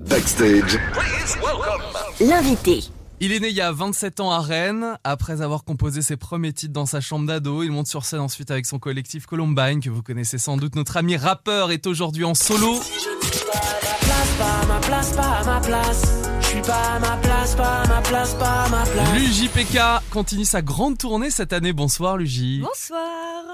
Backstage. 0.00 0.78
L'invité. 2.20 2.84
Il 3.20 3.32
est 3.32 3.40
né 3.40 3.48
il 3.48 3.54
y 3.56 3.60
a 3.60 3.72
27 3.72 4.20
ans 4.20 4.30
à 4.30 4.40
Rennes. 4.40 4.96
Après 5.02 5.42
avoir 5.42 5.64
composé 5.64 6.02
ses 6.02 6.16
premiers 6.16 6.52
titres 6.52 6.72
dans 6.72 6.86
sa 6.86 7.00
chambre 7.00 7.26
d'ado, 7.26 7.64
il 7.64 7.72
monte 7.72 7.88
sur 7.88 8.04
scène 8.04 8.20
ensuite 8.20 8.50
avec 8.52 8.64
son 8.66 8.78
collectif 8.78 9.26
Columbine, 9.26 9.80
que 9.80 9.90
vous 9.90 10.02
connaissez 10.02 10.38
sans 10.38 10.56
doute. 10.56 10.76
Notre 10.76 10.96
ami 10.98 11.16
rappeur 11.16 11.72
est 11.72 11.86
aujourd'hui 11.86 12.24
en 12.24 12.34
solo. 12.34 12.78
L'UJPK 19.14 19.78
continue 20.10 20.44
sa 20.44 20.62
grande 20.62 20.96
tournée 20.96 21.30
cette 21.30 21.52
année. 21.52 21.72
Bonsoir 21.72 22.16
Luji. 22.16 22.60
Bonsoir. 22.60 23.00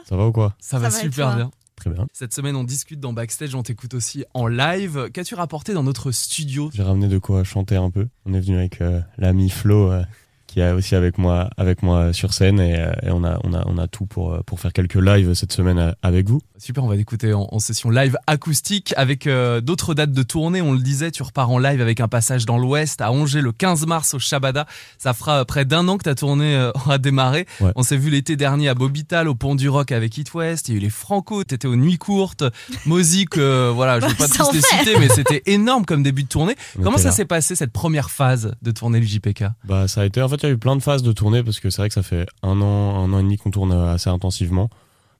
Ça 0.07 0.17
va 0.17 0.27
ou 0.27 0.33
quoi? 0.33 0.55
Ça 0.61 0.79
va 0.79 0.91
Ça 0.91 0.99
va 0.99 1.03
et 1.03 1.09
super 1.09 1.37
bien. 1.37 1.51
Très 1.77 1.91
bien. 1.91 2.07
Cette 2.13 2.33
semaine, 2.33 2.57
on 2.57 2.65
discute 2.65 3.01
dans 3.01 3.13
Backstage, 3.13 3.55
on 3.55 3.63
t'écoute 3.63 3.95
aussi 3.95 4.25
en 4.33 4.47
live. 4.47 5.11
Qu'as-tu 5.13 5.35
rapporté 5.35 5.75
dans 5.75 5.83
notre 5.83 6.13
studio? 6.13 6.71
J'ai 6.73 6.83
ramené 6.83 7.09
de 7.09 7.19
quoi 7.19 7.45
chanter 7.45 7.77
un 7.77 7.91
peu. 7.91 8.07
On 8.27 8.33
est 8.33 8.41
venu 8.41 8.57
avec 8.57 8.81
euh, 8.81 9.01
l'ami 9.19 9.51
Flo 9.51 9.91
euh, 9.91 10.03
qui 10.47 10.61
est 10.61 10.71
aussi 10.71 10.95
avec 10.95 11.19
moi 11.19 11.51
avec 11.57 11.83
moi 11.83 12.13
sur 12.13 12.33
scène 12.33 12.61
et, 12.61 12.79
euh, 12.79 12.93
et 13.03 13.11
on 13.11 13.25
a 13.25 13.41
on 13.43 13.53
a 13.55 13.65
on 13.67 13.77
a 13.77 13.89
tout 13.89 14.07
pour 14.07 14.33
euh, 14.35 14.41
pour 14.47 14.61
faire 14.61 14.73
quelques 14.73 14.95
lives 14.95 15.35
cette 15.35 15.53
semaine 15.53 15.79
euh, 15.79 15.93
avec 16.03 16.29
vous. 16.29 16.41
Super, 16.65 16.83
on 16.83 16.89
va 16.89 16.97
l'écouter 16.97 17.35
en, 17.35 17.47
en 17.53 17.59
session 17.59 17.91
live 17.91 18.17
acoustique 18.27 18.95
avec 18.97 19.27
euh, 19.27 19.61
d'autres 19.61 19.93
dates 19.93 20.13
de 20.13 20.23
tournée. 20.23 20.63
On 20.63 20.73
le 20.73 20.79
disait, 20.79 21.11
tu 21.11 21.23
repars 21.23 21.51
en 21.51 21.59
live 21.59 21.83
avec 21.83 22.01
un 22.01 22.09
passage 22.09 22.47
dans 22.47 22.57
l'Ouest 22.57 23.03
à 23.03 23.13
Angers 23.13 23.43
le 23.43 23.53
15 23.53 23.85
mars 23.85 24.15
au 24.15 24.19
Shabada. 24.19 24.65
Ça 24.97 25.13
fera 25.13 25.41
euh, 25.41 25.45
près 25.45 25.67
d'un 25.67 25.87
an 25.89 25.99
que 25.99 26.05
ta 26.05 26.15
tournée 26.15 26.57
euh, 26.57 26.73
aura 26.75 26.97
démarré. 26.97 27.47
Ouais. 27.61 27.71
On 27.77 27.83
s'est 27.83 27.99
vu 27.99 28.09
l'été 28.09 28.37
dernier 28.37 28.71
à 28.71 28.75
Bobital 28.75 29.29
au 29.29 29.35
Pont 29.35 29.57
du 29.57 29.69
Rock 29.69 29.93
avec 29.93 30.17
It 30.17 30.33
West. 30.33 30.69
Il 30.69 30.73
y 30.73 30.75
a 30.77 30.79
eu 30.79 30.81
les 30.81 30.89
Franco, 30.89 31.45
t'étais 31.45 31.69
aux 31.69 31.77
Nuits 31.77 31.99
Courtes, 31.99 32.45
Mozik, 32.87 33.37
euh, 33.37 33.71
voilà, 33.75 34.01
je 34.01 34.07
vais 34.07 34.15
pas 34.15 34.27
tous 34.27 34.51
les 34.55 34.63
citer, 34.63 34.99
mais 34.99 35.11
c'était 35.11 35.43
énorme 35.45 35.85
comme 35.85 36.03
début 36.03 36.23
de 36.23 36.29
tournée. 36.29 36.57
Comment 36.83 36.97
ça 36.97 37.13
s'est 37.13 37.27
passé 37.27 37.57
cette 37.57 37.73
première 37.73 38.11
phase 38.11 38.55
de 38.63 38.71
tournée 38.71 39.01
du 39.01 39.07
JPK 39.07 39.45
Bah 39.65 39.87
ça 39.87 40.01
a 40.01 40.07
été 40.07 40.23
en 40.23 40.31
fait 40.31 40.37
il 40.37 40.45
y 40.45 40.47
a 40.47 40.53
eu 40.53 40.57
plein 40.57 40.77
de 40.77 40.83
phases 40.83 41.03
de 41.03 41.13
tournée 41.13 41.43
parce 41.43 41.61
que 41.61 41.69
c'est 41.69 41.83
vrai 41.83 41.89
que 41.89 41.95
ça 41.95 42.03
fait 42.03 42.25
un 42.43 42.63
an 42.63 43.05
un 43.05 43.13
an 43.13 43.19
et 43.19 43.23
demi 43.23 43.37
qu'on 43.37 43.51
tourne 43.51 43.73
assez 43.73 44.09
intensivement. 44.09 44.71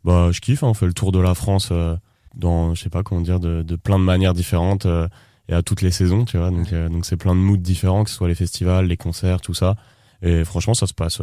Bah 0.05 0.31
je 0.33 0.41
kiffe, 0.41 0.63
hein, 0.63 0.69
on 0.69 0.75
fait 0.75 0.87
le 0.87 0.93
tour 0.93 1.13
de 1.13 1.19
la 1.19 1.35
France 1.35 1.69
euh, 1.73 1.97
dans 2.37 2.75
je 2.75 2.83
sais 2.83 2.91
pas 2.91 3.03
comment 3.03 3.21
dire 3.21 3.41
de, 3.41 3.63
de 3.63 3.77
plein 3.77 3.99
de 3.99 4.05
manières 4.05 4.35
différentes 4.35 4.87
euh, 4.87 5.09
et 5.49 5.55
à 5.55 5.63
toutes 5.63 5.83
les 5.83 5.91
saisons, 5.91 6.25
tu 6.25 6.37
vois. 6.39 6.51
Donc 6.51 6.73
euh, 6.73 6.89
donc 6.89 7.07
c'est 7.07 7.17
plein 7.17 7.35
de 7.35 7.41
moods 7.41 7.57
différents 7.57 8.05
que 8.05 8.11
ce 8.11 8.17
soit 8.17 8.29
les 8.29 8.35
festivals, 8.35 8.87
les 8.87 8.97
concerts, 8.97 9.41
tout 9.41 9.55
ça. 9.55 9.77
Et 10.23 10.45
franchement 10.45 10.75
ça 10.75 10.87
se 10.87 10.95
passe 10.95 11.23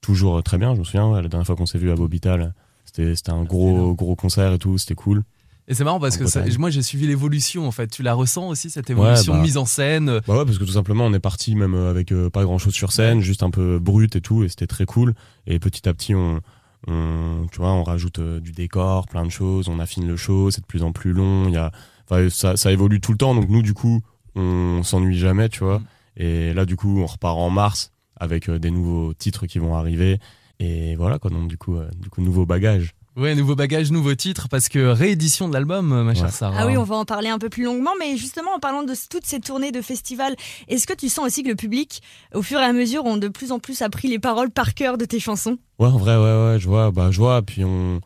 toujours 0.00 0.42
très 0.42 0.58
bien. 0.58 0.74
Je 0.74 0.80
me 0.80 0.84
souviens 0.84 1.20
la 1.20 1.28
dernière 1.28 1.46
fois 1.46 1.56
qu'on 1.56 1.66
s'est 1.66 1.78
vu 1.78 1.90
à 1.90 1.94
Bobital, 1.94 2.54
c'était 2.84 3.14
un 3.30 3.44
gros 3.44 3.94
gros 3.94 4.16
concert 4.16 4.52
et 4.52 4.58
tout, 4.58 4.78
c'était 4.78 4.94
cool. 4.94 5.22
Et 5.68 5.74
c'est 5.74 5.84
marrant 5.84 6.00
parce 6.00 6.16
En 6.16 6.20
que 6.20 6.26
ça- 6.26 6.42
moi 6.58 6.70
j'ai 6.70 6.82
suivi 6.82 7.06
l'évolution 7.06 7.66
en 7.66 7.70
fait. 7.70 7.86
Tu 7.86 8.02
la 8.02 8.14
ressens 8.14 8.48
aussi 8.48 8.68
cette 8.68 8.90
évolution 8.90 9.34
bah. 9.34 9.40
mise 9.40 9.56
en 9.56 9.64
scène. 9.64 10.20
Bah 10.26 10.36
ouais, 10.38 10.44
parce 10.44 10.58
que 10.58 10.64
tout 10.64 10.72
simplement, 10.72 11.06
on 11.06 11.12
est 11.14 11.20
parti 11.20 11.54
même 11.54 11.74
avec 11.74 12.10
euh, 12.12 12.28
pas 12.30 12.42
grand 12.42 12.58
chose 12.58 12.74
sur 12.74 12.90
scène, 12.92 13.20
juste 13.20 13.42
un 13.44 13.50
peu 13.50 13.78
brut 13.78 14.16
et 14.16 14.20
tout, 14.20 14.42
et 14.42 14.48
c'était 14.48 14.66
très 14.66 14.86
cool. 14.86 15.14
Et 15.46 15.60
petit 15.60 15.88
à 15.88 15.94
petit, 15.94 16.16
on, 16.16 16.40
on 16.86 17.46
tu 17.50 17.58
vois, 17.58 17.72
on 17.72 17.84
rajoute 17.84 18.18
euh, 18.18 18.40
du 18.40 18.52
décor, 18.52 19.06
plein 19.06 19.24
de 19.24 19.30
choses, 19.30 19.68
on 19.68 19.78
affine 19.78 20.06
le 20.06 20.16
show, 20.16 20.50
c'est 20.50 20.60
de 20.60 20.66
plus 20.66 20.82
en 20.82 20.92
plus 20.92 21.12
long. 21.12 21.48
Il 21.48 21.54
y 21.54 21.56
a, 21.56 21.70
enfin, 22.08 22.28
ça, 22.30 22.56
ça 22.56 22.72
évolue 22.72 23.00
tout 23.00 23.12
le 23.12 23.18
temps, 23.18 23.34
donc 23.34 23.48
nous, 23.48 23.62
du 23.62 23.74
coup, 23.74 24.02
on 24.34 24.82
s'ennuie 24.82 25.18
jamais, 25.18 25.48
tu 25.48 25.60
vois. 25.60 25.78
Mm. 25.78 25.84
Et 26.16 26.54
là, 26.54 26.64
du 26.64 26.76
coup, 26.76 27.00
on 27.00 27.06
repart 27.06 27.36
en 27.36 27.50
mars 27.50 27.92
avec 28.16 28.48
euh, 28.48 28.58
des 28.58 28.70
nouveaux 28.70 29.14
titres 29.14 29.46
qui 29.46 29.58
vont 29.58 29.74
arriver. 29.74 30.18
Et 30.58 30.96
voilà, 30.96 31.18
quoi. 31.18 31.30
Donc, 31.30 31.48
du 31.48 31.58
coup, 31.58 31.76
euh, 31.76 31.88
du 32.00 32.08
coup, 32.08 32.22
nouveau 32.22 32.46
bagage. 32.46 32.94
Ouais, 33.14 33.34
nouveau 33.34 33.54
bagage, 33.54 33.90
nouveau 33.92 34.14
titre, 34.14 34.48
parce 34.48 34.70
que 34.70 34.78
réédition 34.78 35.46
de 35.46 35.52
l'album, 35.52 35.92
euh, 35.92 36.02
ma 36.02 36.14
chère 36.14 36.24
Ouais. 36.24 36.30
Sarah. 36.30 36.56
Ah 36.60 36.66
oui, 36.66 36.78
on 36.78 36.84
va 36.84 36.96
en 36.96 37.04
parler 37.04 37.28
un 37.28 37.38
peu 37.38 37.50
plus 37.50 37.64
longuement, 37.64 37.90
mais 38.00 38.16
justement 38.16 38.52
en 38.56 38.58
parlant 38.58 38.84
de 38.84 38.94
toutes 39.10 39.26
ces 39.26 39.38
tournées 39.38 39.70
de 39.70 39.82
festivals, 39.82 40.34
est-ce 40.68 40.86
que 40.86 40.94
tu 40.94 41.10
sens 41.10 41.26
aussi 41.26 41.42
que 41.42 41.48
le 41.50 41.54
public, 41.54 42.00
au 42.34 42.40
fur 42.40 42.58
et 42.58 42.64
à 42.64 42.72
mesure, 42.72 43.04
ont 43.04 43.18
de 43.18 43.28
plus 43.28 43.52
en 43.52 43.58
plus 43.58 43.82
appris 43.82 44.08
les 44.08 44.18
paroles 44.18 44.50
par 44.50 44.72
cœur 44.72 44.96
de 44.96 45.04
tes 45.04 45.20
chansons? 45.20 45.58
Ouais, 45.78 45.88
en 45.88 45.98
vrai, 45.98 46.16
ouais, 46.16 46.22
ouais, 46.52 46.56
je 46.58 46.66
vois, 46.66 46.90
bah, 46.90 47.10
je 47.10 47.18
vois. 47.18 47.42
Puis 47.42 47.64
on, 47.66 47.96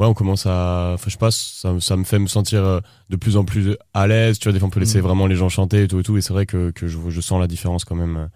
ouais, 0.00 0.06
on 0.06 0.14
commence 0.14 0.46
à, 0.46 0.90
enfin, 0.94 1.04
je 1.06 1.10
sais 1.12 1.18
pas, 1.18 1.30
ça, 1.30 1.78
ça 1.80 1.96
me 1.96 2.02
fait 2.02 2.18
me 2.18 2.26
sentir 2.26 2.64
euh, 2.64 2.80
de 3.08 3.14
plus 3.16 3.36
en 3.36 3.44
plus 3.44 3.76
à 3.94 4.08
l'aise. 4.08 4.40
Tu 4.40 4.48
vois, 4.48 4.52
des 4.52 4.58
fois, 4.58 4.66
on 4.66 4.70
peut 4.70 4.80
laisser 4.80 4.98
Mm. 4.98 5.02
vraiment 5.02 5.28
les 5.28 5.36
gens 5.36 5.48
chanter 5.48 5.84
et 5.84 5.88
tout 5.88 6.00
et 6.00 6.02
tout. 6.02 6.16
Et 6.16 6.22
c'est 6.22 6.32
vrai 6.32 6.44
que, 6.46 6.72
que 6.72 6.88
je, 6.88 6.98
je 7.08 7.20
sens 7.20 7.38
la 7.40 7.46
différence 7.46 7.84
quand 7.84 7.94
même 7.94 8.30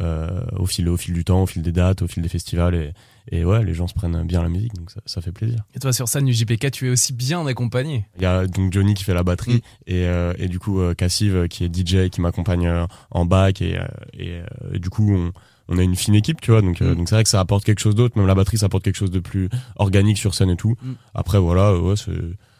euh, 0.00 0.42
au 0.58 0.66
fil, 0.66 0.86
au 0.90 0.98
fil 0.98 1.14
du 1.14 1.24
temps, 1.24 1.42
au 1.44 1.46
fil 1.46 1.62
des 1.62 1.72
dates, 1.72 2.02
au 2.02 2.08
fil 2.08 2.22
des 2.22 2.28
festivals. 2.28 2.74
Et, 2.74 2.92
et 3.30 3.44
ouais, 3.44 3.64
les 3.64 3.72
gens 3.74 3.86
se 3.86 3.94
prennent 3.94 4.22
bien 4.24 4.42
la 4.42 4.48
musique, 4.48 4.74
donc 4.74 4.90
ça, 4.90 5.00
ça 5.06 5.20
fait 5.20 5.32
plaisir. 5.32 5.60
Et 5.74 5.78
toi, 5.78 5.92
sur 5.92 6.08
scène 6.08 6.24
du 6.26 6.32
JPK, 6.32 6.70
tu 6.72 6.88
es 6.88 6.90
aussi 6.90 7.12
bien 7.12 7.46
accompagné. 7.46 8.06
Il 8.16 8.22
y 8.22 8.26
a 8.26 8.46
donc 8.46 8.72
Johnny 8.72 8.94
qui 8.94 9.04
fait 9.04 9.14
la 9.14 9.22
batterie 9.22 9.56
Mm. 9.56 9.60
et, 9.86 10.06
euh, 10.06 10.34
et 10.38 10.48
du 10.48 10.58
coup 10.58 10.80
euh, 10.80 10.94
Cassive 10.94 11.36
euh, 11.36 11.46
qui 11.46 11.64
est 11.64 11.74
DJ 11.74 12.08
qui 12.10 12.20
m'accompagne 12.20 12.86
en 13.10 13.24
back 13.24 13.62
et, 13.62 13.78
et, 14.14 14.40
et 14.72 14.78
du 14.78 14.90
coup 14.90 15.12
on, 15.14 15.32
on 15.68 15.78
a 15.78 15.82
une 15.82 15.94
fine 15.96 16.14
équipe 16.14 16.40
tu 16.40 16.50
vois 16.50 16.62
donc 16.62 16.82
euh, 16.82 16.92
Mm. 16.92 16.96
donc 16.96 17.08
c'est 17.08 17.14
vrai 17.14 17.22
que 17.24 17.30
ça 17.30 17.40
apporte 17.40 17.64
quelque 17.64 17.80
chose 17.80 17.94
d'autre 17.94 18.18
même 18.18 18.26
la 18.26 18.34
batterie 18.34 18.58
ça 18.58 18.66
apporte 18.66 18.82
quelque 18.84 18.96
chose 18.96 19.10
de 19.10 19.20
plus 19.20 19.48
organique 19.76 20.18
sur 20.18 20.34
scène 20.34 20.50
et 20.50 20.56
tout 20.56 20.76
Mm. 20.82 20.92
après 21.14 21.38
voilà 21.38 21.78
ouais, 21.78 21.94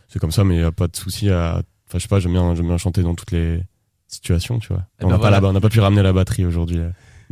c'est 0.08 0.18
comme 0.18 0.30
ça 0.32 0.44
mais 0.44 0.58
y 0.58 0.62
a 0.62 0.72
pas 0.72 0.86
de 0.88 0.96
souci 0.96 1.28
à 1.30 1.62
enfin 1.88 1.98
je 1.98 2.02
sais 2.02 2.08
pas 2.08 2.20
j'aime 2.20 2.32
bien 2.32 2.78
chanter 2.78 3.02
dans 3.02 3.14
toutes 3.14 3.32
les 3.32 3.60
situations 4.08 4.58
tu 4.58 4.68
vois 4.68 4.84
Eh 5.00 5.04
on 5.04 5.08
ben 5.08 5.12
n'a 5.14 5.18
voilà. 5.18 5.36
pas 5.36 5.40
la- 5.42 5.48
on 5.48 5.52
n'a 5.54 5.60
pas 5.60 5.68
pu 5.70 5.80
ramener 5.80 6.02
la 6.02 6.12
batterie 6.12 6.44
aujourd'hui 6.44 6.78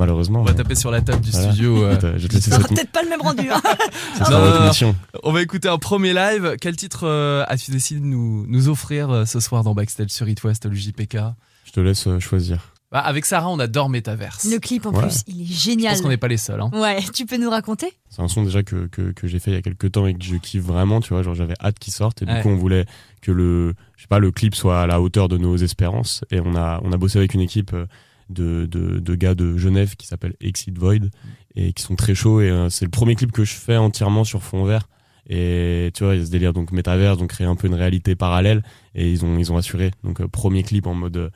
malheureusement 0.00 0.40
On 0.40 0.44
va 0.44 0.50
mais 0.50 0.56
taper 0.56 0.74
sur 0.74 0.90
la 0.90 1.00
table 1.00 1.20
du 1.20 1.30
Voilà. 1.30 1.52
studio. 1.52 1.84
euh. 1.84 1.94
écoute, 1.96 2.18
je 2.18 2.26
te 2.26 2.38
cette, 2.38 2.66
peut-être 2.68 2.90
pas 2.90 3.02
le 3.02 3.08
même 3.10 3.20
rendu. 3.20 3.48
hein. 3.50 3.60
Non, 4.30 4.38
non, 4.40 4.64
non. 4.82 4.94
On 5.22 5.32
va 5.32 5.42
écouter 5.42 5.68
un 5.68 5.78
premier 5.78 6.12
live. 6.12 6.56
Quel 6.60 6.74
titre 6.76 7.06
euh, 7.06 7.44
as-tu 7.46 7.70
décidé 7.70 8.00
de 8.00 8.06
nous, 8.06 8.44
nous 8.48 8.68
offrir 8.68 9.10
euh, 9.10 9.24
ce 9.26 9.38
soir 9.38 9.62
dans 9.62 9.74
Backstage 9.74 10.10
sur 10.10 10.28
It 10.28 10.42
West, 10.42 10.64
le 10.66 10.74
JPK 10.74 11.18
je 11.66 11.72
te 11.72 11.80
laisse 11.80 12.08
euh, 12.08 12.18
choisir 12.18 12.72
bah, 12.90 12.98
Avec 12.98 13.24
Sarah, 13.24 13.48
on 13.48 13.60
adore 13.60 13.90
Metaverse. 13.90 14.44
le 14.50 14.58
clip 14.58 14.86
en 14.86 14.92
Ouais. 14.92 15.02
plus, 15.02 15.22
il 15.28 15.42
est 15.42 15.44
Je 15.44 15.52
génial. 15.52 15.92
pense 15.92 16.02
qu'on 16.02 16.08
n'est 16.08 16.16
pas 16.16 16.26
les 16.26 16.36
seuls. 16.38 16.60
hein. 16.60 16.70
Ouais, 16.72 16.98
tu 17.14 17.26
peux 17.26 17.36
nous 17.36 17.50
raconter? 17.50 17.92
C'est 18.08 18.22
un 18.22 18.26
son 18.28 18.42
déjà 18.42 18.64
que, 18.64 18.86
que, 18.88 19.12
que 19.12 19.28
j'ai 19.28 19.38
fait 19.38 19.52
il 19.52 19.54
y 19.54 19.56
a 19.56 19.62
quelques 19.62 19.92
temps 19.92 20.06
et 20.08 20.14
que 20.14 20.24
je 20.24 20.34
kiffe 20.36 20.64
vraiment, 20.64 21.00
tu 21.00 21.10
vois, 21.14 21.22
genre 21.22 21.34
j'avais 21.36 21.54
hâte 21.62 21.78
qu'il 21.78 21.92
sorte 21.92 22.22
et 22.22 22.26
du 22.26 22.32
coup 22.42 22.48
on 22.48 22.56
voulait 22.56 22.86
que 23.22 23.30
le 23.30 23.74
je 23.96 24.02
sais 24.02 24.08
pas 24.08 24.18
le 24.18 24.32
clip 24.32 24.56
soit 24.56 24.80
à 24.82 24.86
la 24.88 25.00
hauteur 25.00 25.28
de 25.28 25.38
nos 25.38 25.56
espérances 25.58 26.24
et 26.32 26.40
on 26.40 26.56
a 26.56 26.80
on 26.82 26.90
a 26.90 26.96
bossé 26.96 27.18
avec 27.18 27.34
une 27.34 27.40
équipe 27.42 27.72
euh, 27.74 27.86
de, 28.30 28.66
de, 28.66 28.98
de 28.98 29.14
gars 29.14 29.34
de 29.34 29.56
Genève 29.56 29.96
qui 29.96 30.06
s'appelle 30.06 30.34
Exit 30.40 30.76
Void 30.78 31.10
et 31.56 31.72
qui 31.72 31.82
sont 31.82 31.96
très 31.96 32.14
chauds. 32.14 32.40
Et 32.40 32.50
euh, 32.50 32.68
c'est 32.70 32.84
le 32.84 32.90
premier 32.90 33.14
clip 33.14 33.32
que 33.32 33.44
je 33.44 33.54
fais 33.54 33.76
entièrement 33.76 34.24
sur 34.24 34.42
fond 34.42 34.64
vert. 34.64 34.88
Et 35.28 35.90
tu 35.94 36.04
vois 36.04 36.14
il 36.14 36.20
y 36.20 36.22
a 36.22 36.26
ce 36.26 36.30
délire 36.30 36.52
donc 36.52 36.72
métaverse 36.72 37.18
donc 37.18 37.30
créer 37.30 37.46
un 37.46 37.56
peu 37.56 37.66
une 37.66 37.74
réalité 37.74 38.14
parallèle. 38.14 38.62
Et 38.94 39.10
ils 39.10 39.24
ont 39.24 39.38
ils 39.38 39.52
ont 39.52 39.56
assuré 39.56 39.90
donc 40.02 40.20
euh, 40.20 40.28
premier 40.28 40.62
clip 40.62 40.86
en 40.86 40.94
mode 40.94 41.16
euh, 41.16 41.30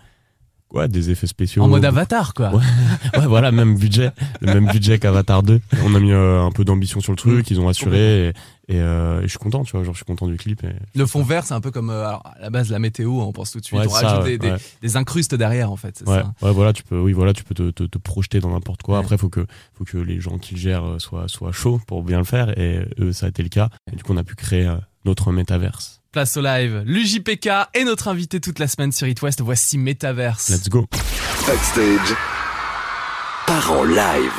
ouais 0.75 0.89
des 0.89 1.11
effets 1.11 1.27
spéciaux. 1.27 1.63
En 1.63 1.69
mode 1.69 1.85
avatar, 1.85 2.35
quoi. 2.35 2.55
Ouais. 2.55 2.63
ouais, 3.19 3.27
voilà, 3.27 3.53
même 3.53 3.77
budget, 3.77 4.11
le 4.41 4.55
même 4.55 4.67
budget 4.67 4.99
qu'Avatar 4.99 5.43
2. 5.43 5.61
On 5.85 5.95
a 5.95 6.01
mis 6.01 6.13
euh, 6.13 6.43
un 6.43 6.51
peu 6.51 6.65
d'ambition 6.65 7.01
sur 7.01 7.13
le 7.13 7.17
truc, 7.17 7.51
ils 7.51 7.61
ont 7.61 7.69
assuré, 7.69 8.29
et, 8.29 8.33
et, 8.69 8.81
euh, 8.81 9.21
et 9.21 9.25
je 9.25 9.29
suis 9.29 9.39
content, 9.39 9.63
tu 9.65 9.73
vois, 9.73 9.85
genre 9.85 9.95
je 9.95 9.99
suis 9.99 10.05
content 10.05 10.27
du 10.27 10.37
clip. 10.37 10.65
Et... 10.65 10.69
Le 10.95 11.07
fond 11.07 11.23
vert, 11.23 11.45
c'est 11.45 11.55
un 11.55 11.61
peu 11.61 11.71
comme 11.71 11.91
euh, 11.91 12.07
alors, 12.09 12.23
à 12.25 12.41
la 12.41 12.51
base 12.51 12.71
la 12.71 12.79
météo, 12.79 13.11
on 13.21 13.33
pense 13.33 13.51
tout 13.51 13.61
de 13.61 13.65
suite. 13.65 13.79
Ouais, 13.79 13.87
on 13.87 13.91
ça, 13.91 14.09
rajoute 14.09 14.25
ouais, 14.25 14.31
des, 14.33 14.39
des- 14.39 14.51
ouais. 14.53 14.59
des 14.83 14.97
incrustes 14.97 15.35
derrière, 15.35 15.71
en 15.71 15.77
fait. 15.77 15.99
c'est 15.99 16.09
Ouais, 16.09 16.23
ça. 16.23 16.33
ouais, 16.47 16.53
voilà, 16.53 16.73
tu 16.73 16.83
peux, 16.83 16.99
oui, 16.99 17.13
voilà, 17.13 17.33
tu 17.33 17.45
peux 17.45 17.55
te, 17.55 17.71
te, 17.71 17.85
te 17.85 17.99
projeter 17.99 18.41
dans 18.41 18.51
n'importe 18.51 18.83
quoi. 18.83 18.99
Ouais. 18.99 19.05
Après, 19.05 19.19
faut 19.19 19.29
que, 19.29 19.47
faut 19.77 19.85
que 19.85 19.99
les 19.99 20.21
gens 20.21 20.39
qui 20.39 20.55
le 20.55 20.61
gèrent 20.61 20.85
euh, 20.85 20.99
soient, 20.99 21.29
soient 21.29 21.53
chauds 21.53 21.81
pour 21.87 22.03
bien 22.03 22.19
le 22.19 22.25
faire, 22.25 22.59
et 22.59 22.81
eux, 23.01 23.13
ça 23.13 23.27
a 23.27 23.29
été 23.29 23.43
le 23.43 23.49
cas. 23.49 23.69
Et 23.93 23.97
du 23.97 24.03
coup, 24.03 24.13
on 24.13 24.17
a 24.17 24.25
pu 24.25 24.35
créer 24.35 24.73
notre 25.05 25.31
métaverse. 25.33 26.01
Place 26.13 26.37
au 26.37 26.43
live, 26.43 26.83
l'UJPK 26.87 27.49
est 27.75 27.85
notre 27.85 28.07
invité 28.09 28.41
toute 28.41 28.59
la 28.61 28.69
semaine 28.69 28.93
sur 28.93 29.07
It 29.09 29.21
West. 29.21 29.41
Voici 29.41 29.79
Metaverse. 29.79 30.49
Let's 30.49 30.69
go. 30.69 30.87
Backstage. 31.47 32.17
Part 33.47 33.73
en 33.73 33.83
live. 33.85 34.33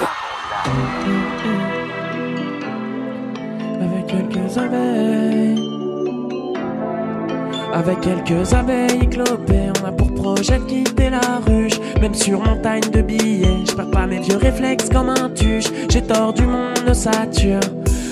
Avec 4.07 4.29
quelques 4.29 4.57
abeilles. 4.57 5.59
Avec 7.73 8.01
quelques 8.01 8.53
abeilles 8.53 8.99
éclopées, 9.01 9.71
on 9.81 9.87
a 9.87 9.91
pour 9.91 10.13
projet 10.13 10.59
de 10.59 10.63
quitter 10.65 11.09
la 11.09 11.39
ruche. 11.45 11.79
Même 12.01 12.13
sur 12.13 12.39
montagne 12.39 12.83
de 12.91 13.01
billets, 13.01 13.65
je 13.67 13.73
perds 13.73 13.89
pas 13.89 14.05
mes 14.05 14.19
vieux 14.19 14.37
réflexes 14.37 14.89
comme 14.89 15.09
un 15.09 15.29
tuche. 15.29 15.65
J'ai 15.89 16.03
tordu 16.03 16.43
mon 16.43 16.73
ossature. 16.89 17.59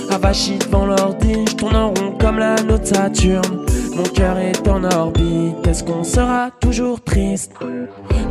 Avachi 0.10 0.58
devant 0.58 0.86
l'ordi, 0.86 1.46
je 1.48 1.56
tourne 1.56 1.76
en 1.76 1.90
rond 1.90 2.18
comme 2.20 2.40
l'anneau 2.40 2.78
de 2.78 2.86
Saturne. 2.86 3.66
Mon 3.96 4.04
cœur 4.04 4.38
est 4.40 4.68
en 4.68 4.84
orbite, 4.84 5.68
est-ce 5.68 5.84
qu'on 5.84 6.04
sera 6.04 6.50
toujours 6.60 7.02
triste? 7.02 7.52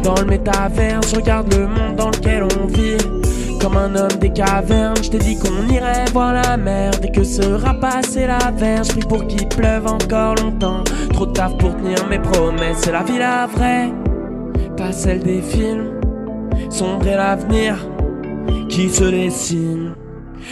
Dans 0.03 0.15
le 0.17 0.25
métaverse, 0.25 1.11
je 1.11 1.17
regarde 1.17 1.55
le 1.55 1.69
monde 1.69 1.97
dans 1.97 2.11
lequel 2.11 2.43
on 2.43 2.67
vit. 2.67 2.97
Comme 3.63 3.77
un 3.77 3.95
homme 3.95 4.19
des 4.21 4.33
cavernes, 4.33 4.97
je 5.01 5.09
t'ai 5.09 5.19
dit 5.19 5.39
qu'on 5.39 5.69
irait 5.69 6.07
voir 6.13 6.33
la 6.33 6.57
mer 6.57 6.91
Dès 7.01 7.13
que 7.13 7.23
sera 7.23 7.75
passé 7.75 8.27
la 8.27 8.51
verge, 8.51 8.89
prie 8.89 9.03
pour 9.09 9.25
qu'il 9.29 9.47
pleuve 9.47 9.87
encore 9.87 10.35
longtemps 10.35 10.83
Trop 11.13 11.27
taf 11.27 11.57
pour 11.59 11.77
tenir 11.77 12.05
mes 12.09 12.19
promesses, 12.19 12.79
c'est 12.79 12.91
la 12.91 13.05
vie 13.05 13.19
la 13.19 13.47
vraie 13.47 13.93
Pas 14.77 14.91
celle 14.91 15.21
des 15.21 15.41
films, 15.41 16.01
sombre 16.71 17.07
est 17.07 17.17
l'avenir 17.17 17.77
qui 18.69 18.91
se 18.91 19.05
dessine 19.05 19.95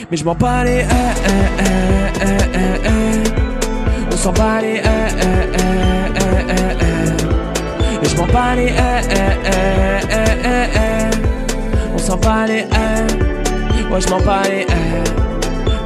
Mais 0.09 0.17
je 0.17 0.25
m'en 0.25 0.37
bats 0.37 0.63
les 0.63 0.71
eh, 0.71 0.85
eh, 0.85 1.31
eh, 1.59 2.23
eh, 2.23 2.39
eh, 2.55 2.81
eh. 2.85 4.11
On 4.13 4.17
s'en 4.17 4.33
bat 4.33 4.61
les 4.61 4.77
eh, 4.77 4.83
eh, 4.85 5.25
eh, 5.53 5.65
eh, 6.15 6.45
eh, 6.49 6.77
eh. 6.81 8.05
Et 8.05 8.09
je 8.09 8.17
m'en 8.17 8.27
bats 8.27 8.55
les 8.55 8.69
les. 12.47 12.65
Ouais, 13.91 14.01
je 14.01 14.09
m'en 14.09 14.19
les. 14.19 14.67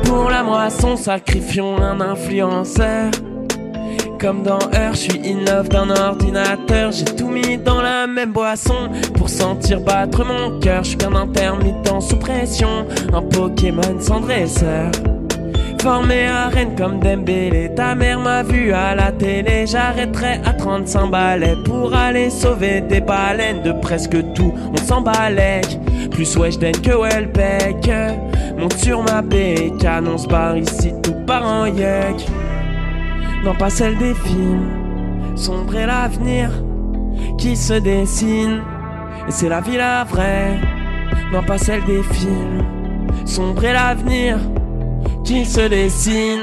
Pour 0.04 0.30
la 0.30 0.42
moisson, 0.42 0.96
sacrifions 0.96 1.76
un 1.80 2.00
influenceur. 2.00 3.10
Comme 4.18 4.42
dans 4.42 4.58
Heure, 4.74 4.94
je 4.94 4.98
suis 4.98 5.20
in 5.28 5.44
d'un 5.64 5.90
ordinateur. 5.90 6.92
J'ai 6.92 7.04
tout 7.04 7.28
mis 7.28 7.58
dans 7.58 7.82
la 7.82 8.06
même 8.06 8.32
boisson 8.32 8.90
pour 9.16 9.28
sentir 9.28 9.80
battre 9.80 10.24
mon 10.24 10.58
cœur. 10.60 10.82
Je 10.82 10.90
suis 10.90 10.98
qu'un 10.98 11.14
intermittent 11.14 12.00
sous 12.00 12.16
pression, 12.16 12.86
un 13.12 13.22
Pokémon 13.22 14.00
sans 14.00 14.20
dresseur. 14.20 14.90
Formé 15.84 16.26
à 16.26 16.48
Rennes 16.48 16.74
comme 16.78 16.98
Dembélé, 16.98 17.70
ta 17.76 17.94
mère 17.94 18.18
m'a 18.18 18.42
vu 18.42 18.72
à 18.72 18.94
la 18.94 19.12
télé. 19.12 19.66
J'arrêterai 19.66 20.40
à 20.42 20.54
35 20.54 21.10
balais 21.10 21.56
pour 21.66 21.92
aller 21.92 22.30
sauver 22.30 22.80
des 22.80 23.02
baleines 23.02 23.60
de 23.62 23.72
presque 23.72 24.16
tout. 24.32 24.54
On 24.72 24.76
s'embalèque, 24.78 25.78
plus 26.10 26.38
Weshden 26.38 26.72
que 26.80 26.90
Welbeck. 26.90 27.90
Monte 28.56 28.78
sur 28.78 29.02
ma 29.02 29.20
béque, 29.20 29.84
annonce 29.84 30.26
par 30.26 30.56
ici 30.56 30.94
tout 31.02 31.16
part 31.26 31.44
en 31.44 31.66
yuck 31.66 32.16
non 33.44 33.54
pas 33.54 33.68
celle 33.68 33.98
des 33.98 34.14
films. 34.14 35.36
Sombre 35.36 35.76
est 35.76 35.86
l'avenir 35.86 36.48
qui 37.36 37.56
se 37.56 37.74
dessine, 37.74 38.62
et 39.28 39.30
c'est 39.30 39.50
la 39.50 39.60
vie 39.60 39.76
la 39.76 40.04
vraie, 40.04 40.58
non 41.30 41.42
pas 41.42 41.58
celle 41.58 41.84
des 41.84 42.02
films. 42.02 42.64
Sombre 43.26 43.66
est 43.66 43.74
l'avenir 43.74 44.38
qui 45.24 45.44
se 45.46 45.68
dessine, 45.68 46.42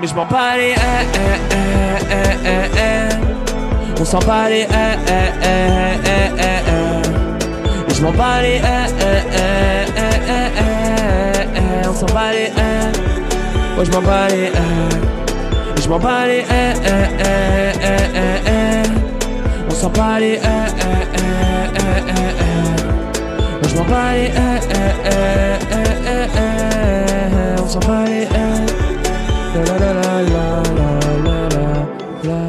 mais 0.00 0.06
je 0.06 0.14
m'en 0.14 0.24
bats 0.24 0.56
les 0.56 0.70
eh, 0.70 0.74
eh, 0.74 1.38
eh, 1.50 1.98
eh, 2.10 2.38
eh, 2.44 2.68
eh. 2.76 4.00
On 4.00 4.04
s'en 4.04 4.18
bat 4.20 4.48
les 4.48 4.62
eh, 4.62 4.66
eh, 4.66 5.32
eh, 5.42 5.98
eh, 6.04 6.30
eh, 6.38 6.60
eh. 6.68 7.90
Et 7.90 7.94
je 7.94 8.02
m'en 8.02 8.12
bats 8.12 8.40
les 8.40 8.56
eh, 8.56 8.60
eh, 8.60 9.22
eh, 9.36 9.84
eh, 9.96 10.20
eh, 10.28 10.48
eh, 10.56 11.44
eh. 11.56 11.88
On 11.88 11.94
s'en 11.94 12.06
bat 12.06 12.32
les 12.32 12.46
eh. 12.46 13.84
Je 13.84 13.90
m'en 13.90 14.00
bats 14.00 14.28
les 14.28 14.46
eh. 14.46 14.60
Je 15.82 15.88
m'en 15.88 15.98
bats 15.98 16.26
les 16.26 16.38
eh, 16.38 16.44
eh, 16.50 17.08
eh, 17.20 17.72
eh, 17.82 17.98
eh, 18.14 18.40
eh. 18.46 18.88
On 19.68 19.74
s'en 19.74 19.90
bat 19.90 20.18
les 20.18 20.36
eh, 20.36 20.38
eh, 20.38 20.42
eh, 21.14 21.28
eh, 21.74 22.00
eh, 22.08 22.32
eh. 22.40 23.68
Je 23.68 23.76
m'en 23.76 23.84
bats 23.84 24.12
les 24.14 24.30
On 27.70 27.74
s'en 27.74 27.88
bat 27.88 28.04
les. 28.04 28.24
La 28.24 29.64
la 29.64 29.78
la 29.78 29.92
la 29.94 30.22
la 30.24 30.98
la 31.22 31.48
la 31.48 31.86
la. 32.24 32.40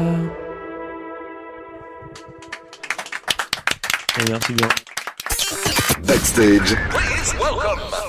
Merci 4.28 4.52
bien. 4.54 4.68
Backstage, 6.08 6.76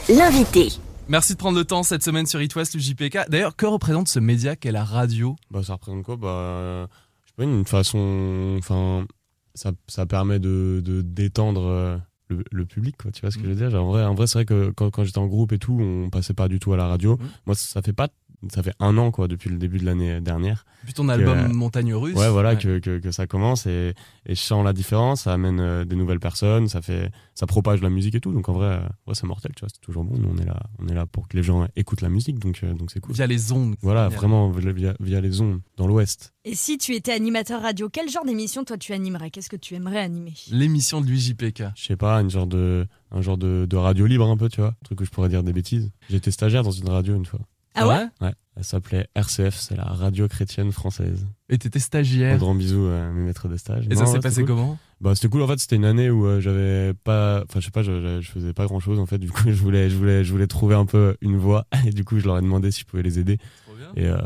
L'invité. 0.10 0.70
Merci 1.08 1.34
de 1.34 1.38
prendre 1.38 1.56
le 1.60 1.66
temps 1.66 1.84
cette 1.84 2.02
semaine 2.02 2.26
sur 2.26 2.42
It 2.42 2.56
West, 2.56 2.74
le 2.74 2.80
JPK. 2.80 3.30
D'ailleurs, 3.30 3.56
que 3.56 3.68
représente 3.68 4.08
ce 4.08 4.18
média 4.20 4.56
qu'est 4.56 4.72
la 4.72 4.84
radio? 4.84 5.36
Bah, 5.52 5.62
ça 5.62 5.74
représente 5.74 6.02
quoi? 6.02 6.16
Bah, 6.18 6.30
euh, 6.30 6.88
je 7.26 7.30
sais 7.30 7.34
pas, 7.38 7.44
une 7.44 7.64
façon. 7.66 8.56
Enfin, 8.58 9.06
ça, 9.54 9.72
ça 9.88 10.08
permet 10.08 10.40
de, 10.40 10.82
de 10.84 11.04
détendre 11.04 11.62
euh, 11.68 11.96
le, 12.34 12.44
le 12.52 12.66
public, 12.66 12.96
quoi. 12.98 13.12
Tu 13.12 13.22
vois 13.22 13.32
ce 13.32 13.38
que 13.38 13.44
je 13.44 13.50
veux 13.50 13.56
dire? 13.56 13.70
Genre, 13.70 13.86
En 13.86 13.92
vrai, 13.92 14.04
en 14.04 14.14
vrai 14.16 14.28
c'est 14.28 14.40
vrai 14.40 14.46
que 14.46 14.72
quand, 14.72 14.90
quand 14.90 15.04
j'étais 15.04 15.20
en 15.20 15.28
groupe 15.28 15.52
et 15.54 15.60
tout, 15.60 15.78
on 15.80 16.10
passait 16.10 16.34
pas 16.34 16.48
du 16.48 16.60
tout 16.60 16.74
à 16.74 16.78
la 16.78 16.88
radio. 16.88 17.18
Mhm. 17.18 17.28
Moi, 17.46 17.56
ça 17.56 17.82
fait 17.82 17.94
pas. 17.94 18.08
Ça 18.52 18.64
fait 18.64 18.74
un 18.80 18.98
an, 18.98 19.12
quoi, 19.12 19.28
depuis 19.28 19.50
le 19.50 19.58
début 19.58 19.78
de 19.78 19.86
l'année 19.86 20.20
dernière. 20.22 20.66
Depuis 20.82 20.94
ton 20.94 21.08
album 21.10 21.38
euh, 21.38 21.48
Montagne 21.50 21.94
Russe. 21.94 22.16
Ouais, 22.16 22.30
voilà, 22.30 22.56
Que, 22.56 22.80
que, 22.80 23.00
que 23.00 23.12
ça 23.12 23.26
commence 23.28 23.66
et, 23.68 23.94
et 24.26 24.36
je 24.36 24.42
sens 24.42 24.64
la 24.66 24.74
différence. 24.74 25.22
Ça 25.24 25.34
amène 25.34 25.60
euh, 25.60 25.86
des 25.86 25.96
nouvelles 25.96 26.20
personnes, 26.20 26.68
ça 26.68 26.82
fait, 26.82 27.10
ça 27.36 27.46
propage 27.48 27.82
la 27.82 27.90
musique 27.90 28.16
et 28.16 28.20
tout. 28.20 28.34
Donc 28.34 28.50
en 28.50 28.54
vrai, 28.54 28.68
euh, 28.68 28.80
ouais, 29.08 29.14
c'est 29.16 29.26
mortel, 29.28 29.52
tu 29.56 29.62
vois. 29.62 29.70
C'est 29.74 29.82
toujours 29.82 30.04
bon. 30.04 30.18
Nous, 30.18 30.30
on 30.30 30.38
est 30.38 30.46
là, 30.46 30.62
on 30.80 30.88
est 30.88 30.94
là 30.94 31.06
pour 31.06 31.28
que 31.28 31.38
les 31.38 31.44
gens 31.44 31.68
écoutent 31.76 32.02
la 32.02 32.10
musique, 32.10 32.40
donc 32.40 32.60
euh, 32.64 32.74
donc 32.74 32.92
c'est 32.92 33.00
cool. 33.00 33.16
Via 33.16 33.28
les 33.28 33.52
ondes. 33.52 33.76
Voilà, 33.82 34.10
vraiment 34.10 34.50
via, 34.50 34.94
via 35.00 35.22
les 35.22 35.42
ondes 35.42 35.62
dans 35.78 35.88
l'Ouest. 35.88 36.34
Et 36.46 36.56
si 36.56 36.78
tu 36.78 36.94
étais 36.94 37.14
animateur 37.14 37.62
radio, 37.62 37.88
quel 37.90 38.10
genre 38.10 38.26
d'émission 38.26 38.66
toi 38.66 38.78
tu 38.78 38.92
animerais? 38.92 39.32
Qu'est-ce 39.32 39.50
que 39.50 39.56
tu 39.56 39.76
aimerais 39.76 40.00
animer? 40.00 40.34
L'émission 40.52 41.00
de 41.00 41.08
l'UJPK. 41.08 41.64
Je 41.76 41.84
sais 41.86 41.96
pas, 41.96 42.18
une 42.18 42.30
genre 42.30 42.48
de, 42.48 42.86
un 43.12 43.22
genre 43.22 43.38
de, 43.38 43.66
de 43.70 43.78
radio 43.78 44.06
libre 44.06 44.28
un 44.30 44.36
peu, 44.36 44.50
tu 44.50 44.60
vois. 44.60 44.72
Un 44.72 44.84
truc 44.84 45.00
que 45.00 45.06
je 45.06 45.12
pourrais 45.12 45.30
dire 45.30 45.44
des 45.44 45.54
bêtises. 45.54 45.92
J'étais 46.10 46.32
stagiaire 46.32 46.64
dans 46.64 46.72
une 46.72 46.90
radio 46.90 47.16
une 47.16 47.26
fois. 47.26 47.40
Ah 47.76 47.88
ouais 47.88 48.06
Ouais, 48.22 48.34
elle 48.56 48.64
s'appelait 48.64 49.08
RCF, 49.16 49.56
c'est 49.56 49.76
la 49.76 49.84
radio 49.86 50.28
chrétienne 50.28 50.72
française. 50.72 51.26
Et 51.50 51.58
t'étais 51.58 51.80
Un 51.80 51.82
stagiaire. 51.82 52.38
grand 52.38 52.56
bisou 52.56 52.86
à 52.86 53.10
mes 53.12 53.24
maîtres 53.24 53.48
de 53.48 53.58
stage. 53.58 53.86
Et 53.88 53.94
Non, 53.96 54.00
ça 54.02 54.06
s'est 54.06 54.14
ouais, 54.14 54.20
passé 54.20 54.42
cool. 54.42 54.48
comment? 54.56 54.78
Bah 55.02 55.16
c'était 55.16 55.28
cool 55.30 55.42
en 55.42 55.48
fait, 55.48 55.60
c'était 55.60 55.76
une 55.76 55.86
année 55.86 56.10
où 56.10 56.26
euh, 56.26 56.40
j'avais 56.40 56.94
pas 56.94 57.44
enfin 57.50 57.60
je 57.60 57.66
sais 57.66 57.72
pas, 57.72 57.84
je, 57.84 58.00
je- 58.00 58.22
je 58.22 58.32
faisais 58.32 58.54
pas 58.54 58.66
grand-chose 58.66 59.00
en 59.00 59.06
fait, 59.06 59.18
du 59.18 59.30
coup 59.32 59.44
je 59.48 59.52
voulais 59.62 59.90
je 59.90 59.98
voulais 59.98 60.24
je 60.24 60.32
voulais 60.32 60.48
trouver 60.48 60.76
un 60.76 60.86
peu 60.86 61.18
une 61.22 61.36
voie 61.38 61.66
et 61.86 61.90
du 61.90 62.06
coup 62.06 62.20
je 62.20 62.26
leur 62.26 62.38
ai 62.38 62.42
demandé 62.42 62.72
si 62.72 62.82
je 62.82 62.86
pouvais 62.86 63.04
les 63.04 63.20
aider 63.20 63.38
Trop 63.66 63.76
bien. 63.76 63.92
et, 63.96 64.08
euh, 64.08 64.18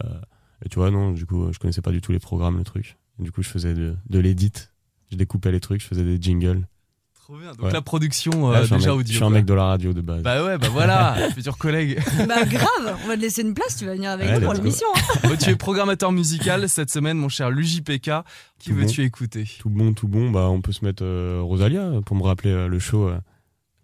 et 0.65 0.69
tu 0.69 0.77
vois 0.77 0.91
non, 0.91 1.11
du 1.11 1.25
coup 1.25 1.51
je 1.51 1.57
connaissais 1.57 1.81
pas 1.81 1.91
du 1.91 2.01
tout 2.01 2.11
les 2.11 2.19
programmes 2.19 2.57
le 2.57 2.63
truc. 2.63 2.97
Et 3.19 3.23
du 3.23 3.31
coup 3.31 3.41
je 3.41 3.50
faisais 3.50 3.73
de, 3.73 3.95
de 4.09 4.19
l'édit. 4.19 4.51
Je 5.09 5.15
découpais 5.15 5.51
les 5.51 5.59
trucs, 5.61 5.81
je 5.81 5.88
faisais 5.88 6.03
des 6.03 6.21
jingles. 6.21 6.67
Trop 7.27 7.35
bien. 7.35 7.51
Donc 7.51 7.65
Ouais. 7.65 7.74
la 7.74 7.81
production 7.81 8.50
Là, 8.51 8.59
euh, 8.59 8.62
je 8.62 8.65
suis 8.68 8.74
un 8.75 8.77
déjà 8.77 8.89
mec- 8.91 9.00
audio. 9.00 9.12
Je 9.12 9.15
suis 9.18 9.25
un 9.25 9.29
mec 9.29 9.44
de 9.45 9.53
la 9.53 9.65
radio 9.65 9.91
de 9.91 10.00
base. 10.00 10.21
Bah 10.24 10.45
ouais, 10.45 10.57
bah 10.57 10.69
voilà, 10.71 11.15
futur 11.35 11.57
collègue. 11.57 12.00
Bah 12.25 12.45
grave, 12.45 12.97
on 13.03 13.07
va 13.09 13.18
te 13.18 13.21
laisser 13.21 13.41
une 13.41 13.53
place, 13.53 13.75
tu 13.75 13.85
vas 13.85 13.95
venir 13.95 14.12
avec 14.12 14.27
Ouais, 14.29 14.35
nous 14.39 14.45
pour 14.45 14.53
l'émission. 14.53 14.88
hein. 14.95 15.19
Bon, 15.27 15.35
tu 15.35 15.50
es 15.50 15.56
programmateur 15.57 16.13
musical 16.13 16.69
cette 16.69 16.89
semaine, 16.89 17.18
mon 17.18 17.27
cher 17.27 17.50
l'UJPK. 17.51 18.12
Qui 18.59 18.71
veux-tu 18.71 19.03
écouter? 19.03 19.44
Tout 19.59 19.69
bon, 19.69 19.91
tout 19.94 20.07
bon, 20.07 20.31
bah 20.31 20.47
on 20.50 20.62
peut 20.62 20.71
se 20.71 20.85
mettre 20.85 21.03
euh, 21.03 21.41
Rosalia 21.44 21.91
pour 22.06 22.15
me 22.15 22.24
rappeler 22.24 22.51
euh, 22.51 22.68
le 22.69 22.79
show 22.79 23.09
euh, 23.09 23.18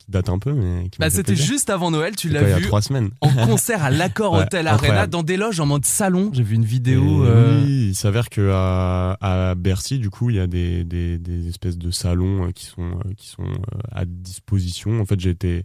qui 0.04 0.12
date 0.12 0.30
un 0.30 0.40
peu 0.40 0.54
mais 0.54 0.90
qui 0.90 1.00
Bah 1.00 1.10
c'était 1.10 1.36
juste 1.36 1.70
avant 1.70 1.92
Noël, 1.92 2.16
tu 2.16 2.30
l'as 2.30 2.40
quoi, 2.40 2.48
il 2.50 2.52
y 2.52 2.56
a 2.56 2.60
vu 2.60 2.66
trois 2.68 2.82
semaines. 2.82 3.10
en 3.22 3.30
concert 3.48 3.84
à 3.84 3.90
l'Accord 3.92 4.34
Ouais, 4.34 4.42
Hotel 4.44 4.68
Arena 4.68 4.76
incroyable. 4.84 5.12
dans 5.12 5.24
des 5.24 5.38
loges 5.38 5.60
en 5.60 5.66
mode 5.66 5.86
salon. 5.86 6.30
J'ai 6.34 6.44
vu 6.44 6.56
une 6.56 6.66
vidéo. 6.66 7.26
Et 7.26 7.28
euh, 7.30 7.62
Oui, 7.64 7.88
il 7.90 7.96
s'avère 7.96 8.30
que 8.30 8.52
à, 8.54 9.18
à 9.22 9.56
Bercy, 9.56 10.00
du 10.00 10.10
coup, 10.10 10.30
il 10.30 10.36
y 10.36 10.40
a 10.40 10.48
des, 10.48 10.84
des, 10.84 11.18
des 11.18 11.48
espèces 11.48 11.78
de 11.78 11.92
salons 11.92 12.48
euh, 12.48 12.52
qui 12.52 12.66
sont, 12.66 12.82
euh, 12.84 13.14
qui 13.18 13.28
sont 13.28 13.46
à 13.92 14.06
disposition. 14.06 15.00
En 15.00 15.06
fait, 15.06 15.20
j'ai 15.20 15.30
été, 15.30 15.64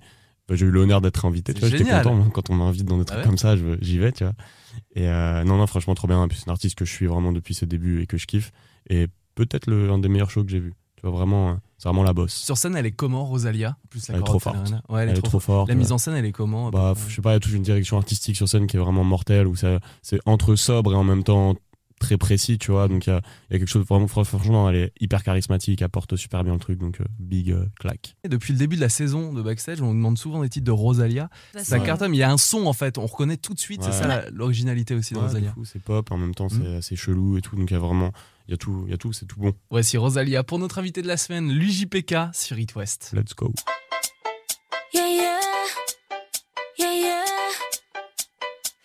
bah, 0.48 0.54
j'ai 0.54 0.66
eu 0.66 0.70
l'honneur 0.70 1.00
d'être 1.00 1.24
invité. 1.24 1.52
J'étais 1.54 1.78
génial. 1.78 2.02
content 2.02 2.14
moi, 2.14 2.26
quand 2.32 2.50
on 2.50 2.54
m'invite 2.54 2.84
dans 2.84 2.98
des 2.98 3.04
trucs 3.04 3.18
ouais 3.20 3.24
comme 3.26 3.38
ça, 3.38 3.56
je- 3.56 3.76
j'y 3.80 3.98
vais, 3.98 4.12
tu 4.12 4.24
vois. 4.24 4.34
Et 4.94 5.08
euh, 5.08 5.42
non, 5.44 5.56
non, 5.56 5.66
franchement, 5.66 5.94
trop 5.94 6.06
bien. 6.08 6.26
C'est 6.32 6.48
un 6.48 6.52
artiste 6.52 6.76
que 6.76 6.84
je 6.84 6.92
suis 6.92 7.06
vraiment 7.06 7.32
depuis 7.32 7.54
ses 7.54 7.66
débuts 7.66 8.02
et 8.02 8.06
que 8.06 8.16
je 8.16 8.26
kiffe. 8.26 8.52
Et 8.88 9.06
peut-être 9.34 9.66
le 9.68 9.90
un 9.90 9.98
des 9.98 10.08
meilleurs 10.08 10.30
shows 10.30 10.44
que 10.44 10.50
j'ai 10.50 10.60
vu. 10.60 10.74
Tu 11.00 11.06
vois, 11.06 11.12
vraiment, 11.16 11.50
euh, 11.50 11.54
c'est 11.78 11.88
vraiment 11.88 12.02
la 12.02 12.12
bosse. 12.12 12.34
Sur 12.34 12.56
scène, 12.58 12.74
elle 12.76 12.86
est 12.86 12.90
comment, 12.92 13.24
Rosalia? 13.24 13.76
En 13.84 13.88
plus, 13.88 14.08
Elle 14.10 14.16
est 14.16 14.22
trop 14.22 14.38
forte. 14.40 14.56
Ouais, 14.88 15.02
elle, 15.02 15.10
Elle 15.10 15.18
est 15.18 15.22
trop, 15.22 15.30
forte. 15.38 15.44
forte. 15.44 15.68
La 15.68 15.74
ouais. 15.74 15.78
mise 15.78 15.92
en 15.92 15.98
scène, 15.98 16.14
elle 16.14 16.24
est 16.24 16.32
comment? 16.32 16.70
Bah, 16.70 16.94
je 17.08 17.14
sais 17.14 17.22
pas, 17.22 17.30
il 17.30 17.34
y 17.34 17.36
a 17.36 17.40
toute 17.40 17.52
une 17.52 17.62
direction 17.62 17.96
artistique 17.98 18.36
sur 18.36 18.48
scène 18.48 18.66
qui 18.66 18.76
est 18.76 18.80
vraiment 18.80 19.04
mortelle, 19.04 19.46
où 19.46 19.54
ça, 19.54 19.78
c'est 20.02 20.18
entre 20.26 20.56
sobre 20.56 20.92
et 20.92 20.96
en 20.96 21.04
même 21.04 21.22
temps 21.22 21.54
très 22.00 22.16
précis, 22.16 22.58
tu 22.58 22.70
vois. 22.70 22.86
Donc 22.88 23.06
il 23.06 23.10
y 23.10 23.12
a, 23.12 23.20
il 23.50 23.54
y 23.54 23.56
a 23.56 23.58
quelque 23.58 23.68
chose 23.68 23.82
de 23.82 23.86
vraiment, 23.88 24.06
franchement, 24.06 24.68
elle 24.70 24.76
est 24.76 24.92
hyper 25.00 25.22
charismatique, 25.24 25.82
elle 25.82 25.88
porte 25.88 26.14
super 26.16 26.42
bien 26.44 26.52
le 26.54 26.60
truc, 26.60 26.78
donc 26.78 27.00
euh, 27.00 27.04
big 27.18 27.50
euh, 27.50 27.66
claque. 27.80 28.14
Depuis 28.28 28.52
le 28.52 28.58
début 28.58 28.76
de 28.76 28.80
la 28.80 28.88
saison 28.88 29.32
de 29.32 29.42
Backstage, 29.42 29.80
on 29.82 29.86
nous 29.86 29.94
demande 29.94 30.16
souvent 30.18 30.42
des 30.42 30.48
titres 30.48 30.66
de 30.66 30.70
Rosalia. 30.70 31.28
Ça 31.56 31.78
Ouais. 31.78 31.84
cartonne, 31.86 32.10
mais 32.12 32.16
il 32.16 32.20
y 32.20 32.24
a 32.24 32.30
un 32.30 32.38
son 32.38 32.66
en 32.66 32.72
fait, 32.72 32.98
on 32.98 33.06
reconnaît 33.06 33.36
tout 33.36 33.52
de 33.54 33.58
suite, 33.58 33.82
c'est 33.82 33.90
ça 33.92 34.30
l'originalité 34.30 34.94
aussi 34.94 35.14
de 35.14 35.18
Ouais, 35.18 35.24
Rosalia. 35.26 35.48
de 35.50 35.54
fou, 35.54 35.64
c'est 35.64 35.82
pop, 35.82 36.10
en 36.12 36.18
même 36.18 36.34
temps 36.36 36.48
c'est 36.48 36.58
Mm. 36.58 36.76
assez 36.76 36.94
chelou 36.96 37.36
et 37.36 37.40
tout, 37.40 37.56
donc 37.56 37.68
il 37.70 37.74
y 37.74 37.76
a 37.76 37.80
vraiment, 37.80 38.12
il 38.48 38.52
y 38.52 38.54
a 38.54 38.56
tout, 38.56 38.84
il 38.86 38.90
y 38.90 38.94
a 38.94 38.96
tout, 38.96 39.12
c'est 39.12 39.26
tout 39.26 39.38
bon. 39.38 39.52
Voici 39.70 39.98
Rosalia 39.98 40.42
pour 40.42 40.58
notre 40.58 40.78
invité 40.78 41.02
de 41.02 41.06
la 41.06 41.18
semaine, 41.18 41.52
l'UJPK 41.52 42.14
sur 42.32 42.58
It 42.58 42.74
West. 42.74 43.10
Let's 43.12 43.34
go. 43.34 43.52
Yeah, 44.94 45.06
yeah. 45.06 45.38
Yeah, 46.78 46.94
yeah. 46.94 47.24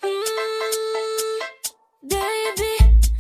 Mm, 0.04 1.40
baby, 2.10 2.72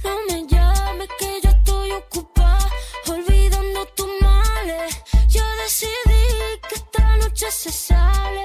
no 0.03 0.11
me 0.27 0.45
llames 0.49 1.07
que 1.17 1.39
yo 1.43 1.49
estoy 1.49 1.91
ocupada 1.91 2.69
olvidando 3.07 3.85
tus 3.95 4.09
males. 4.21 4.93
Yo 5.29 5.41
decidí 5.63 6.59
que 6.67 6.75
esta 6.75 7.17
noche 7.19 7.49
se 7.51 7.71
sale 7.71 8.43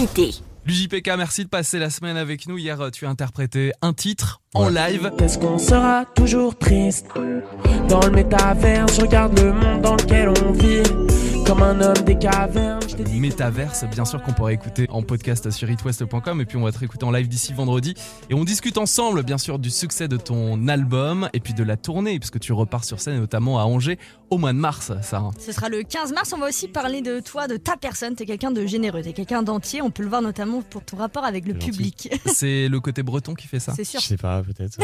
L'invité. 0.00 0.30
L'UJPK, 0.64 1.10
merci 1.18 1.44
de 1.44 1.50
passer 1.50 1.78
la 1.78 1.90
semaine 1.90 2.16
avec 2.16 2.48
nous. 2.48 2.56
Hier, 2.56 2.78
tu 2.90 3.04
as 3.04 3.10
interprété 3.10 3.72
un 3.82 3.92
titre 3.92 4.40
en 4.54 4.70
live. 4.70 5.10
Qu'est-ce 5.18 5.36
qu'on 5.36 5.58
sera 5.58 6.06
toujours 6.06 6.56
triste? 6.56 7.06
Dans 7.86 8.00
le 8.00 8.10
métavers, 8.10 8.86
je 8.88 9.02
regarde 9.02 9.38
le 9.38 9.52
monde 9.52 9.82
dans 9.82 9.96
lequel 9.96 10.30
on 10.42 10.52
vit 10.52 10.82
Comme 11.44 11.62
un 11.62 11.78
homme 11.82 12.02
des 12.06 12.16
cavernes, 12.16 12.79
Métaverse, 13.08 13.84
bien 13.90 14.04
sûr 14.04 14.22
qu'on 14.22 14.32
pourrait 14.32 14.54
écouter 14.54 14.86
en 14.90 15.02
podcast 15.02 15.50
sur 15.50 15.70
itwest.com 15.70 16.40
et 16.40 16.44
puis 16.44 16.56
on 16.56 16.62
va 16.62 16.72
te 16.72 16.78
réécouter 16.78 17.04
en 17.04 17.10
live 17.10 17.28
d'ici 17.28 17.52
vendredi. 17.52 17.94
Et 18.28 18.34
on 18.34 18.44
discute 18.44 18.78
ensemble, 18.78 19.22
bien 19.22 19.38
sûr, 19.38 19.58
du 19.58 19.70
succès 19.70 20.08
de 20.08 20.16
ton 20.16 20.68
album 20.68 21.28
et 21.32 21.40
puis 21.40 21.54
de 21.54 21.62
la 21.62 21.76
tournée, 21.76 22.18
puisque 22.18 22.38
tu 22.40 22.52
repars 22.52 22.84
sur 22.84 23.00
scène, 23.00 23.18
notamment 23.18 23.58
à 23.58 23.64
Angers, 23.64 23.98
au 24.30 24.38
mois 24.38 24.52
de 24.52 24.58
mars, 24.58 24.92
Sarah. 25.02 25.30
Ce 25.38 25.52
sera 25.52 25.68
le 25.68 25.82
15 25.82 26.12
mars. 26.12 26.32
On 26.34 26.38
va 26.38 26.48
aussi 26.48 26.68
parler 26.68 27.00
de 27.02 27.20
toi, 27.20 27.48
de 27.48 27.56
ta 27.56 27.76
personne. 27.76 28.14
T'es 28.14 28.26
quelqu'un 28.26 28.50
de 28.50 28.64
généreux, 28.66 29.02
t'es 29.02 29.12
quelqu'un 29.12 29.42
d'entier. 29.42 29.82
On 29.82 29.90
peut 29.90 30.02
le 30.02 30.08
voir 30.08 30.22
notamment 30.22 30.62
pour 30.62 30.84
ton 30.84 30.96
rapport 30.96 31.24
avec 31.24 31.46
le 31.46 31.54
gentil. 31.54 31.70
public. 31.70 32.10
C'est 32.26 32.68
le 32.68 32.80
côté 32.80 33.02
breton 33.02 33.34
qui 33.34 33.46
fait 33.48 33.60
ça. 33.60 33.72
C'est 33.74 33.84
sûr. 33.84 34.00
Je 34.00 34.06
sais 34.06 34.16
pas, 34.16 34.42
peut-être. 34.42 34.78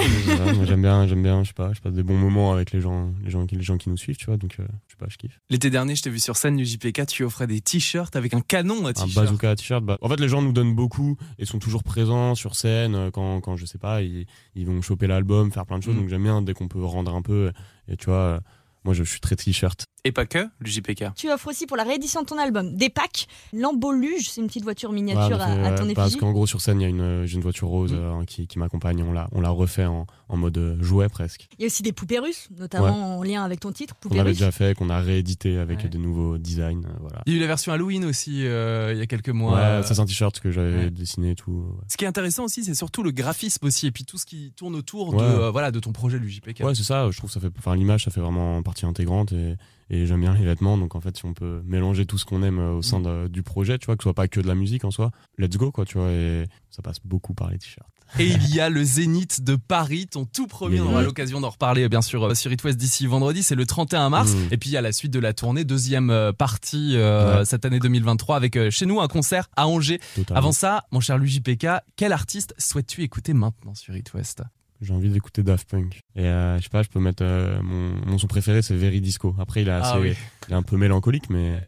J'aime 0.65 0.83
bien, 0.83 1.07
j'aime 1.07 1.23
bien, 1.23 1.43
je 1.45 1.49
sais 1.49 1.55
pas, 1.55 1.73
je 1.73 1.81
passe 1.81 1.93
des 1.93 2.03
bons 2.03 2.17
moments 2.19 2.53
avec 2.53 2.73
les 2.73 2.81
gens, 2.81 3.11
les 3.25 3.31
gens, 3.31 3.47
qui- 3.47 3.57
les 3.57 3.63
gens 3.63 3.77
qui 3.79 3.89
nous 3.89 3.97
suivent, 3.97 4.17
tu 4.17 4.27
vois, 4.27 4.37
donc 4.37 4.57
euh, 4.59 4.65
je 4.89 4.93
sais 4.93 4.99
pas, 4.99 5.07
je 5.09 5.17
kiffe. 5.17 5.41
L'été 5.51 5.71
dernier, 5.71 5.95
je 5.95 6.03
t'ai 6.03 6.11
vu 6.11 6.19
sur 6.19 6.37
scène 6.37 6.57
du 6.57 6.65
JPK, 6.65 7.07
tu 7.07 7.25
offrais 7.25 7.47
des 7.47 7.61
t-shirts 7.61 8.06
avec 8.15 8.35
un 8.35 8.41
canon 8.41 8.87
à 8.87 8.91
Un 8.91 8.93
t-shirt. 8.93 9.15
bazooka 9.15 9.57
t-shirt. 9.57 9.83
bah- 9.85 9.99
En 10.03 10.09
fait, 10.09 10.21
les 10.21 10.29
gens 10.29 10.43
nous 10.43 10.53
donnent 10.53 10.75
beaucoup 10.77 11.17
et 11.39 11.45
sont 11.47 11.59
toujours 11.59 11.83
présents 11.83 12.35
sur 12.37 12.55
scène 12.55 12.95
euh, 12.95 13.11
quand, 13.11 13.41
quand 13.41 13.57
je 13.57 13.67
sais 13.67 13.79
pas, 13.79 14.03
ils, 14.03 14.27
ils 14.55 14.67
vont 14.67 14.81
choper 14.83 15.07
l'album, 15.07 15.51
faire 15.51 15.67
plein 15.67 15.79
de 15.79 15.83
choses. 15.83 15.95
Mm. 15.97 15.99
Donc 16.01 16.09
j'aime 16.09 16.23
bien 16.23 16.43
dès 16.43 16.55
qu'on 16.55 16.69
peut 16.69 16.85
rendre 16.85 17.15
un 17.15 17.23
peu. 17.23 17.51
Et 17.89 17.97
tu 17.97 18.07
vois, 18.07 18.41
moi 18.85 18.95
je 18.95 19.03
suis 19.03 19.21
très 19.21 19.35
t-shirt. 19.35 19.85
Et 20.05 20.13
pas 20.13 20.25
que, 20.25 20.39
le 20.61 20.67
JPK. 20.67 21.07
Tu 21.17 21.29
offres 21.33 21.49
aussi 21.49 21.67
pour 21.67 21.77
la 21.77 21.83
réédition 21.83 22.21
de 22.23 22.27
ton 22.27 22.39
album 22.39 22.77
des 22.77 22.91
packs. 22.91 23.27
L'emboluge, 23.53 24.31
c'est 24.31 24.41
une 24.41 24.47
petite 24.47 24.63
voiture 24.63 24.93
miniature 24.93 25.39
Ouais, 25.39 25.43
à, 25.43 25.67
à 25.67 25.71
ton 25.73 25.93
parce 25.95 26.11
effigie. 26.11 26.19
qu'en 26.19 26.31
gros 26.31 26.47
sur 26.47 26.61
scène, 26.61 26.81
il 26.81 26.85
y 26.85 26.87
a 26.87 26.89
une, 26.89 27.25
j'ai 27.27 27.35
une 27.35 27.41
voiture 27.43 27.67
rose 27.67 27.93
Mm. 27.93 27.97
euh, 27.97 28.25
qui, 28.25 28.47
qui 28.47 28.59
m'accompagne. 28.61 29.03
On 29.03 29.13
l'a, 29.13 29.29
on 29.33 29.41
l'a 29.41 29.51
refait 29.51 29.85
en, 29.87 30.07
en 30.29 30.37
mode 30.37 30.59
euh, 30.59 30.83
jouet 30.83 31.09
presque. 31.09 31.47
Il 31.59 31.63
y 31.63 31.65
a 31.65 31.67
aussi 31.67 31.83
des 31.83 31.93
poupées 31.93 32.19
russes, 32.19 32.49
notamment 32.57 33.19
en 33.19 33.23
lien 33.23 33.45
avec 33.45 33.61
ton 33.61 33.71
titre. 33.73 33.95
Qu'on 33.95 34.09
Poupées 34.09 34.21
avait 34.21 34.31
russes. 34.31 34.39
déjà 34.39 34.51
fait, 34.51 34.77
qu'on 34.77 34.91
a 34.91 34.99
réédité 35.01 35.59
avec 35.59 35.79
Ouais. 35.85 35.89
de 35.89 35.99
nouveaux 35.99 36.37
designs. 36.39 36.83
euh, 36.85 36.93
voilà. 37.01 37.23
Il 37.27 37.33
y 37.33 37.37
a 37.37 37.39
eu 37.39 37.41
la 37.41 37.47
version 37.47 37.73
Halloween 37.73 38.05
aussi 38.05 38.45
euh, 38.47 38.93
il 38.93 38.99
y 38.99 39.03
a 39.03 39.07
quelques 39.07 39.29
mois. 39.29 39.55
Ouais, 39.55 39.61
Euh, 39.61 39.83
ça 39.83 39.95
c'est 39.95 40.01
un 40.01 40.07
t-shirt 40.07 40.41
que 40.41 40.51
j'avais 40.51 40.77
ouais. 40.85 40.91
dessiné 40.91 41.31
et 41.31 41.35
tout. 41.37 41.67
ouais. 41.79 41.85
Ce 41.89 41.97
qui 41.97 42.05
est 42.05 42.09
intéressant 42.09 42.45
aussi, 42.45 42.65
c'est 42.65 42.75
surtout 42.75 43.03
le 43.03 43.13
graphisme 43.13 43.65
aussi, 43.67 43.87
et 43.87 43.91
puis 43.93 44.05
tout 44.05 44.19
ce 44.19 44.27
qui 44.27 44.53
tourne 44.57 44.75
autour 44.75 45.15
de, 45.15 45.23
euh, 45.23 45.51
voilà, 45.51 45.71
de 45.71 45.79
ton 45.81 45.93
projet, 45.93 46.19
le 46.19 46.27
JPK. 46.27 46.61
Ouais, 46.65 46.75
c'est 46.75 46.83
ça. 46.83 47.09
Je 47.11 47.17
trouve 47.19 47.31
que 47.31 47.35
ça 47.35 47.41
fait, 47.41 47.53
enfin, 47.59 47.77
l'image, 47.77 48.05
ça 48.05 48.11
fait 48.11 48.21
vraiment 48.21 48.63
partie 48.63 48.85
intégrante 48.87 49.33
et, 49.33 49.55
et 49.91 50.07
j'aime 50.07 50.21
bien 50.23 50.35
les 50.35 50.45
vêtements. 50.45 50.77
Donc, 50.77 50.95
en 50.97 51.01
fait, 51.01 51.17
si 51.17 51.25
on 51.25 51.35
peut 51.35 51.63
mélanger 51.65 52.05
tout 52.07 52.19
ce 52.19 52.25
qu'on 52.25 52.43
aime 52.43 52.59
au 52.59 52.83
sein 52.83 52.99
de- 53.01 53.29
du 53.29 53.43
projet, 53.45 53.79
tu 53.79 53.87
vois, 53.87 53.97
que 53.97 54.03
ce 54.03 54.07
soit 54.07 54.15
pas 54.15 54.27
que 54.29 54.41
de 54.41 54.49
la 54.49 54.55
musique 54.57 54.85
en 54.85 54.91
soi, 54.91 55.13
let's 55.39 55.57
go, 55.57 55.71
quoi, 55.71 55.85
tu 55.85 55.99
vois. 55.99 56.11
Et 56.11 56.47
ça 56.71 56.83
passe 56.83 56.99
beaucoup 57.05 57.33
par 57.35 57.51
les 57.51 57.59
t-shirts. 57.59 57.89
Et 58.21 58.27
il 58.27 58.55
y 58.55 58.61
a 58.61 58.69
le 58.71 58.85
Zénith 58.85 59.43
de 59.43 59.57
Paris, 59.57 60.07
ton 60.17 60.25
tout 60.25 60.47
premier. 60.47 60.81
On 60.81 60.87
aura 60.87 61.03
l'occasion 61.03 61.41
d'en 61.41 61.51
reparler, 61.51 61.89
bien 61.89 62.01
sûr, 62.01 62.25
euh, 62.25 62.35
sur 62.35 62.51
It 62.53 62.63
West 62.65 62.79
d'ici 62.79 63.07
vendredi. 63.07 63.43
C'est 63.43 63.55
le 63.55 63.67
31 63.67 64.09
mars. 64.09 64.33
Mm. 64.33 64.49
Et 64.53 64.57
puis, 64.57 64.71
il 64.71 64.73
y 64.73 64.77
a 64.77 64.81
la 64.81 64.93
suite 64.93 65.13
de 65.13 65.19
la 65.19 65.33
tournée, 65.35 65.65
deuxième 65.65 66.09
euh, 66.11 66.33
partie 66.33 66.93
euh, 66.97 67.39
Ouais. 67.41 67.45
cette 67.45 67.65
année 67.67 67.79
2023, 67.79 68.37
avec 68.37 68.57
euh, 68.57 68.71
chez 68.71 68.87
nous 68.87 69.01
un 69.01 69.09
concert 69.09 69.49
à 69.57 69.67
Angers. 69.69 70.01
Totalement. 70.15 70.39
Avant 70.39 70.53
ça, 70.53 70.85
mon 70.91 71.01
cher 71.01 71.19
LuJPK, 71.19 71.67
quel 71.97 72.13
artiste 72.13 72.55
souhaites-tu 72.59 73.03
écouter 73.03 73.35
maintenant 73.35 73.75
sur 73.75 73.95
It 73.97 74.13
West? 74.15 74.43
J'ai 74.81 74.93
envie 74.93 75.09
d'écouter 75.11 75.43
Daft 75.43 75.69
Punk. 75.69 76.01
Et 76.15 76.25
euh, 76.25 76.57
je 76.59 76.63
sais 76.65 76.69
pas, 76.71 76.83
je 76.83 76.89
peux 76.89 77.01
mettre 77.01 77.23
euh, 77.23 77.61
mon, 77.63 77.95
mon 78.07 78.19
son 78.19 78.27
préféré, 78.27 78.63
c'est 78.63 78.75
Very 78.77 79.01
Disco. 79.01 79.35
Après, 79.39 79.63
il 79.63 79.69
est, 79.69 79.73
assez, 79.73 79.91
Ah 79.95 80.01
oui. 80.01 80.15
il 80.49 80.53
est 80.53 80.57
un 80.57 80.63
peu 80.63 80.77
mélancolique, 80.77 81.29
mais 81.31 81.61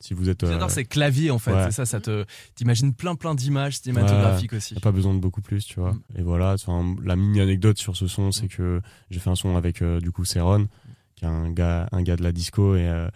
si 0.00 0.14
vous 0.14 0.28
êtes. 0.28 0.44
euh, 0.44 0.52
J'adore 0.52 0.70
ces 0.70 0.84
claviers, 0.84 1.30
en 1.30 1.38
fait. 1.38 1.52
ouais. 1.52 1.64
C'est 1.66 1.72
ça, 1.72 1.86
ça 1.86 2.00
te. 2.00 2.24
T'imagines 2.54 2.94
plein, 2.94 3.14
plein 3.16 3.34
d'images 3.34 3.78
cinématographiques 3.78 4.52
aussi. 4.52 4.74
T'as 4.74 4.80
pas 4.80 4.92
besoin 4.92 5.14
de 5.14 5.18
beaucoup 5.20 5.40
plus, 5.42 5.64
tu 5.64 5.80
vois. 5.80 5.92
Mm. 5.92 6.00
Et 6.18 6.22
voilà, 6.22 6.56
la 7.04 7.16
mini 7.16 7.40
anecdote 7.40 7.78
sur 7.78 7.96
ce 7.96 8.06
son, 8.06 8.30
c'est 8.32 8.48
que 8.48 8.80
j'ai 9.10 9.18
fait 9.20 9.30
un 9.30 9.34
son 9.34 9.56
avec 9.56 9.82
euh, 9.82 10.00
du 10.00 10.10
coup 10.12 10.24
Céron, 10.24 10.68
qui 11.16 11.24
est 11.24 11.28
un 11.28 11.50
gars, 11.50 11.88
un 11.92 12.02
gars 12.02 12.16
de 12.16 12.22
la 12.22 12.32
disco, 12.32 12.76
et, 12.76 12.86
euh, 12.86 13.08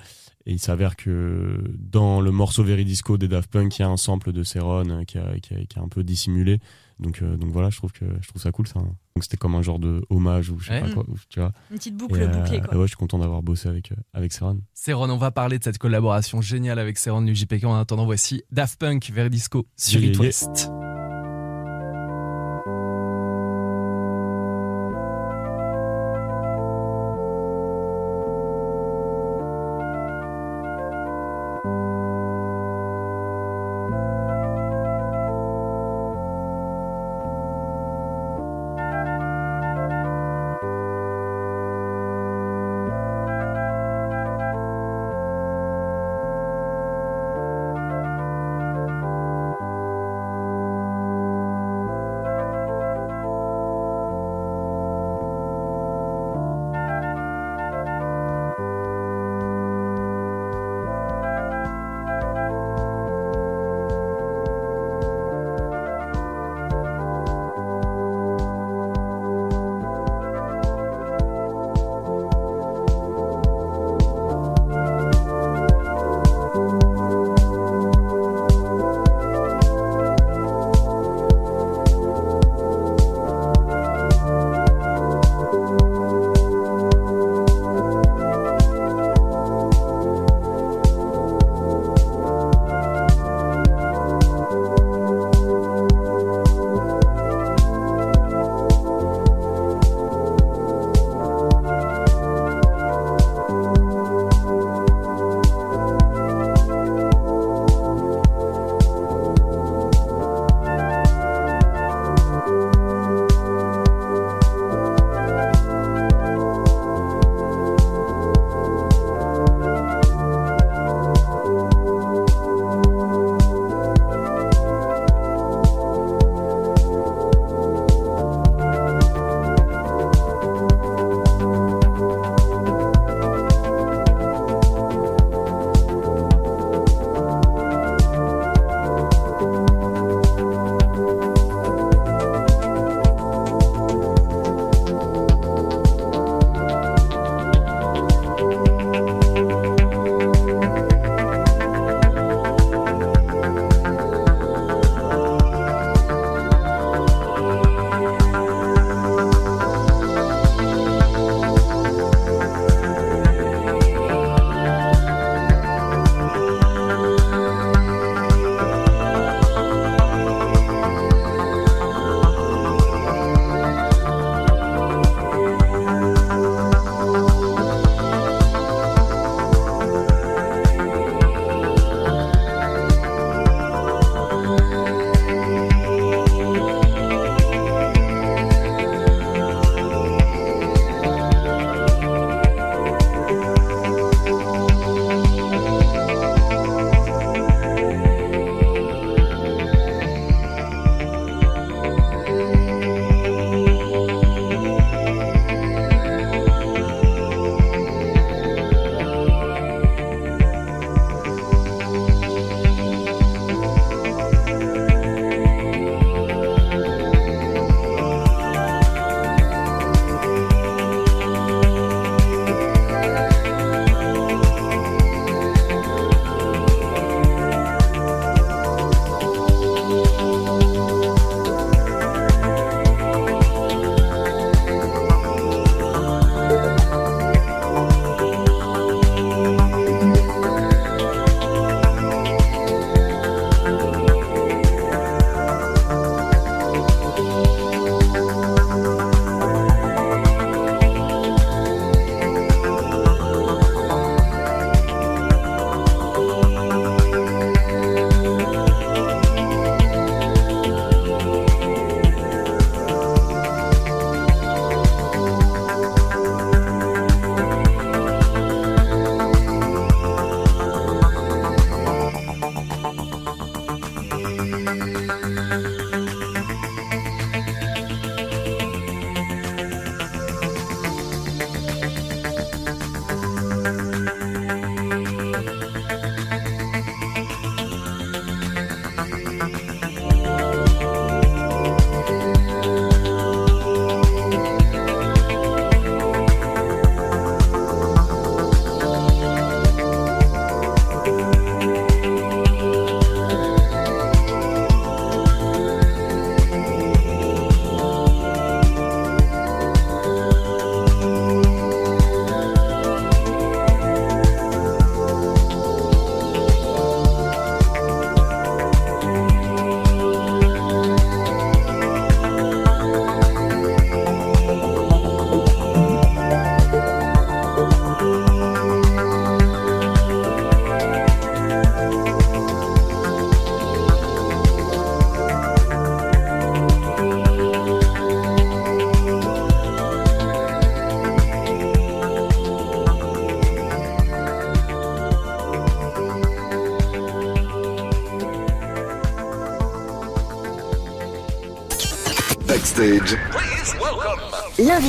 et 0.44 0.52
il 0.52 0.58
s'avère 0.58 0.96
que 0.96 1.62
dans 1.78 2.20
le 2.20 2.32
morceau 2.32 2.64
Very 2.64 2.84
Disco 2.84 3.16
des 3.16 3.28
Daft 3.28 3.48
Punk, 3.50 3.78
il 3.78 3.82
y 3.82 3.84
a 3.84 3.88
un 3.88 3.96
sample 3.96 4.32
de 4.32 4.42
Céron 4.42 4.88
euh, 4.90 5.04
qui, 5.04 5.18
a- 5.18 5.38
qui, 5.40 5.54
a- 5.54 5.64
qui 5.64 5.78
est 5.78 5.82
un 5.82 5.88
peu 5.88 6.02
dissimulé. 6.02 6.58
Donc, 7.02 7.20
euh, 7.22 7.36
donc 7.36 7.50
voilà, 7.50 7.68
je 7.70 7.76
trouve 7.76 7.92
que 7.92 8.04
je 8.20 8.28
trouve 8.28 8.40
ça 8.40 8.50
cool 8.52 8.66
ça. 8.66 8.80
Donc 8.80 9.22
c'était 9.22 9.36
comme 9.36 9.54
un 9.54 9.62
genre 9.62 9.78
de 9.78 10.02
hommage 10.08 10.50
ou 10.50 10.58
je 10.58 10.68
sais 10.68 10.72
Ouais. 10.74 10.80
pas 10.80 10.90
quoi, 10.94 11.04
ou- 11.08 11.16
tu 11.28 11.40
vois. 11.40 11.52
Une 11.70 11.76
petite 11.76 11.94
Et, 11.94 11.96
boucle 11.96 12.22
euh, 12.22 12.26
bouclée, 12.28 12.56
et 12.56 12.60
quoi. 12.60 12.76
ouais, 12.76 12.82
je 12.82 12.88
suis 12.88 12.96
content 12.96 13.18
d'avoir 13.18 13.42
bossé 13.42 13.68
avec 13.68 13.92
euh, 13.92 13.96
avec 14.14 14.32
Céron. 14.32 14.60
Céron, 14.72 15.10
on 15.10 15.16
va 15.18 15.30
parler 15.30 15.58
de 15.58 15.64
cette 15.64 15.78
collaboration 15.78 16.40
géniale 16.40 16.78
avec 16.78 16.96
Céron 16.98 17.20
du 17.22 17.34
JPK. 17.34 17.64
En 17.64 17.74
attendant, 17.78 18.06
voici 18.06 18.42
Daft 18.50 18.78
Punk 18.80 19.10
vers 19.12 19.28
Disco 19.28 19.66
sur 19.76 20.00
Yeah, 20.00 20.10
It 20.10 20.16
yeah. 20.16 20.22
West. 20.26 20.70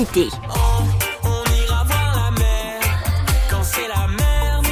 On 0.04 1.44
ira 1.66 1.84
voir 1.86 2.16
la 2.16 2.32
mer 2.32 2.82
quand 3.50 3.64
c'est 3.64 3.88
la 3.88 4.08
merde. 4.08 4.66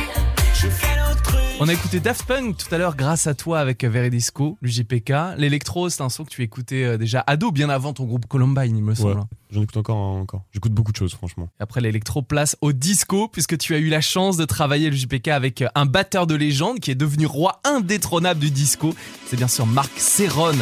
Je 0.54 0.67
fais 0.67 0.98
l'autruche. 0.98 1.58
On 1.62 1.70
a 1.70 1.74
écouté 1.74 2.02
Daft 2.02 2.26
Punk 2.26 2.58
tout 2.58 2.76
à 2.76 2.78
l'heure 2.78 2.98
grâce 2.98 3.28
à 3.28 3.34
toi 3.34 3.60
avec 3.60 3.86
Veridisco, 3.86 4.58
l'UJPK. 4.62 5.13
L'électro, 5.38 5.89
c'est 5.89 6.02
un 6.02 6.10
son 6.10 6.26
que 6.26 6.30
tu 6.32 6.44
écoutais 6.44 6.84
euh, 6.84 6.98
déjà 6.98 7.24
ado, 7.28 7.52
bien 7.52 7.70
avant 7.70 7.94
ton 7.94 8.04
groupe 8.04 8.26
Columbine, 8.26 8.76
il 8.76 8.84
me 8.84 8.94
semble. 8.94 9.20
Ouais. 9.20 9.26
J'en 9.52 9.62
écoute 9.62 9.78
encore, 9.78 9.96
encore. 9.96 10.44
J'écoute 10.52 10.74
beaucoup 10.74 10.91
de 10.91 10.98
choses, 10.98 11.13
franchement. 11.13 11.48
Et 11.62 11.63
Après 11.63 11.80
l'électro, 11.80 12.22
place 12.22 12.58
au 12.60 12.74
disco, 12.74 13.30
puisque 13.30 13.58
tu 13.58 13.74
as 13.74 13.78
eu 13.78 13.88
la 13.88 14.02
chance 14.02 14.36
de 14.36 14.44
travailler 14.44 14.89
le 14.89 14.98
JPK 14.98 15.30
avec 15.30 15.63
un 15.76 15.86
batteur 15.86 16.28
de 16.28 16.36
légende 16.36 16.82
qui 16.82 16.91
est 16.91 16.96
devenu 16.96 17.26
roi 17.26 17.62
indétrônable 17.63 18.41
du 18.41 18.52
disco. 18.52 18.94
C'est 19.28 19.38
bien 19.38 19.48
sûr 19.48 19.65
Marc 19.65 19.91
Serron. 19.98 20.58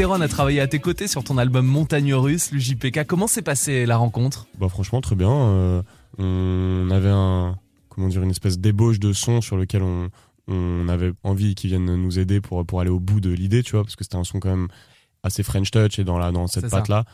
Serron 0.00 0.22
a 0.22 0.28
travaillé 0.28 0.60
à 0.60 0.66
tes 0.66 0.78
côtés 0.78 1.08
sur 1.08 1.22
ton 1.24 1.36
album 1.36 1.66
Montagne 1.66 2.14
Russe, 2.14 2.52
le 2.52 2.58
JPK. 2.58 3.04
Comment 3.06 3.26
s'est 3.26 3.42
passée 3.42 3.84
la 3.84 3.98
rencontre? 3.98 4.46
Bah 4.58 4.70
franchement 4.70 5.02
très 5.02 5.14
bien. 5.14 5.30
Euh, 5.30 5.82
on 6.16 6.90
avait 6.90 7.10
un 7.10 7.58
comment 7.90 8.08
dire 8.08 8.22
une 8.22 8.30
espèce 8.30 8.58
d'ébauche 8.58 8.98
de 8.98 9.12
son 9.12 9.42
sur 9.42 9.58
lequel 9.58 9.82
on, 9.82 10.08
on 10.48 10.88
avait 10.88 11.12
envie 11.22 11.54
qu'ils 11.54 11.68
viennent 11.68 11.94
nous 11.96 12.18
aider 12.18 12.40
pour 12.40 12.64
pour 12.64 12.80
aller 12.80 12.88
au 12.88 12.98
bout 12.98 13.20
de 13.20 13.28
l'idée, 13.28 13.62
tu 13.62 13.72
vois, 13.72 13.84
parce 13.84 13.94
que 13.94 14.02
c'était 14.02 14.16
un 14.16 14.24
son 14.24 14.40
quand 14.40 14.48
même 14.48 14.68
assez 15.22 15.42
French 15.42 15.70
touch 15.70 15.98
et 15.98 16.04
dans 16.04 16.16
la 16.16 16.32
dans 16.32 16.46
cette 16.46 16.70
patte 16.70 16.88
là. 16.88 17.04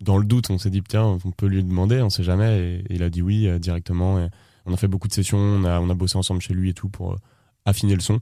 Dans 0.00 0.16
le 0.16 0.24
doute, 0.24 0.48
on 0.48 0.58
s'est 0.58 0.70
dit 0.70 0.84
tiens, 0.88 1.18
on 1.24 1.32
peut 1.32 1.46
lui 1.46 1.64
demander, 1.64 2.00
on 2.00 2.10
sait 2.10 2.22
jamais, 2.22 2.60
et, 2.60 2.74
et 2.76 2.94
il 2.94 3.02
a 3.02 3.10
dit 3.10 3.22
oui 3.22 3.48
euh, 3.48 3.58
directement. 3.58 4.20
Et 4.20 4.28
on 4.66 4.72
a 4.72 4.76
fait 4.76 4.86
beaucoup 4.86 5.08
de 5.08 5.12
sessions, 5.12 5.38
on 5.38 5.64
a 5.64 5.80
on 5.80 5.90
a 5.90 5.94
bossé 5.94 6.16
ensemble 6.16 6.40
chez 6.40 6.54
lui 6.54 6.70
et 6.70 6.74
tout 6.74 6.90
pour 6.90 7.14
euh, 7.14 7.16
affiner 7.64 7.96
le 7.96 8.02
son. 8.02 8.20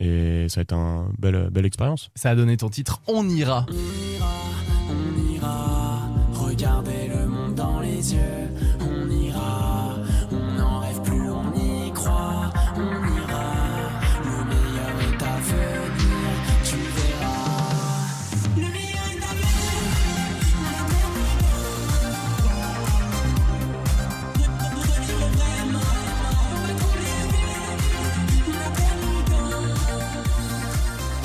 Et 0.00 0.46
ça 0.48 0.60
a 0.60 0.62
été 0.62 0.74
une 0.74 1.12
belle, 1.18 1.48
belle 1.50 1.66
expérience. 1.66 2.10
Ça 2.14 2.30
a 2.30 2.34
donné 2.34 2.56
ton 2.56 2.70
titre 2.70 3.00
On 3.06 3.28
ira. 3.28 3.66
On 3.68 3.74
ira, 4.16 4.34
on 4.90 5.32
ira, 5.34 6.08
regarder 6.32 6.99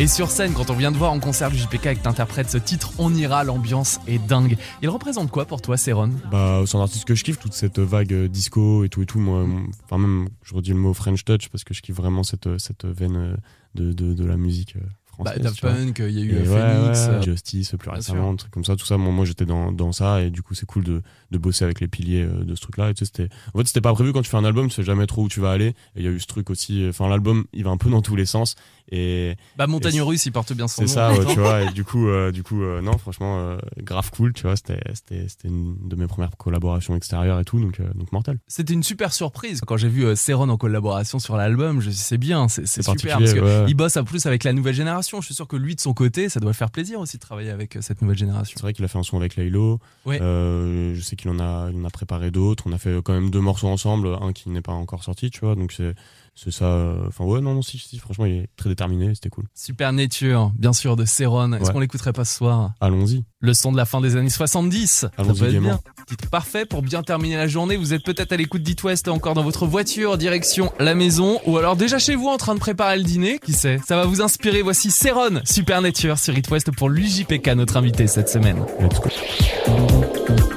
Et 0.06 0.08
sur 0.08 0.30
scène, 0.30 0.54
quand 0.54 0.70
on 0.70 0.76
vient 0.76 0.92
de 0.92 0.98
voir 0.98 1.12
en 1.12 1.20
concert 1.20 1.50
du 1.50 1.58
JPK 1.58 1.86
et 1.88 1.96
que 1.96 2.04
t'interprètes 2.04 2.52
ce 2.52 2.60
titre 2.60 2.92
On 3.00 3.12
ira, 3.16 3.44
l'ambiance 3.44 4.00
est 4.06 4.20
dingue. 4.20 4.56
Il 4.84 4.90
représente 4.90 5.32
quoi 5.32 5.46
pour 5.46 5.64
toi, 5.64 5.78
Serron 5.78 6.12
Bah, 6.30 6.62
c'est 6.68 6.78
un 6.78 6.82
artiste 6.82 7.06
que 7.06 7.16
je 7.16 7.24
kiffe, 7.24 7.40
toute 7.40 7.54
cette 7.54 7.80
vague 7.80 8.14
euh, 8.14 8.28
disco 8.28 8.84
et 8.84 8.90
tout 8.90 9.02
et 9.02 9.08
tout. 9.08 9.18
Moi, 9.18 9.48
enfin 9.86 9.98
même, 9.98 10.28
je 10.44 10.54
redis 10.54 10.70
le 10.74 10.76
mot 10.78 10.94
French 10.94 11.26
touch 11.26 11.50
parce 11.50 11.64
que 11.64 11.74
je 11.74 11.82
kiffe 11.82 11.96
vraiment 11.96 12.22
cette, 12.22 12.48
cette 12.60 12.86
veine 12.86 13.16
euh, 13.16 13.36
de, 13.74 13.94
de, 13.94 14.14
de 14.14 14.26
la 14.26 14.38
musique 14.38 14.76
euh, 14.76 14.82
Bah, 15.18 15.32
française. 15.32 15.42
Daft. 15.42 15.62
Punk, 15.62 16.00
il 16.08 16.12
y 16.12 16.22
a 16.22 16.24
eu 16.24 16.32
Et 16.34 16.36
euh, 16.36 16.40
ouais, 16.54 16.84
Phoenix. 16.84 17.00
ouais, 17.00 17.14
euh, 17.16 17.22
Justice 17.24 17.76
plus 17.80 17.90
récemment, 17.90 18.30
un 18.30 18.36
truc 18.36 18.52
comme 18.52 18.64
ça, 18.66 18.76
tout 18.76 18.86
ça. 18.86 18.98
Moi, 18.98 19.12
moi 19.12 19.26
j'étais 19.26 19.46
dans, 19.48 19.72
dans 19.72 19.92
ça 19.92 20.22
et 20.22 20.30
du 20.30 20.44
coup 20.44 20.54
c'est 20.54 20.68
cool 20.68 20.84
de, 20.84 21.02
de 21.32 21.38
bosser 21.40 21.64
avec 21.66 21.80
les 21.80 21.88
piliers 21.88 22.22
euh, 22.24 22.44
de 22.44 22.54
ce 22.54 22.62
truc-là. 22.62 22.94
Tu 22.94 23.06
sais, 23.06 23.30
en 23.56 23.58
fait, 23.60 23.66
c'était 23.68 23.82
pas 23.82 23.94
prévu 23.94 24.14
quand 24.14 24.22
tu 24.22 24.30
fais 24.30 24.38
un 24.38 24.46
album, 24.46 24.68
tu 24.68 24.76
sais 24.76 24.84
jamais 24.84 25.08
trop 25.08 25.24
où 25.24 25.30
tu 25.30 25.40
vas 25.40 25.50
aller. 25.52 25.70
Et 25.96 26.02
il 26.02 26.04
y 26.04 26.08
a 26.08 26.12
eu 26.12 26.20
ce 26.20 26.28
truc 26.28 26.52
aussi. 26.52 26.84
euh, 26.84 26.90
Enfin, 26.90 27.10
l'album, 27.10 27.46
il 27.54 27.64
va 27.64 27.72
un 27.72 27.78
peu 27.78 27.90
dans 27.90 28.04
tous 28.04 28.16
les 28.16 28.26
sens 28.28 28.56
et 28.92 29.36
Bah, 29.58 29.68
Montagne 29.68 29.96
Et 29.96 30.02
Russe, 30.02 30.26
il 30.26 30.32
porte 30.32 30.54
bien 30.54 30.68
son 30.68 30.82
nom. 30.84 30.88
c'est 30.88 30.94
ça, 30.94 31.12
ouais, 31.14 31.26
tu 31.26 31.40
vois. 31.40 31.64
Et 31.64 31.72
du 31.72 31.84
coup, 31.84 32.08
euh, 32.08 32.32
du 32.32 32.44
coup, 32.44 32.62
euh, 32.62 32.82
non, 32.82 32.98
franchement, 32.98 33.40
euh, 33.40 33.58
grave 33.82 34.12
cool, 34.12 34.34
tu 34.34 34.44
vois. 34.44 34.56
C'était, 34.56 34.80
c'était, 34.94 35.28
c'était 35.28 35.48
une 35.48 35.76
de 35.88 35.96
mes 35.96 36.08
premières 36.08 36.32
collaborations 36.38 36.96
extérieures 36.96 37.40
et 37.40 37.46
tout, 37.46 37.60
donc, 37.60 37.80
euh, 37.80 37.90
donc 37.96 38.12
mortel. 38.12 38.40
C'était 38.48 38.74
une 38.74 38.84
super 38.84 39.14
surprise. 39.14 39.62
Quand 39.66 39.78
j'ai 39.78 39.90
vu 39.90 40.16
Serron 40.16 40.50
en 40.50 40.58
collaboration 40.58 41.20
sur 41.20 41.36
l'album, 41.36 41.82
je 41.82 41.90
c'est 41.90 42.18
bien, 42.18 42.48
c'est 42.48 42.68
c'est 42.68 42.84
C'est 42.84 42.92
super. 42.92 43.18
Parce 43.18 43.34
que 43.34 43.40
ouais. 43.40 43.66
il 43.68 43.74
bosse 43.74 43.98
en 43.98 44.04
plus 44.04 44.26
avec 44.26 44.44
la 44.44 44.54
nouvelle 44.54 44.76
génération. 44.76 45.22
Je 45.22 45.26
suis 45.26 45.36
sûr 45.36 45.48
que 45.48 45.56
lui, 45.56 45.76
de 45.76 45.82
son 45.82 45.94
côté, 45.94 46.30
ça 46.30 46.40
doit 46.40 46.54
faire 46.54 46.70
plaisir 46.72 47.00
aussi 47.00 47.18
de 47.18 47.22
travailler 47.22 47.52
avec 47.52 47.78
cette 47.82 48.02
nouvelle 48.02 48.18
génération. 48.18 48.54
C'est 48.56 48.62
vrai 48.64 48.74
qu'il 48.74 48.86
a 48.86 48.88
fait 48.88 48.98
un 48.98 49.04
son 49.04 49.18
avec 49.18 49.36
Laylo. 49.36 49.80
Ouais. 50.06 50.20
Je 50.20 51.00
sais 51.02 51.16
qu'il 51.16 51.30
en 51.32 51.40
a, 51.40 51.70
il 51.72 51.80
en 51.80 51.86
a 51.86 51.90
préparé 51.90 52.32
d'autres. 52.32 52.64
On 52.68 52.72
a 52.74 52.78
fait 52.78 53.02
quand 53.04 53.14
même 53.14 53.30
deux 53.32 53.42
morceaux 53.42 53.68
ensemble, 53.68 54.10
un 54.22 54.34
qui 54.34 54.50
n'est 54.50 54.62
pas 54.62 54.74
encore 54.74 55.04
sorti, 55.04 55.30
tu 55.32 55.40
vois. 55.42 55.56
Donc 55.56 55.72
c'est, 55.72 55.96
c'est 56.36 56.52
ça. 56.52 56.66
euh, 56.66 57.06
Enfin 57.08 57.24
ouais, 57.24 57.42
non, 57.42 57.54
non, 57.56 57.62
si, 57.62 57.78
si, 57.80 57.98
franchement, 57.98 58.26
il 58.26 58.34
est 58.34 58.50
très 58.58 58.70
déterminé. 58.70 59.16
C'était 59.16 59.30
cool. 59.30 59.46
Super 59.54 59.94
Nature, 59.94 60.52
bien 60.58 60.74
sûr, 60.74 60.96
de 60.96 61.06
Serron. 61.06 61.54
Est-ce 61.54 61.66
Ouais. 61.68 61.74
qu'on 61.74 61.80
l'écouterait 61.80 62.14
pas 62.14 62.26
ce 62.26 62.36
soir? 62.36 62.74
Allons-y. 62.82 63.24
Le 63.40 63.54
son 63.54 63.72
de 63.72 63.78
la 63.78 63.86
fin 63.86 64.02
des 64.02 64.16
années 64.16 64.30
70. 64.30 64.88
Ça 64.88 65.12
Allons-y 65.18 65.40
peut 65.40 65.46
être 65.56 65.62
bien. 65.62 65.80
Titre 66.08 66.30
parfait 66.30 66.66
pour 66.66 66.82
bien 66.82 67.02
terminer 67.04 67.38
la 67.38 67.48
journée. 67.48 67.78
Vous 67.78 67.94
êtes 67.94 68.04
peut-être 68.04 68.32
à 68.34 68.38
l'écoute 68.38 68.62
d'It 68.64 68.84
West 68.84 69.08
encore 69.08 69.34
dans 69.34 69.44
votre 69.44 69.66
voiture, 69.66 70.18
direction 70.18 70.72
la 70.80 70.94
maison, 70.96 71.40
ou 71.46 71.58
alors 71.58 71.76
déjà 71.76 72.00
chez 72.00 72.16
vous 72.16 72.28
en 72.28 72.38
train 72.38 72.54
de 72.56 72.60
préparer 72.60 72.98
le 72.98 73.04
dîner. 73.04 73.40
Qui 73.40 73.54
sait? 73.54 73.80
Ça 73.88 73.96
va 73.96 74.06
vous 74.06 74.22
inspirer. 74.22 74.62
Voici 74.62 74.92
Serron, 74.92 75.42
Super 75.46 75.82
Nature 75.82 76.18
sur 76.20 76.38
It 76.38 76.50
West 76.50 76.72
pour 76.72 76.90
l'UJPK, 76.90 77.48
notre 77.56 77.78
invité 77.78 78.08
cette 78.08 78.30
semaine. 78.30 78.64
Let's 78.80 79.00
go. 79.00 80.55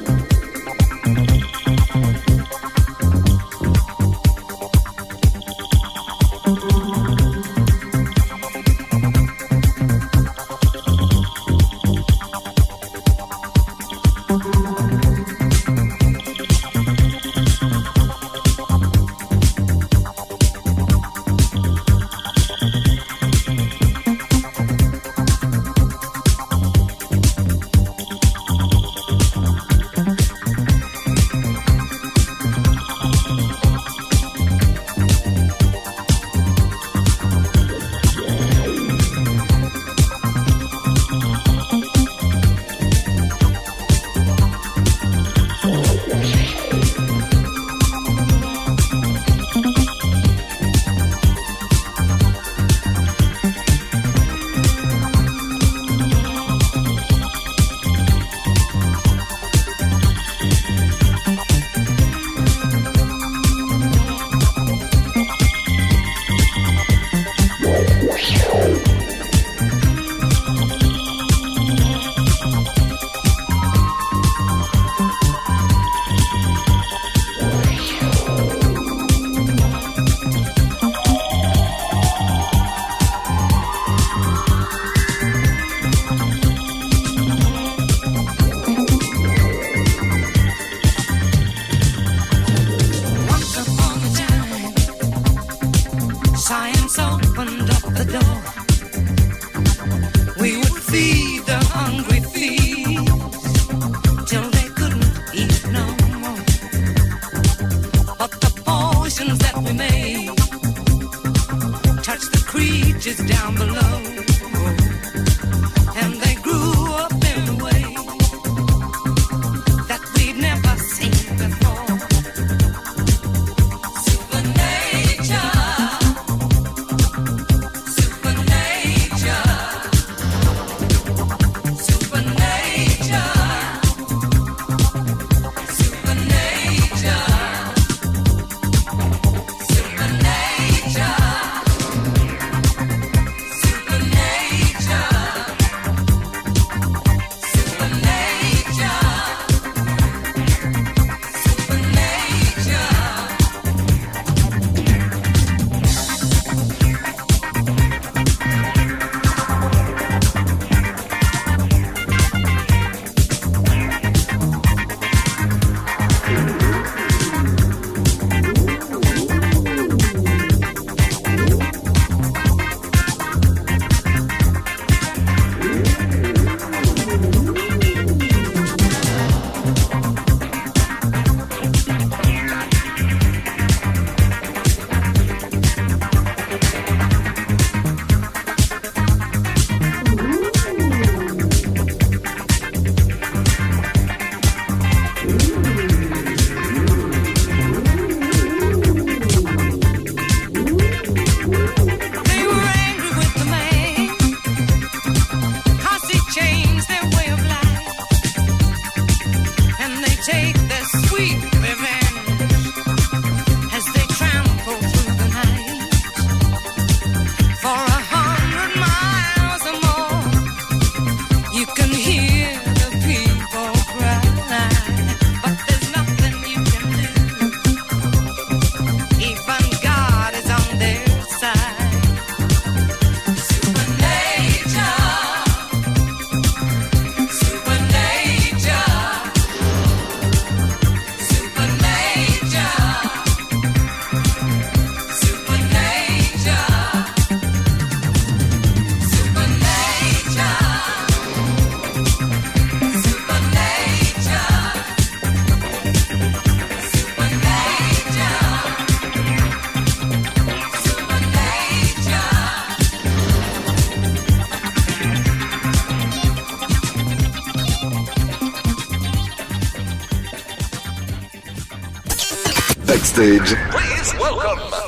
Time's 96.48 96.98
opened 96.98 97.68
up 97.68 97.82
the 97.92 98.06
door. 98.10 98.57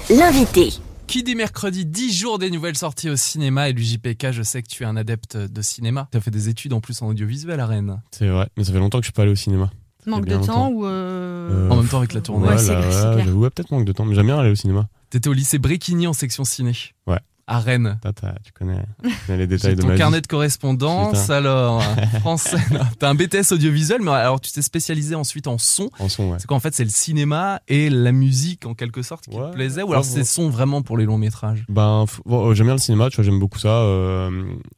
L'invité. 0.09 0.69
Qui 1.09 1.25
dit 1.25 1.35
mercredi 1.35 1.85
10 1.85 2.17
jours 2.17 2.39
des 2.39 2.49
nouvelles 2.53 2.77
sorties 2.77 3.11
au 3.11 3.17
cinéma 3.17 3.69
et 3.69 3.73
l'UJPK, 3.73 4.31
je 4.31 4.43
sais 4.45 4.63
que 4.63 4.69
tu 4.69 4.85
es 4.85 4.87
un 4.87 4.97
adepte 4.97 5.37
de 5.37 5.63
cinéma. 5.63 6.07
Tu 6.13 6.19
as 6.19 6.21
fait 6.21 6.31
des 6.31 6.49
études 6.49 6.73
en 6.73 6.81
plus 6.81 7.03
en 7.03 7.09
audiovisuel 7.09 7.59
à 7.59 7.67
Rennes. 7.67 8.01
C'est 8.13 8.29
vrai, 8.29 8.49
mais 8.57 8.63
ça 8.63 8.73
fait 8.73 8.79
longtemps 8.79 8.99
que 8.99 9.03
je 9.05 9.09
suis 9.09 9.13
pas 9.13 9.23
allé 9.23 9.33
au 9.33 9.37
cinéma. 9.37 9.71
Manque 10.07 10.27
de 10.27 10.37
temps 10.37 10.69
ou. 10.69 10.87
euh, 10.87 11.67
Euh, 11.67 11.71
En 11.71 11.77
même 11.79 11.89
temps 11.89 11.99
avec 11.99 12.13
la 12.13 12.21
tournée. 12.21 12.47
Ouais, 12.47 12.55
Ouais, 12.55 13.33
ouais, 13.33 13.51
peut-être 13.51 13.73
manque 13.73 13.85
de 13.85 13.91
temps, 13.93 14.05
mais 14.05 14.15
j'aime 14.15 14.27
bien 14.27 14.39
aller 14.39 14.51
au 14.51 14.55
cinéma. 14.55 14.89
T'étais 15.11 15.29
au 15.29 15.33
lycée 15.33 15.59
Bréquigny 15.59 16.07
en 16.07 16.13
section 16.13 16.45
ciné. 16.45 16.73
Ouais. 17.09 17.19
À 17.53 17.59
Rennes. 17.59 17.99
Tu 18.45 18.53
connais, 18.53 18.85
tu 19.03 19.11
connais 19.27 19.39
les 19.39 19.47
détails 19.49 19.75
de 19.75 19.83
ton 19.83 19.89
ma 19.89 19.97
carnet 19.97 20.19
vie. 20.19 20.23
de 20.23 20.27
correspondance, 20.29 21.21
Putain. 21.23 21.35
alors, 21.35 21.83
français. 22.21 22.59
T'as 23.01 23.11
un 23.11 23.15
BTS 23.17 23.51
audiovisuel, 23.53 24.01
mais 24.03 24.13
alors 24.13 24.41
tu 24.41 24.53
t'es 24.53 24.63
spécialisé 24.63 25.17
ensuite 25.17 25.49
en 25.49 25.59
son. 25.59 25.91
En 25.99 26.09
son, 26.09 26.31
ouais. 26.31 26.37
C'est 26.39 26.47
quoi 26.47 26.57
en 26.57 26.61
fait 26.61 26.75
C'est 26.75 26.85
le 26.85 26.91
cinéma 26.91 27.61
et 27.67 27.91
la 27.91 28.13
musique 28.13 28.67
en 28.67 28.75
quelque 28.75 29.03
sorte 29.03 29.25
qui 29.25 29.31
te 29.31 29.37
Ouais, 29.37 29.51
plaisait 29.51 29.83
Ou 29.83 29.91
alors 29.93 30.05
c'est 30.05 30.23
son 30.25 30.49
vraiment 30.49 30.83
pour 30.83 30.97
les 30.97 31.05
longs 31.07 31.19
métrages? 31.19 31.65
Ben, 31.69 32.05
bon, 32.25 32.55
j'aime 32.55 32.67
bien 32.69 32.75
le 32.75 32.81
cinéma, 32.81 33.11
tu 33.11 33.17
vois, 33.17 33.25
j'aime 33.25 33.41
beaucoup 33.41 33.59
ça. 33.59 33.69
euh, 33.69 34.31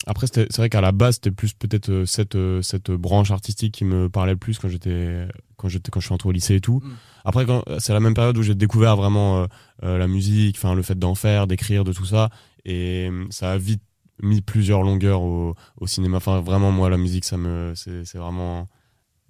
après, 0.06 0.26
c'est 0.32 0.56
vrai 0.56 0.70
qu'à 0.70 0.80
la 0.80 0.92
base, 0.92 1.16
c'était 1.16 1.30
plus 1.30 1.52
peut-être 1.52 1.90
euh, 1.90 2.06
cette, 2.06 2.36
euh, 2.36 2.62
cette 2.62 2.90
branche 2.90 3.30
artistique 3.30 3.74
qui 3.74 3.84
me 3.84 4.08
parlait 4.08 4.32
le 4.32 4.38
plus 4.38 4.58
quand 4.58 4.68
j'étais 4.68 5.28
quand 5.58 5.68
quand 5.90 6.00
je 6.00 6.06
suis 6.06 6.14
entré 6.14 6.28
au 6.28 6.32
lycée 6.32 6.54
et 6.56 6.60
tout. 6.60 6.80
Mm. 6.82 6.90
Après, 7.24 7.46
quand- 7.46 7.62
c'est 7.78 7.92
la 7.92 8.00
même 8.00 8.14
période 8.14 8.36
où 8.38 8.42
j'ai 8.42 8.54
découvert 8.54 8.96
vraiment 8.96 9.42
euh, 9.42 9.46
euh, 9.84 9.98
la 9.98 10.08
musique, 10.08 10.56
enfin 10.58 10.74
le 10.74 10.82
fait 10.82 10.98
d'en 10.98 11.14
faire, 11.14 11.46
d'écrire, 11.46 11.84
de 11.84 11.92
tout 11.92 12.04
ça, 12.06 12.30
et 12.64 13.08
euh, 13.10 13.24
ça 13.30 13.52
a 13.52 13.58
vite 13.58 13.82
mis 14.22 14.40
plusieurs 14.40 14.82
longueurs 14.82 15.22
au, 15.22 15.54
au 15.80 15.86
cinéma. 15.86 16.18
Enfin, 16.18 16.40
vraiment, 16.40 16.70
moi, 16.72 16.88
la 16.90 16.96
musique, 16.98 17.24
ça 17.24 17.36
me, 17.36 17.72
c'est 17.74 18.04
c'est 18.04 18.18
vraiment 18.18 18.68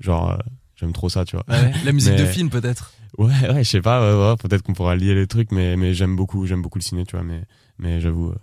genre, 0.00 0.32
euh, 0.32 0.36
j'aime 0.76 0.92
trop 0.92 1.08
ça, 1.08 1.24
tu 1.24 1.36
vois. 1.36 1.44
Ouais, 1.48 1.72
La 1.84 1.92
musique 1.92 2.16
de 2.16 2.26
film 2.26 2.50
peut-être 2.50 2.92
Ouais, 3.18 3.28
ouais, 3.48 3.62
je 3.64 3.68
sais 3.68 3.80
pas, 3.82 4.00
ouais, 4.00 4.30
ouais, 4.30 4.36
peut-être 4.36 4.62
qu'on 4.62 4.72
pourra 4.72 4.96
lier 4.96 5.14
les 5.14 5.26
trucs, 5.26 5.52
mais, 5.52 5.76
mais 5.76 5.92
j'aime 5.94 6.16
beaucoup, 6.16 6.46
j'aime 6.46 6.62
beaucoup 6.62 6.78
le 6.78 6.82
ciné, 6.82 7.04
tu 7.04 7.14
vois, 7.16 7.24
mais, 7.24 7.42
mais 7.78 8.00
j'avoue, 8.00 8.30
euh, 8.30 8.36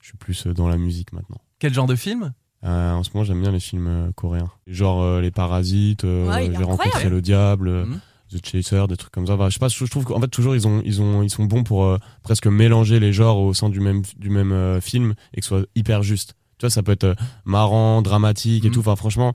je 0.00 0.08
suis 0.08 0.16
plus 0.16 0.46
euh, 0.46 0.54
dans 0.54 0.68
la 0.68 0.76
musique 0.76 1.12
maintenant. 1.12 1.38
Quel 1.58 1.74
genre 1.74 1.86
de 1.86 1.96
film? 1.96 2.32
Euh, 2.64 2.92
en 2.92 3.02
ce 3.02 3.10
moment, 3.12 3.24
j'aime 3.24 3.40
bien 3.42 3.50
les 3.50 3.60
films 3.60 3.86
euh, 3.88 4.12
coréens. 4.12 4.50
Genre 4.66 5.02
euh, 5.02 5.20
Les 5.20 5.30
Parasites, 5.32 6.04
euh, 6.04 6.24
J'ai 6.56 6.62
rencontré 6.64 7.08
le 7.10 7.20
diable, 7.20 7.68
euh, 7.68 7.84
Mhm. 7.86 8.00
The 8.38 8.44
Chaser, 8.46 8.86
des 8.88 8.96
trucs 8.96 9.12
comme 9.12 9.26
ça. 9.26 9.34
Enfin, 9.34 9.48
je 9.48 9.54
sais 9.54 9.58
pas, 9.60 9.68
je 9.68 9.84
trouve 9.84 10.04
qu'en 10.04 10.20
fait, 10.20 10.28
toujours, 10.28 10.54
ils, 10.54 10.66
ont, 10.66 10.82
ils, 10.84 11.00
ont, 11.02 11.22
ils 11.22 11.30
sont 11.30 11.44
bons 11.44 11.62
pour 11.62 11.84
euh, 11.84 11.98
presque 12.22 12.46
mélanger 12.46 13.00
les 13.00 13.12
genres 13.12 13.38
au 13.38 13.54
sein 13.54 13.68
du 13.68 13.80
même, 13.80 14.02
du 14.18 14.30
même 14.30 14.52
euh, 14.52 14.80
film 14.80 15.14
et 15.34 15.40
que 15.40 15.44
ce 15.46 15.48
soit 15.48 15.66
hyper 15.74 16.02
juste. 16.02 16.34
Tu 16.58 16.66
vois, 16.66 16.70
ça 16.70 16.82
peut 16.82 16.92
être 16.92 17.04
euh, 17.04 17.14
marrant, 17.44 18.00
dramatique 18.02 18.64
et 18.64 18.68
Mhm. 18.68 18.74
tout. 18.74 18.80
Enfin, 18.80 18.96
franchement, 18.96 19.32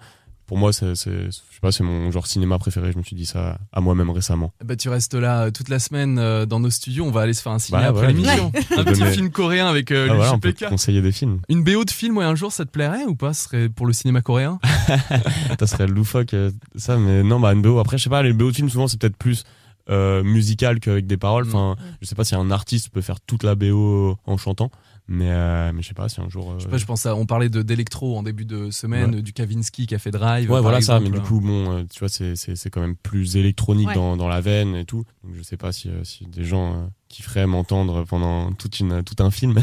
pour 0.50 0.58
moi, 0.58 0.74
c'est, 0.74 0.96
c'est, 0.96 1.26
je 1.26 1.30
sais 1.32 1.60
pas, 1.62 1.72
c'est 1.72 1.84
mon 1.84 2.10
genre 2.10 2.26
cinéma 2.26 2.58
préféré. 2.58 2.92
Je 2.92 2.98
me 2.98 3.04
suis 3.04 3.16
dit 3.16 3.28
ça 3.28 3.60
à 3.72 3.82
moi-même 3.82 4.10
récemment. 4.10 4.52
bah, 4.66 4.76
Tu 4.76 4.90
restes 4.90 5.14
là 5.14 5.44
euh, 5.44 5.52
toute 5.52 5.70
la 5.70 5.78
semaine 5.78 6.18
euh, 6.18 6.48
dans 6.48 6.60
nos 6.60 6.72
studios, 6.72 7.06
on 7.06 7.12
va 7.12 7.22
aller 7.22 7.34
se 7.36 7.42
faire 7.44 7.52
un 7.52 7.60
ciné 7.60 7.78
Bah, 7.80 7.88
après 7.90 8.08
l'émission. 8.08 8.52
Un 8.76 8.84
petit 8.84 9.00
donner- 9.00 9.12
film 9.14 9.30
coréen 9.30 9.68
avec 9.68 9.92
euh, 9.92 10.08
Ah, 10.10 10.14
voilà, 10.16 10.34
on 10.34 10.40
peut 10.40 10.48
l'UJPK. 10.50 10.66
te 10.66 10.70
conseiller 10.70 11.02
des 11.04 11.12
films. 11.12 11.40
Une 11.50 11.64
BO 11.64 11.86
de 11.86 11.92
film, 11.92 12.18
ouais, 12.18 12.26
un 12.26 12.34
jour 12.34 12.52
ça 12.52 12.66
te 12.66 12.72
plairait 12.72 13.06
ou 13.06 13.14
pas? 13.16 13.34
Ce 13.36 13.44
serait 13.44 13.70
pour 13.70 13.86
le 13.86 13.94
cinéma 13.94 14.22
coréen? 14.22 14.60
Ça 15.60 15.68
serait 15.68 15.88
loufoque 15.88 16.34
euh, 16.34 16.52
ça 16.76 16.98
mais 16.98 17.22
non 17.22 17.40
bah 17.40 17.54
une 17.54 17.62
BO 17.62 17.78
après 17.80 17.98
je 18.00 18.04
sais 18.04 18.10
pas 18.10 18.24
les 18.24 18.34
BO 18.34 18.50
de 18.50 18.56
films 18.56 18.70
souvent 18.70 18.88
c'est 18.88 19.00
peut-être 19.00 19.18
plus 19.18 19.44
euh, 19.90 20.24
musical 20.24 20.80
qu'avec 20.80 21.06
des 21.08 21.18
paroles 21.18 21.46
enfin 21.48 21.76
je 22.02 22.08
sais 22.08 22.16
pas 22.16 22.24
si 22.24 22.34
un 22.36 22.50
artiste 22.52 22.90
peut 22.90 23.02
faire 23.02 23.20
toute 23.22 23.44
la 23.44 23.56
BO 23.56 24.18
en 24.26 24.38
chantant 24.38 24.72
mais 25.12 25.30
euh, 25.32 25.72
mais 25.74 25.82
je 25.82 25.88
sais 25.88 25.94
pas 25.96 26.08
si 26.08 26.22
un 26.22 26.30
jour 26.30 26.52
euh, 26.52 26.56
Je 26.60 26.64
sais 26.64 26.70
pas, 26.70 26.78
je 26.78 26.86
pense 26.86 27.06
à, 27.08 27.16
on 27.16 27.26
parlait 27.26 27.50
d'électro 27.50 28.16
en 28.18 28.22
début 28.24 28.46
de 28.46 28.70
semaine, 28.70 29.16
Ouais. 29.16 29.22
du 29.24 29.34
Kavinsky 29.34 29.88
qui 29.88 29.96
a 29.96 30.00
fait 30.00 30.12
Drive. 30.12 30.50
ouais 30.52 30.62
voilà 30.62 30.82
ça 30.82 31.00
mais 31.00 31.10
du 31.10 31.20
coup 31.20 31.42
bon 31.42 31.72
euh, 31.80 31.84
tu 31.92 32.00
vois 32.00 32.10
c'est 32.10 32.36
c'est 32.36 32.56
c'est 32.56 32.70
quand 32.70 32.82
même 32.82 32.96
plus 32.96 33.36
électronique 33.36 33.88
Ouais. 33.88 33.96
dans 33.96 34.16
dans 34.18 34.28
la 34.28 34.40
veine 34.40 34.76
et 34.76 34.86
tout 34.86 35.04
donc 35.24 35.34
je 35.36 35.42
sais 35.42 35.58
pas 35.58 35.72
si 35.72 35.90
euh, 35.90 36.04
si 36.04 36.26
des 36.28 36.44
gens 36.44 36.74
euh, 36.76 36.86
qui 37.08 37.24
feraient 37.24 37.48
m'entendre 37.48 38.04
pendant 38.06 38.52
toute 38.54 38.80
une 38.80 39.04
tout 39.04 39.16
un 39.24 39.32
film 39.32 39.60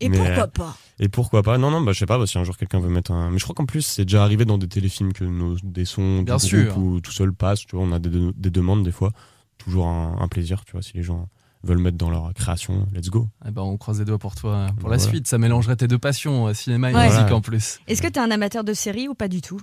Et 0.00 0.08
Mais, 0.08 0.16
pourquoi 0.16 0.44
euh, 0.44 0.46
pas? 0.46 0.76
Et 1.00 1.08
pourquoi 1.08 1.42
pas? 1.44 1.58
Non, 1.58 1.70
non, 1.70 1.80
bah, 1.82 1.92
je 1.92 1.98
sais 2.00 2.06
pas, 2.06 2.18
bah, 2.18 2.26
si 2.26 2.38
un 2.38 2.44
jour 2.44 2.56
quelqu'un 2.56 2.80
veut 2.80 2.88
mettre 2.88 3.12
un. 3.12 3.30
Mais 3.30 3.38
je 3.38 3.44
crois 3.44 3.54
qu'en 3.54 3.66
plus, 3.66 3.82
c'est 3.82 4.04
déjà 4.04 4.24
arrivé 4.24 4.44
dans 4.44 4.58
des 4.58 4.66
téléfilms 4.66 5.12
que 5.12 5.22
nos, 5.22 5.54
des 5.62 5.84
sons 5.84 6.18
du 6.18 6.24
Bien 6.24 6.36
groupe 6.38 6.48
sûr. 6.48 6.76
ou 6.78 7.00
tout 7.00 7.12
seul 7.12 7.32
passent, 7.32 7.64
tu 7.66 7.76
vois, 7.76 7.84
on 7.84 7.92
a 7.92 8.00
des, 8.00 8.10
des 8.34 8.50
demandes 8.50 8.82
des 8.82 8.90
fois. 8.90 9.12
Toujours 9.58 9.86
un, 9.86 10.16
un 10.18 10.26
plaisir, 10.26 10.64
tu 10.64 10.72
vois, 10.72 10.82
si 10.82 10.96
les 10.96 11.04
gens 11.04 11.28
veulent 11.68 11.78
mettre 11.78 11.96
dans 11.98 12.10
leur 12.10 12.32
création, 12.34 12.86
let's 12.94 13.10
go. 13.10 13.28
Eh 13.46 13.50
ben, 13.50 13.62
on 13.62 13.76
croise 13.76 13.98
les 13.98 14.04
doigts 14.04 14.18
pour 14.18 14.34
toi, 14.34 14.66
pour 14.80 14.88
la 14.88 14.96
voilà. 14.96 15.10
suite. 15.10 15.26
Ça 15.28 15.38
mélangerait 15.38 15.76
tes 15.76 15.86
deux 15.88 15.98
passions, 15.98 16.48
euh, 16.48 16.54
cinéma 16.54 16.90
et 16.90 16.94
Ouais. 16.94 17.04
musique 17.04 17.20
Voilà. 17.20 17.36
en 17.36 17.40
plus. 17.40 17.78
Est-ce 17.86 18.02
que 18.02 18.08
t'es 18.08 18.20
un 18.20 18.30
amateur 18.30 18.64
de 18.64 18.72
séries 18.74 19.08
ou 19.08 19.14
pas 19.14 19.28
du 19.28 19.40
tout? 19.42 19.60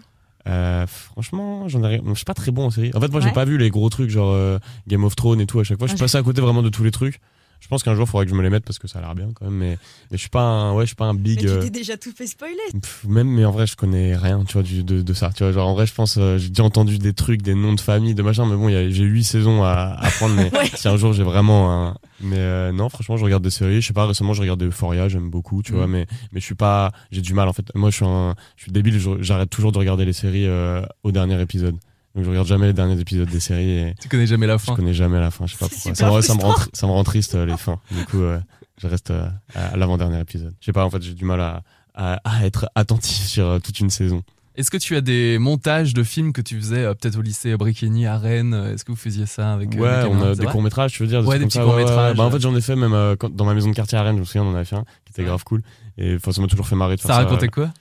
Euh, 0.48 0.86
franchement, 0.86 1.68
j'en 1.68 1.84
ai 1.84 1.88
rien- 1.88 2.02
Je 2.08 2.14
suis 2.14 2.24
pas 2.26 2.36
très 2.36 2.52
bon 2.52 2.68
en 2.68 2.70
série. 2.70 2.92
En 2.94 3.00
fait, 3.02 3.10
moi, 3.12 3.20
Ouais. 3.20 3.28
j'ai 3.28 3.34
pas 3.34 3.46
vu 3.46 3.58
les 3.58 3.70
gros 3.72 3.90
trucs 3.90 4.10
genre 4.12 4.32
euh, 4.32 4.60
Game 4.88 5.04
of 5.04 5.16
Thrones 5.16 5.42
et 5.42 5.48
tout 5.48 5.60
à 5.60 5.64
chaque 5.64 5.80
fois. 5.80 5.88
Je 5.88 5.94
Ah, 5.94 5.96
suis 5.98 6.04
passé 6.04 6.18
à 6.18 6.24
côté 6.24 6.40
vraiment 6.42 6.62
de 6.62 6.70
tous 6.70 6.84
les 6.84 6.92
trucs. 6.92 7.20
Je 7.60 7.68
pense 7.68 7.82
qu'un 7.84 7.96
jour, 7.96 8.06
il 8.08 8.10
faudrait 8.12 8.26
que 8.26 8.32
je 8.32 8.36
me 8.36 8.44
les 8.44 8.50
mette 8.52 8.64
parce 8.64 8.78
que 8.78 8.88
ça 8.88 9.00
a 9.00 9.02
l'air 9.02 9.16
bien 9.16 9.30
quand 9.34 9.46
même. 9.46 9.56
Mais, 9.56 9.78
mais 10.12 10.18
je 10.18 10.22
suis 10.22 10.30
pas 10.30 10.42
un, 10.44 10.74
ouais, 10.74 10.84
je 10.84 10.88
suis 10.88 10.96
pas 10.96 11.06
un 11.06 11.14
Mais 11.14 11.20
big. 11.20 11.40
tu 11.40 11.48
euh, 11.48 11.62
t'es 11.62 11.70
déjà 11.72 11.98
tout 11.98 12.12
fait 12.16 12.28
spoiler. 12.28 12.54
Pff, 12.80 13.06
même 13.08 13.28
mais 13.28 13.44
en 13.46 13.52
vrai 13.52 13.66
je 13.68 13.76
connais 13.76 14.16
rien 14.16 14.44
tu 14.44 14.54
vois 14.54 14.64
du, 14.64 14.84
de, 14.84 15.02
de 15.02 15.14
ça 15.14 15.32
tu 15.36 15.44
vois 15.44 15.52
genre 15.52 15.68
en 15.68 15.74
vrai 15.74 15.86
je 15.88 15.94
pense 15.94 16.18
euh, 16.18 16.38
j'ai 16.38 16.50
déjà 16.50 16.64
entendu 16.64 16.98
des 17.00 17.14
trucs 17.14 17.42
des 17.42 17.56
noms 17.56 17.74
de 17.74 17.80
famille 17.80 18.14
de 18.14 18.22
machin 18.22 18.46
mais 18.46 18.56
bon 18.56 18.70
j'ai 18.70 19.04
huit 19.04 19.24
saisons 19.24 19.64
à, 19.64 19.96
à 20.00 20.10
prendre 20.12 20.36
mais 20.36 20.52
Ouais. 20.58 20.70
si 20.76 20.88
un 20.88 20.98
jour 20.98 21.14
j'ai 21.14 21.24
vraiment 21.24 21.88
un 21.90 21.96
mais 22.22 22.38
euh, 22.38 22.72
non 22.72 22.90
franchement 22.90 23.18
je 23.18 23.24
regarde 23.26 23.44
des 23.44 23.50
séries 23.50 23.82
je 23.82 23.88
sais 23.88 23.94
pas 23.94 24.06
récemment 24.06 24.34
je 24.34 24.42
regarde 24.42 24.62
Euphoria 24.64 25.08
j'aime 25.08 25.30
beaucoup 25.30 25.64
tu 25.64 25.72
Mhm. 25.72 25.78
vois 25.78 25.88
mais 25.88 26.06
mais 26.32 26.40
je 26.40 26.46
suis 26.46 26.56
pas 26.56 26.92
j'ai 27.12 27.22
du 27.22 27.34
mal 27.34 27.48
en 27.48 27.54
fait 27.54 27.66
moi 27.76 27.90
je 27.90 27.96
suis 27.96 28.06
un 28.06 28.36
je 28.58 28.64
suis 28.64 28.72
débile 28.72 29.00
j'arrête 29.22 29.50
toujours 29.50 29.72
de 29.72 29.78
regarder 29.80 30.06
les 30.06 30.14
séries 30.14 30.48
euh, 30.48 30.82
au 31.04 31.12
dernier 31.12 31.40
épisode 31.42 31.76
donc 32.16 32.24
je 32.24 32.30
regarde 32.30 32.48
jamais 32.48 32.68
les 32.68 32.74
derniers 32.74 33.00
épisodes 33.00 33.30
des 33.30 33.40
séries 33.40 33.70
et 33.78 33.96
Tu 34.02 34.08
connais 34.10 34.26
jamais 34.28 34.48
la 34.48 34.58
je 34.58 34.64
fin. 34.64 34.76
connais 34.76 34.94
jamais 34.94 35.20
la 35.20 35.32
fin 35.32 35.46
je 35.48 35.54
sais 35.54 35.58
pas 35.60 35.68
pourquoi 35.70 35.94
ça, 35.96 36.12
me- 36.12 36.22
ça 36.22 36.36
me 36.36 36.42
rend, 36.42 36.56
ça 36.74 36.88
me 36.88 36.92
rend 36.92 37.04
triste 37.04 37.36
euh, 37.36 37.46
les 37.46 37.58
fins 37.58 37.80
du 37.92 38.06
coup 38.06 38.22
euh, 38.22 38.40
je 38.82 38.88
reste 38.88 39.12
euh, 39.12 39.28
à, 39.54 39.68
à 39.74 39.78
l'avant-dernier 39.78 40.20
épisode 40.20 40.54
je 40.60 40.66
sais 40.66 40.74
pas 40.74 40.86
en 40.86 40.90
fait 40.90 41.02
j'ai 41.02 41.14
du 41.14 41.26
mal 41.26 41.42
à, 41.42 41.62
à, 41.94 42.20
à 42.24 42.46
être 42.46 42.70
attentif 42.76 43.26
sur 43.28 43.46
euh, 43.46 43.60
toute 43.60 43.80
une 43.82 43.90
saison 43.90 44.24
Est-ce 44.56 44.72
que 44.72 44.78
tu 44.78 44.96
as 44.96 45.02
des 45.02 45.38
montages 45.40 45.94
de 45.94 46.04
films 46.04 46.32
que 46.32 46.42
tu 46.42 46.56
faisais 46.58 46.86
euh, 46.86 46.94
peut-être 46.94 47.18
au 47.18 47.22
lycée 47.22 47.58
Brickeny 47.58 48.06
à 48.06 48.18
Rennes 48.18 48.54
Est-ce 48.74 48.86
que 48.86 48.92
vous 48.94 48.98
faisiez 48.98 49.26
ça 49.26 49.54
avec 49.54 49.76
euh, 49.76 49.80
ouais 49.80 50.04
des 50.04 50.08
on 50.16 50.22
a 50.22 50.34
des 50.36 50.44
vrai 50.44 50.52
courts 50.54 50.62
métrages 50.62 50.94
tu 50.94 51.04
veux 51.04 51.10
dire 51.10 51.20
Ouais, 51.20 51.38
trucs 51.38 51.40
des 51.40 51.40
comme 51.42 51.50
petits 51.50 51.58
ouais, 51.60 51.64
ouais. 51.66 51.84
courts-métrages. 51.84 52.16
bah, 52.18 52.24
en 52.24 52.32
fait 52.32 52.40
j'en 52.42 52.56
ai 52.56 52.62
fait 52.62 52.76
même 52.78 52.94
euh, 52.94 53.16
quand- 53.18 53.34
dans 53.36 53.46
ma 53.46 53.54
maison 53.54 53.70
de 53.70 53.76
quartier 53.76 53.98
à 53.98 54.04
Rennes 54.04 54.16
je 54.16 54.22
me 54.22 54.26
souviens 54.26 54.44
on 54.44 54.52
en 54.52 54.56
avait 54.56 54.64
fait 54.66 54.78
un 54.78 54.84
qui 55.04 55.12
était 55.12 55.22
Ouais. 55.24 55.28
grave 55.28 55.44
cool 55.44 55.62
et 55.98 56.16
enfin, 56.16 56.32
ça 56.32 56.42
m'a 56.42 56.48
toujours 56.48 56.68
fait 56.68 56.76
marrer 56.76 56.96
de 56.96 57.02
faire 57.02 57.12
Ça 57.12 57.18
ça 57.22 57.24
racontait 57.26 57.48
quoi? 57.50 57.72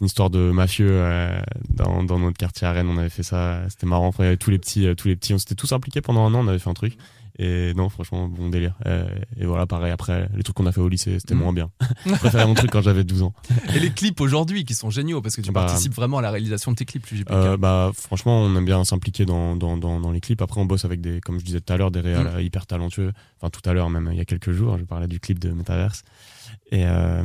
Une 0.00 0.06
histoire 0.06 0.30
de 0.30 0.50
mafieux 0.50 0.88
euh, 0.90 1.40
dans, 1.68 2.02
dans 2.04 2.18
notre 2.18 2.38
quartier 2.38 2.66
à 2.66 2.72
Rennes 2.72 2.88
on 2.88 2.96
avait 2.98 3.10
fait 3.10 3.22
ça 3.22 3.60
c'était 3.68 3.86
marrant. 3.86 4.06
Enfin, 4.08 4.24
il 4.24 4.26
y 4.26 4.28
avait 4.28 4.36
tous 4.36 4.50
les 4.50 4.58
petits 4.58 4.86
euh, 4.86 4.94
tous 4.94 5.08
les 5.08 5.16
petits 5.16 5.34
on 5.34 5.38
s'était 5.38 5.54
tous 5.54 5.72
impliqués 5.72 6.00
pendant 6.00 6.26
un 6.26 6.34
an 6.34 6.44
on 6.44 6.48
avait 6.48 6.58
fait 6.58 6.70
un 6.70 6.74
truc. 6.74 6.96
Et 7.42 7.72
non 7.74 7.88
franchement 7.88 8.28
bon 8.28 8.50
délire. 8.50 8.74
Euh, 8.84 9.08
et 9.38 9.46
voilà 9.46 9.64
pareil 9.64 9.90
après 9.92 10.28
les 10.36 10.42
trucs 10.42 10.56
qu'on 10.56 10.66
a 10.66 10.72
fait 10.72 10.80
au 10.80 10.88
lycée 10.88 11.18
c'était 11.20 11.34
Mhm. 11.34 11.40
moins 11.40 11.52
bien. 11.54 11.70
Je 12.04 12.12
préférais 12.12 12.46
mon 12.46 12.52
truc 12.54 12.70
quand 12.70 12.82
j'avais 12.82 13.02
12 13.04 13.22
ans. 13.22 13.32
Et 13.74 13.78
les 13.78 13.90
clips 13.90 14.20
aujourd'hui 14.20 14.64
qui 14.66 14.74
sont 14.74 14.90
géniaux 14.90 15.22
parce 15.22 15.36
que 15.36 15.40
tu 15.40 15.50
Bah, 15.50 15.64
participes 15.64 15.94
vraiment 15.94 16.18
à 16.18 16.22
la 16.22 16.30
réalisation 16.32 16.72
de 16.72 16.76
tes 16.76 16.84
clips, 16.84 17.06
JPK. 17.06 17.30
Euh, 17.30 17.56
bah 17.56 17.92
franchement 17.94 18.42
on 18.42 18.54
aime 18.56 18.64
bien 18.66 18.84
s'impliquer 18.84 19.24
dans, 19.24 19.56
dans, 19.56 19.78
dans, 19.78 20.00
dans 20.00 20.10
les 20.10 20.20
clips. 20.20 20.42
Après 20.42 20.60
on 20.60 20.66
bosse 20.66 20.84
avec 20.84 21.00
des 21.00 21.20
comme 21.20 21.38
je 21.38 21.44
disais 21.44 21.60
tout 21.62 21.72
à 21.72 21.76
l'heure 21.78 21.90
des 21.90 22.00
réals 22.00 22.30
Mm. 22.36 22.40
hyper 22.40 22.66
talentueux. 22.66 23.12
Enfin 23.40 23.48
tout 23.48 23.66
à 23.68 23.72
l'heure 23.72 23.88
même 23.88 24.10
il 24.12 24.18
y 24.18 24.20
a 24.20 24.26
quelques 24.26 24.50
jours 24.52 24.76
je 24.76 24.84
parlais 24.84 25.06
du 25.08 25.18
clip 25.20 25.38
de 25.38 25.50
Metaverse 25.50 26.02
Et, 26.72 26.84
euh, 26.86 27.22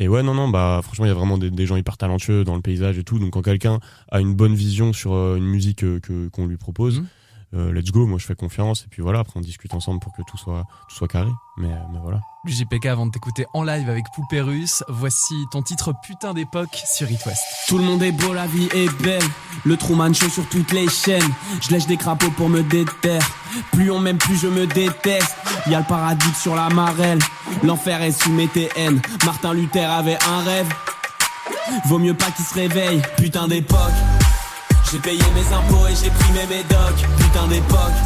ouais, 0.00 0.22
non, 0.22 0.34
non, 0.34 0.48
bah 0.48 0.80
franchement, 0.82 1.06
il 1.06 1.08
y 1.08 1.12
a 1.12 1.14
vraiment 1.14 1.38
des, 1.38 1.50
des 1.50 1.66
gens 1.66 1.76
hyper 1.76 1.96
talentueux 1.96 2.44
dans 2.44 2.54
le 2.54 2.60
paysage 2.60 2.98
et 2.98 3.04
tout. 3.04 3.18
Donc 3.18 3.32
quand 3.32 3.42
quelqu'un 3.42 3.78
a 4.10 4.20
une 4.20 4.34
bonne 4.34 4.54
vision 4.54 4.92
sur 4.92 5.14
euh, 5.14 5.36
une 5.36 5.46
musique 5.46 5.82
euh, 5.82 5.98
que 6.00 6.28
qu'on 6.28 6.46
lui 6.46 6.56
propose, 6.58 7.00
Mhm. 7.00 7.06
Euh, 7.54 7.72
let's 7.72 7.90
go. 7.90 8.06
Moi, 8.06 8.18
je 8.18 8.26
fais 8.26 8.34
confiance 8.34 8.84
et 8.84 8.88
puis 8.88 9.02
voilà. 9.02 9.20
Après, 9.20 9.34
on 9.36 9.40
discute 9.40 9.74
ensemble 9.74 10.00
pour 10.00 10.12
que 10.12 10.22
tout 10.22 10.36
soit 10.36 10.64
tout 10.88 10.96
soit 10.96 11.08
carré. 11.08 11.30
Mais, 11.56 11.70
euh, 11.70 11.76
mais 11.92 11.98
voilà. 12.00 12.20
JPK, 12.46 12.86
avant 12.86 13.06
de 13.06 13.12
t'écouter 13.12 13.46
en 13.52 13.62
live 13.62 13.88
avec 13.88 14.04
Poupée 14.14 14.40
Russe, 14.40 14.82
voici 14.88 15.34
ton 15.50 15.62
titre 15.62 15.92
Putain 16.02 16.34
d'époque 16.34 16.82
sur 16.86 17.10
It 17.10 17.24
West. 17.26 17.42
Tout 17.68 17.78
le 17.78 17.84
monde 17.84 18.02
est 18.02 18.12
beau, 18.12 18.32
la 18.32 18.46
vie 18.46 18.68
est 18.74 18.90
belle. 19.02 19.22
Le 19.64 19.76
Truman 19.76 20.12
Show 20.12 20.28
sur 20.28 20.48
toutes 20.48 20.72
les 20.72 20.88
chaînes. 20.88 21.22
Je 21.60 21.70
lèche 21.70 21.86
des 21.86 21.96
crapauds 21.96 22.30
pour 22.30 22.48
me 22.48 22.62
déterre. 22.62 23.28
Plus 23.72 23.90
on 23.90 23.98
m'aime, 23.98 24.18
plus 24.18 24.36
je 24.36 24.48
me 24.48 24.66
déteste. 24.66 25.36
Y 25.66 25.74
a 25.74 25.80
le 25.80 25.86
paradis 25.86 26.34
sur 26.34 26.54
la 26.54 26.68
marelle. 26.70 27.20
L'enfer 27.62 28.00
est 28.02 28.12
sous 28.12 28.32
mes 28.32 28.48
TN. 28.48 29.00
Martin 29.24 29.52
Luther 29.52 29.90
avait 29.90 30.18
un 30.26 30.42
rêve. 30.42 30.68
Vaut 31.86 31.98
mieux 31.98 32.14
pas 32.14 32.30
qu'il 32.30 32.44
se 32.44 32.54
réveille. 32.54 33.02
Putain 33.18 33.46
d'époque. 33.46 34.21
J'ai 34.92 34.98
payé 34.98 35.22
mes 35.34 35.56
impôts 35.56 35.86
et 35.86 35.94
j'ai 35.94 36.10
pris 36.10 36.32
mes 36.32 36.46
médocs. 36.54 37.06
Putain 37.16 37.46
d'époque. 37.46 37.96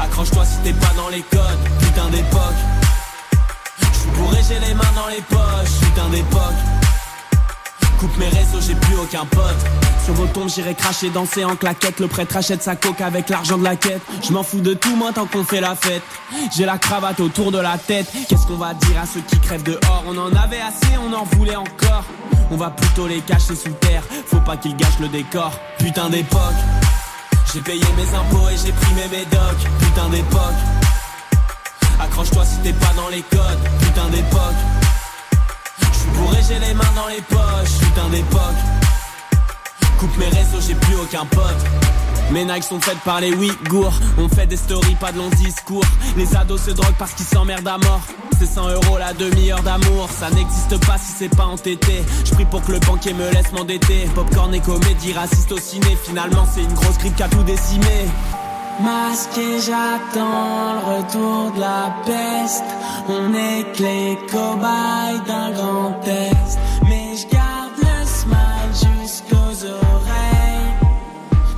Accroche-toi 0.00 0.44
si 0.44 0.56
t'es 0.64 0.72
pas 0.72 0.92
dans 0.96 1.08
les 1.10 1.22
codes. 1.22 1.60
Putain 1.78 2.08
d'époque. 2.10 2.60
J'suis 3.78 4.10
bourré, 4.16 4.38
j'ai 4.48 4.58
les 4.58 4.74
mains 4.74 4.92
dans 4.96 5.06
les 5.06 5.22
poches. 5.22 5.78
Putain 5.80 6.08
d'époque. 6.08 6.83
Coupe 8.04 8.18
mes 8.18 8.28
réseaux, 8.28 8.60
j'ai 8.60 8.74
plus 8.74 8.96
aucun 8.96 9.24
pote. 9.24 9.56
Sur 10.04 10.12
vos 10.12 10.26
tombes, 10.26 10.50
j'irai 10.50 10.74
cracher, 10.74 11.08
danser 11.08 11.42
en 11.42 11.56
claquette. 11.56 12.00
Le 12.00 12.06
prêtre 12.06 12.36
achète 12.36 12.62
sa 12.62 12.76
coque 12.76 13.00
avec 13.00 13.30
l'argent 13.30 13.56
de 13.56 13.64
la 13.64 13.76
quête. 13.76 14.02
Je 14.22 14.30
m'en 14.30 14.42
fous 14.42 14.60
de 14.60 14.74
tout, 14.74 14.94
moi, 14.94 15.12
tant 15.14 15.24
qu'on 15.24 15.42
fait 15.42 15.62
la 15.62 15.74
fête. 15.74 16.02
J'ai 16.54 16.66
la 16.66 16.76
cravate 16.76 17.18
autour 17.20 17.50
de 17.50 17.56
la 17.56 17.78
tête. 17.78 18.06
Qu'est-ce 18.28 18.46
qu'on 18.46 18.58
va 18.58 18.74
dire 18.74 19.00
à 19.02 19.06
ceux 19.06 19.22
qui 19.22 19.38
crèvent 19.38 19.62
dehors? 19.62 20.04
On 20.06 20.18
en 20.18 20.30
avait 20.36 20.60
assez, 20.60 20.98
on 20.98 21.14
en 21.14 21.24
voulait 21.24 21.56
encore. 21.56 22.04
On 22.50 22.56
va 22.56 22.68
plutôt 22.68 23.06
les 23.06 23.22
cacher 23.22 23.56
sous 23.56 23.72
terre. 23.80 24.02
Faut 24.26 24.40
pas 24.40 24.58
qu'ils 24.58 24.76
gâchent 24.76 25.00
le 25.00 25.08
décor. 25.08 25.52
Putain 25.78 26.10
d'époque. 26.10 26.40
J'ai 27.54 27.62
payé 27.62 27.84
mes 27.96 28.14
impôts 28.14 28.50
et 28.50 28.56
j'ai 28.62 28.72
pris 28.72 28.92
mes 28.96 29.16
médocs. 29.16 29.64
Putain 29.80 30.10
d'époque. 30.10 30.60
Accroche-toi 31.98 32.44
si 32.44 32.58
t'es 32.58 32.74
pas 32.74 32.92
dans 32.96 33.08
les 33.08 33.22
codes. 33.22 33.60
Putain 33.80 34.10
d'époque. 34.10 34.73
Bourré, 36.24 36.38
j'ai 36.48 36.58
les 36.58 36.74
mains 36.74 36.84
dans 36.96 37.08
les 37.08 37.20
poches. 37.22 37.78
Putain 37.80 38.08
d'époque. 38.08 38.40
Coupe 39.98 40.16
mes 40.16 40.28
réseaux, 40.28 40.60
j'ai 40.66 40.74
plus 40.74 40.96
aucun 40.96 41.24
pote. 41.26 41.56
Mes 42.30 42.44
Nike 42.44 42.64
sont 42.64 42.80
faites 42.80 42.98
par 43.04 43.20
les 43.20 43.32
Ouïghours. 43.32 43.92
On 44.18 44.28
fait 44.28 44.46
des 44.46 44.56
stories, 44.56 44.94
pas 44.94 45.12
de 45.12 45.18
longs 45.18 45.28
discours. 45.28 45.84
Les 46.16 46.34
ados 46.34 46.62
se 46.62 46.70
droguent 46.70 46.96
parce 46.98 47.12
qu'ils 47.12 47.26
s'emmerdent 47.26 47.68
à 47.68 47.78
mort. 47.78 48.00
C'est 48.38 48.46
100 48.46 48.70
euros 48.70 48.98
la 48.98 49.12
demi-heure 49.12 49.62
d'amour. 49.62 50.08
Ça 50.10 50.30
n'existe 50.30 50.84
pas 50.86 50.96
si 50.98 51.12
c'est 51.18 51.36
pas 51.36 51.44
entêté. 51.44 52.02
Je 52.24 52.32
prie 52.32 52.46
pour 52.46 52.62
que 52.62 52.72
le 52.72 52.80
banquier 52.80 53.12
me 53.12 53.30
laisse 53.30 53.52
m'endetter. 53.52 54.08
Popcorn 54.14 54.54
et 54.54 54.60
comédie, 54.60 55.12
raciste 55.12 55.52
au 55.52 55.58
ciné. 55.58 55.96
Finalement, 56.04 56.46
c'est 56.52 56.62
une 56.62 56.74
grosse 56.74 56.98
grippe 56.98 57.16
qui 57.16 57.22
a 57.22 57.28
tout 57.28 57.42
décimé. 57.42 58.06
Masqué, 58.82 59.60
j'attends 59.60 60.74
le 60.74 60.96
retour 60.96 61.52
de 61.52 61.60
la 61.60 61.94
peste. 62.04 62.64
On 63.08 63.32
est 63.32 63.62
que 63.76 63.82
les 63.82 64.18
cobayes 64.30 65.20
d'un 65.26 65.50
grand 65.52 65.92
test. 66.02 66.58
Mais 66.82 67.16
je 67.16 67.26
garde 67.28 67.70
le 67.78 68.04
smile 68.04 68.72
jusqu'aux 68.72 69.66
oreilles. 69.66 70.74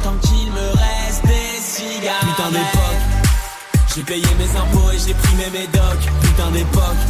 Tant 0.02 0.14
qu'il 0.20 0.52
me 0.52 0.68
reste 0.72 1.24
des 1.24 1.60
cigares. 1.60 2.20
Putain 2.20 2.50
d'époque. 2.50 3.02
J'ai 3.94 4.02
payé 4.02 4.26
mes 4.38 4.58
impôts 4.58 4.90
et 4.92 4.98
j'ai 4.98 5.14
pris 5.14 5.34
mes 5.36 5.58
médocs. 5.58 6.06
Putain 6.20 6.50
d'époque. 6.50 7.02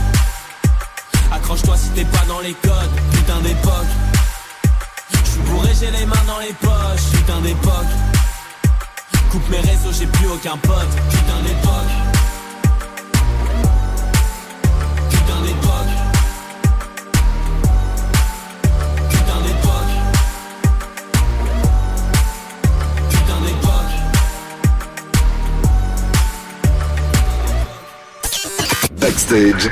Accroche-toi 1.33 1.77
si 1.77 1.89
t'es 1.91 2.05
pas 2.05 2.25
dans 2.29 2.41
les 2.41 2.55
codes. 2.55 2.95
Putain 3.11 3.41
d'époque. 3.41 3.93
J'suis 5.25 5.41
bourré, 5.41 5.71
j'ai 5.81 5.91
les 5.91 6.07
mains 6.07 6.25
dans 6.29 6.39
les 6.39 6.53
poches. 6.53 7.11
Putain 7.13 7.41
d'époque. 7.41 8.16
Coupe 9.37 9.51
mes 9.51 9.61
réseaux, 9.61 9.93
j'ai 9.93 10.07
plus 10.07 10.29
aucun 10.29 10.57
pote. 10.57 10.89
Putain 11.11 11.43
d'époque. 11.43 11.93
Putain 15.11 15.43
d'époque. 15.43 15.93
Putain 19.11 19.41
d'époque. 19.45 19.93
Putain 23.11 23.41
d'époque. 23.45 23.93
Backstage. 28.99 29.69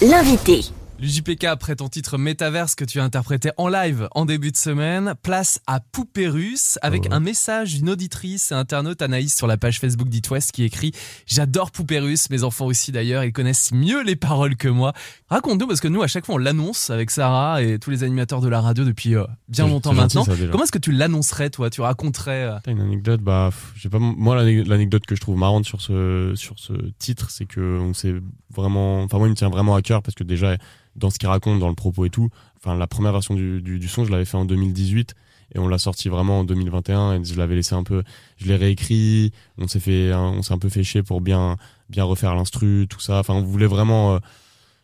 L'invité. 0.00 0.75
L'UJPK, 0.98 1.44
après 1.44 1.76
ton 1.76 1.90
titre 1.90 2.16
Métaverse 2.16 2.74
que 2.74 2.84
tu 2.86 3.00
as 3.00 3.04
interprété 3.04 3.50
en 3.58 3.68
live 3.68 4.08
en 4.12 4.24
début 4.24 4.50
de 4.50 4.56
semaine, 4.56 5.12
place 5.22 5.60
à 5.66 5.78
Poupée 5.78 6.26
Russe 6.26 6.78
avec 6.80 7.08
Oh. 7.10 7.14
un 7.14 7.20
message 7.20 7.74
d'une 7.74 7.90
auditrice 7.90 8.50
et 8.50 8.54
internaute 8.54 9.02
Anaïs 9.02 9.36
sur 9.36 9.46
la 9.46 9.58
page 9.58 9.78
Facebook 9.78 10.08
d'It 10.08 10.30
West 10.30 10.52
qui 10.52 10.64
écrit 10.64 10.92
J'adore 11.26 11.70
Poupée 11.70 11.98
Russe, 11.98 12.30
mes 12.30 12.44
enfants 12.44 12.64
aussi 12.64 12.92
d'ailleurs, 12.92 13.24
ils 13.24 13.32
connaissent 13.34 13.72
mieux 13.72 14.02
les 14.02 14.16
paroles 14.16 14.56
que 14.56 14.68
moi. 14.68 14.94
Raconte-nous, 15.28 15.66
parce 15.66 15.80
que 15.80 15.88
nous, 15.88 16.00
à 16.02 16.06
chaque 16.06 16.24
fois, 16.24 16.36
on 16.36 16.38
l'annonce 16.38 16.88
avec 16.88 17.10
Sarah 17.10 17.62
et 17.62 17.78
tous 17.78 17.90
les 17.90 18.02
animateurs 18.02 18.40
de 18.40 18.48
la 18.48 18.62
radio 18.62 18.84
depuis 18.84 19.16
euh, 19.16 19.24
bien 19.48 19.68
longtemps 19.68 19.92
gentil, 19.92 20.16
maintenant. 20.16 20.24
ça. 20.34 20.46
Comment 20.50 20.64
est-ce 20.64 20.72
que 20.72 20.78
tu 20.78 20.92
l'annoncerais, 20.92 21.50
toi? 21.50 21.68
Tu 21.68 21.82
raconterais. 21.82 22.44
euh, 22.44 22.58
T'as 22.64 22.72
une 22.72 22.80
anecdote, 22.80 23.20
bah, 23.20 23.50
pff, 23.50 23.72
j'ai 23.76 23.90
pas, 23.90 23.98
moi, 23.98 24.34
l'ane- 24.34 24.66
l'anecdote 24.66 25.04
que 25.04 25.14
je 25.14 25.20
trouve 25.20 25.36
marrante 25.36 25.66
sur 25.66 25.82
ce, 25.82 26.32
sur 26.36 26.58
ce 26.58 26.72
titre, 26.98 27.30
c'est 27.30 27.44
que 27.44 27.60
on 27.80 27.92
s'est 27.92 28.14
vraiment, 28.56 29.02
enfin, 29.02 29.18
moi, 29.18 29.28
il 29.28 29.30
me 29.30 29.36
tient 29.36 29.48
vraiment 29.50 29.74
à 29.74 29.82
cœur 29.82 30.02
parce 30.02 30.14
que 30.14 30.24
déjà, 30.24 30.56
dans 30.96 31.10
ce 31.10 31.18
qu'il 31.18 31.28
raconte, 31.28 31.60
dans 31.60 31.68
le 31.68 31.74
propos 31.74 32.04
et 32.04 32.10
tout, 32.10 32.28
enfin, 32.58 32.74
la 32.76 32.86
première 32.86 33.12
version 33.12 33.34
du, 33.34 33.60
du, 33.62 33.78
du 33.78 33.88
son, 33.88 34.04
je 34.04 34.10
l'avais 34.10 34.24
fait 34.24 34.36
en 34.36 34.44
2018 34.44 35.14
et 35.54 35.58
on 35.60 35.68
l'a 35.68 35.78
sorti 35.78 36.08
vraiment 36.08 36.40
en 36.40 36.44
2021 36.44 37.20
et 37.20 37.24
je 37.24 37.36
l'avais 37.36 37.54
laissé 37.54 37.74
un 37.74 37.84
peu, 37.84 38.02
je 38.36 38.46
l'ai 38.46 38.56
réécrit, 38.56 39.30
on 39.58 39.68
s'est 39.68 39.78
fait, 39.80 40.10
un- 40.12 40.20
on 40.38 40.42
s'est 40.42 40.52
un 40.54 40.58
peu 40.58 40.68
fait 40.68 40.82
chier 40.82 41.02
pour 41.04 41.20
bien, 41.20 41.56
bien 41.88 42.02
refaire 42.04 42.34
l'instru, 42.34 42.86
tout 42.90 42.98
ça. 43.00 43.20
Enfin, 43.20 43.34
on 43.34 43.42
voulait 43.42 43.66
vraiment, 43.68 44.14
euh, 44.14 44.18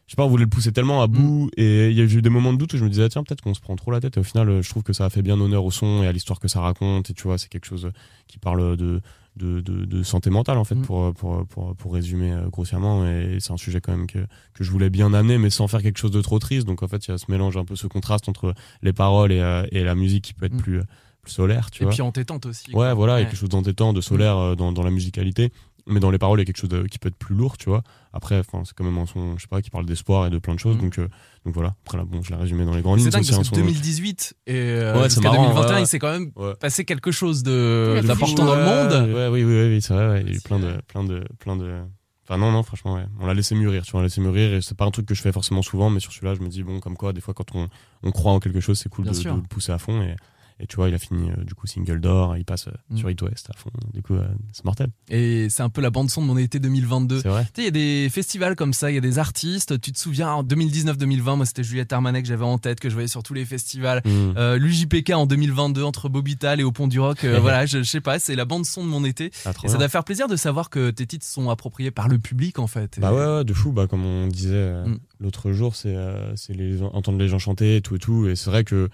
je 0.06 0.12
sais 0.12 0.16
pas, 0.16 0.24
on 0.24 0.28
voulait 0.28 0.44
le 0.44 0.50
pousser 0.50 0.70
tellement 0.72 1.02
à 1.02 1.06
bout 1.08 1.50
et 1.56 1.88
il 1.88 1.96
y 1.96 2.00
a 2.00 2.04
eu 2.04 2.22
des 2.22 2.28
moments 2.30 2.52
de 2.52 2.58
doute 2.58 2.74
où 2.74 2.76
je 2.76 2.84
me 2.84 2.88
disais, 2.90 3.04
ah, 3.04 3.08
tiens, 3.08 3.24
peut-être 3.24 3.40
qu'on 3.40 3.54
se 3.54 3.60
prend 3.60 3.74
trop 3.74 3.90
la 3.90 4.00
tête 4.00 4.16
et 4.16 4.20
au 4.20 4.24
final, 4.24 4.60
je 4.62 4.68
trouve 4.70 4.82
que 4.84 4.92
ça 4.92 5.04
a 5.06 5.10
fait 5.10 5.22
bien 5.22 5.40
honneur 5.40 5.64
au 5.64 5.70
son 5.72 6.02
et 6.04 6.06
à 6.06 6.12
l'histoire 6.12 6.38
que 6.38 6.48
ça 6.48 6.60
raconte 6.60 7.10
et 7.10 7.14
tu 7.14 7.24
vois, 7.24 7.38
c'est 7.38 7.48
quelque 7.48 7.66
chose 7.66 7.90
qui 8.28 8.38
parle 8.38 8.76
de, 8.76 9.00
de, 9.36 9.60
de, 9.60 9.84
de 9.86 10.02
santé 10.02 10.28
mentale 10.30 10.58
en 10.58 10.64
fait 10.64 10.74
Mm. 10.74 10.82
pour, 10.82 11.14
pour, 11.14 11.46
pour, 11.46 11.74
pour 11.74 11.94
résumer 11.94 12.32
euh, 12.32 12.48
grossièrement 12.48 13.06
et 13.06 13.38
c'est 13.40 13.52
un 13.52 13.56
sujet 13.56 13.80
quand 13.80 13.92
même 13.96 14.06
que, 14.06 14.18
que 14.54 14.62
je 14.64 14.70
voulais 14.70 14.90
bien 14.90 15.14
amener 15.14 15.38
mais 15.38 15.48
sans 15.50 15.68
faire 15.68 15.82
quelque 15.82 15.98
chose 15.98 16.10
de 16.10 16.20
trop 16.20 16.38
triste 16.38 16.66
donc 16.66 16.82
en 16.82 16.88
fait 16.88 17.06
il 17.06 17.10
y 17.12 17.14
a 17.14 17.18
ce 17.18 17.30
mélange 17.30 17.56
un 17.56 17.64
peu 17.64 17.74
ce 17.76 17.86
contraste 17.86 18.28
entre 18.28 18.54
les 18.82 18.92
paroles 18.92 19.32
et, 19.32 19.40
euh, 19.40 19.64
et 19.72 19.84
la 19.84 19.94
musique 19.94 20.24
qui 20.24 20.34
peut 20.34 20.46
être 20.46 20.54
Mm. 20.54 20.60
plus, 20.60 20.80
plus 21.22 21.32
solaire 21.32 21.70
tu 21.70 21.82
et 21.82 21.86
vois 21.86 21.92
puis 21.94 22.02
entêtante 22.02 22.44
aussi. 22.46 22.66
ouais 22.68 22.72
quoi. 22.74 22.94
voilà 22.94 23.22
quelque 23.24 23.36
chose 23.36 23.48
d'entêtant 23.48 23.92
de 23.94 24.00
solaire 24.00 24.36
euh, 24.36 24.54
dans, 24.54 24.70
dans 24.72 24.82
la 24.82 24.90
musicalité 24.90 25.50
mais 25.86 26.00
dans 26.00 26.10
les 26.10 26.18
paroles 26.18 26.38
il 26.38 26.42
y 26.42 26.44
a 26.44 26.46
quelque 26.46 26.58
chose 26.60 26.70
de- 26.70 26.82
qui 26.86 26.98
peut 26.98 27.08
être 27.08 27.16
plus 27.16 27.34
lourd 27.34 27.56
tu 27.58 27.68
vois 27.68 27.82
après 28.12 28.42
c'est 28.64 28.74
quand 28.74 28.84
même 28.84 28.98
un 28.98 29.06
son 29.06 29.36
je 29.36 29.42
sais 29.42 29.48
pas 29.48 29.60
qui 29.62 29.70
parle 29.70 29.84
d'espoir 29.86 30.26
et 30.26 30.30
de 30.30 30.38
plein 30.38 30.54
de 30.54 30.58
choses 30.60 30.76
Mm. 30.76 30.80
donc, 30.80 30.98
euh, 30.98 31.08
donc 31.44 31.54
voilà 31.54 31.74
après 31.84 31.98
là 31.98 32.04
bon 32.04 32.22
je 32.22 32.30
l'ai 32.30 32.36
résumé 32.36 32.64
dans 32.64 32.74
les 32.74 32.82
grandes 32.82 32.98
C'est 32.98 33.04
lignes 33.06 33.10
dingue 33.12 33.24
c'est 33.24 33.30
parce 33.36 33.48
un 33.48 33.50
que 33.50 33.56
son- 33.56 33.62
2018 33.62 34.34
et 34.46 34.54
euh, 34.54 34.96
Ouais, 34.98 35.04
jusqu'à 35.04 35.22
marrant, 35.22 35.42
2021, 35.48 35.66
ouais, 35.68 35.74
ouais. 35.76 35.82
il 35.82 35.86
s'est 35.86 35.98
quand 35.98 36.12
même 36.12 36.30
Ouais. 36.36 36.54
passé 36.60 36.84
quelque 36.84 37.10
chose 37.10 37.42
d'important 37.42 38.44
dans 38.44 38.54
le 38.56 38.64
monde. 38.64 39.14
Ouais, 39.14 39.28
oui, 39.28 39.44
oui, 39.44 39.54
oui, 39.62 39.68
oui, 39.74 39.82
c'est 39.82 39.94
vrai. 39.94 40.22
Il 40.22 40.30
y 40.30 40.34
a 40.34 40.36
eu 40.36 40.40
plein 40.40 40.58
de, 40.58 40.80
plein 40.88 41.04
de, 41.04 41.24
plein 41.38 41.56
de. 41.56 41.80
Enfin, 42.24 42.38
non, 42.38 42.52
non, 42.52 42.62
franchement, 42.62 42.94
ouais. 42.94 43.04
On 43.20 43.26
l'a 43.26 43.34
laissé 43.34 43.54
mûrir, 43.54 43.82
tu 43.84 43.90
vois, 43.92 43.98
on 43.98 44.02
l'a 44.02 44.06
laissé 44.06 44.20
mûrir 44.20 44.54
et 44.54 44.60
c'est 44.62 44.76
pas 44.76 44.84
un 44.84 44.90
truc 44.90 45.06
que 45.06 45.14
je 45.14 45.20
fais 45.22 45.32
forcément 45.32 45.62
souvent, 45.62 45.90
mais 45.90 45.98
sur 46.00 46.12
celui-là, 46.12 46.34
je 46.34 46.40
me 46.40 46.48
dis, 46.48 46.62
bon, 46.62 46.78
comme 46.80 46.96
quoi, 46.96 47.12
des 47.12 47.20
fois, 47.20 47.34
quand 47.34 47.54
on, 47.54 47.68
on 48.04 48.10
croit 48.12 48.32
en 48.32 48.38
quelque 48.40 48.60
chose, 48.60 48.78
c'est 48.78 48.88
cool 48.88 49.04
de, 49.06 49.10
le 49.10 49.42
pousser 49.48 49.72
à 49.72 49.78
fond 49.78 50.00
et, 50.02 50.14
et 50.60 50.66
tu 50.66 50.76
vois, 50.76 50.88
il 50.88 50.94
a 50.94 50.98
fini, 50.98 51.30
euh, 51.30 51.44
du 51.44 51.54
coup, 51.54 51.66
single 51.66 52.00
d'or, 52.00 52.36
il 52.36 52.44
passe 52.44 52.68
euh, 52.68 52.72
Mm. 52.90 52.96
sur 52.96 53.10
It 53.10 53.22
West 53.22 53.48
à 53.50 53.56
fond. 53.58 53.70
Du 53.92 54.02
coup, 54.02 54.14
euh, 54.14 54.26
c'est 54.52 54.64
mortel. 54.64 54.88
Et 55.08 55.48
c'est 55.50 55.62
un 55.62 55.68
peu 55.70 55.80
la 55.80 55.90
bande 55.90 56.10
son 56.10 56.22
de 56.22 56.26
mon 56.26 56.36
été 56.38 56.58
2022. 56.60 57.20
C'est 57.20 57.28
vrai. 57.28 57.44
Tu 57.44 57.48
sais, 57.56 57.62
il 57.62 57.64
y 57.64 57.68
a 57.68 57.70
des 57.70 58.08
festivals 58.10 58.54
comme 58.56 58.72
ça, 58.72 58.90
il 58.90 58.94
y 58.94 58.98
a 58.98 59.00
des 59.00 59.18
artistes. 59.18 59.80
Tu 59.80 59.92
te 59.92 59.98
souviens, 59.98 60.30
en 60.30 60.42
2019-2020, 60.44 61.36
moi 61.36 61.46
c'était 61.46 61.62
Juliette 61.64 61.92
Armanet 61.92 62.22
que 62.22 62.28
j'avais 62.28 62.44
en 62.44 62.58
tête, 62.58 62.80
que 62.80 62.88
je 62.88 62.94
voyais 62.94 63.08
sur 63.08 63.22
tous 63.22 63.34
les 63.34 63.44
festivals. 63.44 64.02
Mm. 64.04 64.54
L'UJPK 64.56 65.10
en 65.10 65.26
2022 65.26 65.82
entre 65.82 66.08
Bobital 66.08 66.60
et 66.60 66.64
au 66.64 66.72
Pont 66.72 66.88
du 66.88 67.00
Rock. 67.00 67.24
Voilà, 67.42 67.66
je, 67.66 67.78
je 67.78 67.82
sais 67.90 68.00
pas, 68.00 68.18
c'est 68.18 68.36
la 68.36 68.44
bande 68.44 68.64
son 68.66 68.84
de 68.84 68.88
mon 68.88 69.04
été. 69.04 69.30
Ah, 69.44 69.52
ça 69.66 69.76
doit 69.78 69.88
faire 69.88 70.04
plaisir 70.04 70.28
de 70.28 70.36
savoir 70.36 70.70
que 70.70 70.90
tes 70.90 71.06
titres 71.06 71.26
sont 71.26 71.50
appropriés 71.50 71.90
par 71.90 72.08
le 72.08 72.18
public 72.18 72.58
en 72.58 72.66
fait. 72.66 72.98
Et- 72.98 73.00
Bah 73.00 73.12
ouais, 73.12 73.38
ouais, 73.38 73.44
de 73.44 73.52
fou, 73.52 73.72
bah, 73.72 73.86
comme 73.86 74.04
on 74.04 74.26
disait 74.28 74.72
Mm. 74.86 74.98
l'autre 75.20 75.52
jour, 75.52 75.74
c'est 75.74 75.96
c'est 76.36 76.52
les, 76.54 76.82
entendre 76.82 77.18
les 77.18 77.28
gens 77.28 77.38
chanter 77.38 77.76
et 77.76 77.80
tout 77.82 77.96
et 77.96 77.98
tout. 77.98 78.26
Et 78.28 78.36
c'est 78.36 78.50
vrai 78.50 78.64
que 78.64 78.88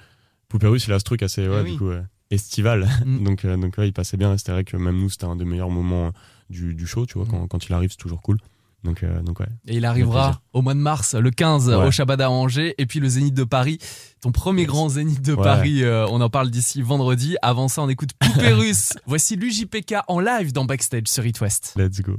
Poupée 0.49 0.67
Russe, 0.67 0.87
il 0.87 0.93
a 0.93 0.99
ce 0.99 1.05
truc 1.05 1.23
assez, 1.23 1.47
ouais, 1.47 1.59
Eh 1.61 1.65
oui. 1.65 1.73
du 1.73 1.79
coup, 1.79 1.91
euh, 1.91 2.03
estival. 2.31 2.89
Mm. 3.05 3.19
donc, 3.25 3.45
euh, 3.45 3.57
donc 3.57 3.75
ouais, 3.79 3.89
il 3.89 3.93
passait 3.93 4.17
bien. 4.17 4.37
C'était 4.39 4.53
vrai 4.53 4.65
que 4.65 4.77
même 4.77 4.97
nous, 4.97 5.11
c'était 5.11 5.27
un 5.27 5.37
des 5.37 5.45
meilleurs 5.45 5.71
moments 5.71 6.13
du, 6.51 6.75
du 6.75 6.87
show, 6.87 7.07
tu 7.07 7.15
vois, 7.19 7.27
Mm. 7.27 7.31
quand, 7.31 7.47
quand 7.49 7.67
il 7.67 7.73
arrive, 7.75 7.91
c'est 7.91 7.97
toujours 7.99 8.23
cool. 8.23 8.39
Donc, 8.85 9.03
euh, 9.03 9.21
donc 9.23 9.41
ouais. 9.41 9.47
Et 9.67 9.77
il 9.79 9.85
arrivera 9.85 10.41
au 10.53 10.63
mois 10.63 10.73
de 10.73 10.79
mars, 10.79 11.15
le 11.17 11.31
15, 11.33 11.69
Ouais. 11.69 11.75
au 11.87 11.91
Shabada 11.91 12.27
à 12.27 12.31
Angers, 12.31 12.77
et 12.79 12.87
puis 12.87 13.01
le 13.01 13.09
Zénith 13.09 13.35
de 13.35 13.43
Paris, 13.43 13.79
ton 14.21 14.31
premier 14.31 14.63
Yes. 14.63 14.69
grand 14.71 14.89
Zénith 14.89 15.21
de 15.21 15.35
Ouais. 15.35 15.43
Paris. 15.43 15.83
euh, 15.83 16.07
on 16.11 16.21
en 16.21 16.31
parle 16.31 16.49
d'ici 16.51 16.81
vendredi. 16.81 17.37
Avant 17.43 17.67
ça, 17.67 17.83
on 17.83 17.89
écoute 17.89 18.11
Poupée 18.21 18.53
Russe. 18.53 18.93
Voici 19.07 19.35
l'UJPK 19.35 19.97
en 20.07 20.21
live 20.21 20.53
dans 20.53 20.65
Backstage 20.65 21.09
sur 21.09 21.27
It 21.27 21.41
West. 21.41 21.75
Let's 21.77 22.01
go. 22.03 22.17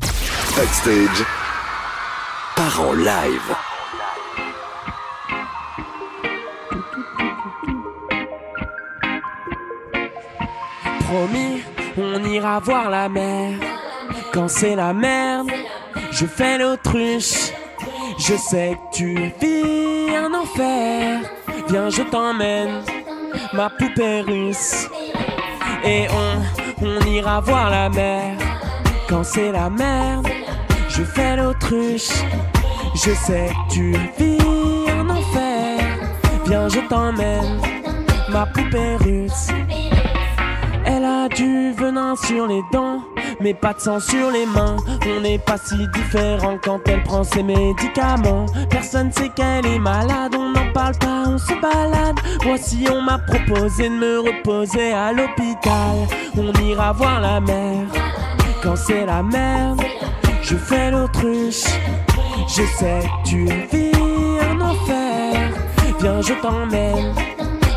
Backstage. 0.58 1.26
Par 2.58 2.82
en 2.82 2.94
live. 2.94 3.56
Promis, 11.10 11.64
on 11.98 12.24
ira 12.24 12.60
voir 12.60 12.92
la 12.92 13.10
mer. 13.10 13.54
Quand 14.32 14.48
c'est 14.48 14.76
la 14.76 14.94
merde, 14.94 15.50
je 16.12 16.28
fais 16.28 16.60
l'autruche. 16.60 17.52
Je 18.20 18.36
sais 18.36 18.78
que 18.78 18.96
tu 18.96 19.16
vis 19.42 20.16
un 20.16 20.32
enfer. 20.36 21.22
Viens, 21.68 21.90
je 21.90 22.04
t'emmène, 22.04 22.84
ma 23.54 23.72
poupée 23.72 24.22
russe. 24.22 24.88
Et 25.84 26.06
on, 26.12 26.86
on 26.86 27.00
ira 27.08 27.40
voir 27.42 27.72
la 27.72 27.90
mer. 27.90 28.38
Quand 29.08 29.24
c'est 29.24 29.52
la 29.52 29.68
merde, 29.72 30.28
je 30.90 31.04
fais 31.04 31.36
l'autruche. 31.38 32.12
Je 32.94 33.16
sais 33.16 33.50
que 33.50 33.74
tu 33.74 33.92
vis 34.20 34.92
un 34.92 35.10
enfer. 35.10 35.80
Viens, 36.46 36.70
je 36.70 36.82
t'emmène, 36.82 37.60
ma 38.30 38.46
poupée 38.46 38.96
russe. 38.98 39.48
Du 41.36 41.72
venin 41.74 42.16
sur 42.16 42.48
les 42.48 42.62
dents, 42.72 43.02
mais 43.40 43.54
pas 43.54 43.74
de 43.74 43.80
sang 43.80 44.00
sur 44.00 44.32
les 44.32 44.46
mains. 44.46 44.78
On 45.08 45.22
n'est 45.22 45.40
pas 45.40 45.58
si 45.58 45.76
différents 45.94 46.58
quand 46.62 46.80
elle 46.88 47.04
prend 47.04 47.24
ses 47.24 47.44
médicaments. 47.44 48.46
Personne 48.70 49.12
sait 49.12 49.30
qu'elle 49.30 49.66
est 49.66 49.80
malade, 49.80 50.36
on 50.36 50.52
n'en 50.52 50.72
parle 50.74 50.96
pas, 50.98 51.24
on 51.28 51.38
se 51.38 51.54
balade. 51.62 52.20
Voici, 52.44 52.86
on 52.92 53.02
m'a 53.02 53.20
proposé 53.20 53.90
de 53.90 53.96
me 53.96 54.20
reposer 54.20 54.92
à 54.92 55.12
l'hôpital. 55.12 55.98
On 56.38 56.52
ira 56.64 56.92
voir 56.94 57.22
la 57.22 57.40
mer 57.40 57.86
quand 58.62 58.76
c'est 58.76 59.06
la 59.06 59.24
merde. 59.24 59.82
Je 60.42 60.56
fais 60.56 60.92
l'autruche, 60.92 61.66
je 62.48 62.64
sais 62.78 63.02
tu 63.24 63.46
vis 63.46 63.92
un 64.50 64.60
enfer. 64.62 65.52
Viens, 66.00 66.22
je 66.22 66.34
t'emmène, 66.42 67.14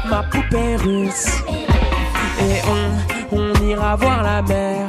ma 0.09 0.23
poupée 0.23 0.77
russe. 0.77 1.43
Et 2.41 2.61
on, 2.67 3.12
on 3.33 3.53
ira 3.65 3.97
voir 3.97 4.23
la 4.23 4.43
mer 4.43 4.87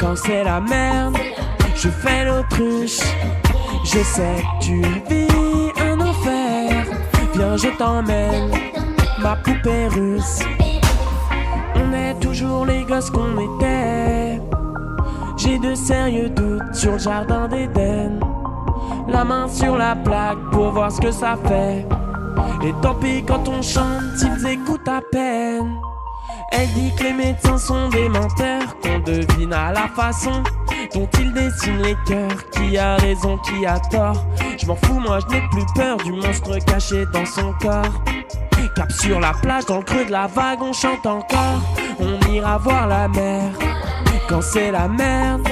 quand 0.00 0.16
c'est 0.16 0.44
la 0.44 0.60
merde. 0.60 1.16
Je 1.74 1.88
fais 1.88 2.24
l'autruche, 2.24 3.00
je 3.84 4.02
sais 4.02 4.42
que 4.42 4.64
tu 4.64 4.82
vis 5.08 5.72
un 5.80 6.00
enfer. 6.00 6.84
Viens, 7.34 7.56
je 7.56 7.68
t'emmène, 7.78 8.50
ma 9.20 9.36
poupée 9.36 9.88
russe. 9.88 10.40
On 11.76 11.92
est 11.92 12.18
toujours 12.20 12.66
les 12.66 12.82
gosses 12.84 13.10
qu'on 13.10 13.38
était. 13.38 14.40
J'ai 15.36 15.58
de 15.58 15.74
sérieux 15.74 16.30
doutes 16.30 16.74
sur 16.74 16.92
le 16.92 16.98
jardin 16.98 17.46
d'Éden. 17.46 18.18
La 19.08 19.24
main 19.24 19.46
sur 19.48 19.76
la 19.76 19.94
plaque 19.94 20.38
pour 20.50 20.72
voir 20.72 20.90
ce 20.90 21.00
que 21.00 21.12
ça 21.12 21.36
fait. 21.46 21.86
Et 22.64 22.74
tant 22.82 22.94
pis 22.94 23.24
quand 23.24 23.48
on 23.48 23.62
chante, 23.62 24.20
ils 24.20 24.46
écoutent 24.48 24.88
à 24.88 25.00
peine. 25.12 25.87
Elle 26.50 26.68
dit 26.72 26.92
que 26.96 27.04
les 27.04 27.12
médecins 27.12 27.58
sont 27.58 27.88
des 27.88 28.08
menteurs, 28.08 28.78
qu'on 28.82 28.98
devine 29.00 29.52
à 29.52 29.72
la 29.72 29.88
façon 29.88 30.42
dont 30.94 31.08
ils 31.20 31.32
dessinent 31.32 31.82
les 31.82 31.96
cœurs. 32.06 32.50
Qui 32.52 32.78
a 32.78 32.96
raison, 32.96 33.38
qui 33.38 33.66
a 33.66 33.78
tort? 33.78 34.24
Je 34.58 34.66
m'en 34.66 34.76
fous, 34.76 34.98
moi 34.98 35.18
je 35.20 35.34
n'ai 35.34 35.42
plus 35.50 35.66
peur 35.74 35.96
du 35.98 36.12
monstre 36.12 36.58
caché 36.64 37.04
dans 37.12 37.26
son 37.26 37.52
corps. 37.60 38.02
Cap 38.74 38.92
sur 38.92 39.18
la 39.18 39.32
plage, 39.32 39.66
dans 39.66 39.78
le 39.78 39.82
creux 39.82 40.04
de 40.04 40.12
la 40.12 40.26
vague, 40.26 40.62
on 40.62 40.72
chante 40.72 41.04
encore. 41.06 41.60
On 41.98 42.32
ira 42.32 42.58
voir 42.58 42.86
la 42.86 43.08
mer. 43.08 43.50
Quand 44.28 44.42
c'est 44.42 44.70
la 44.70 44.86
merde, 44.86 45.48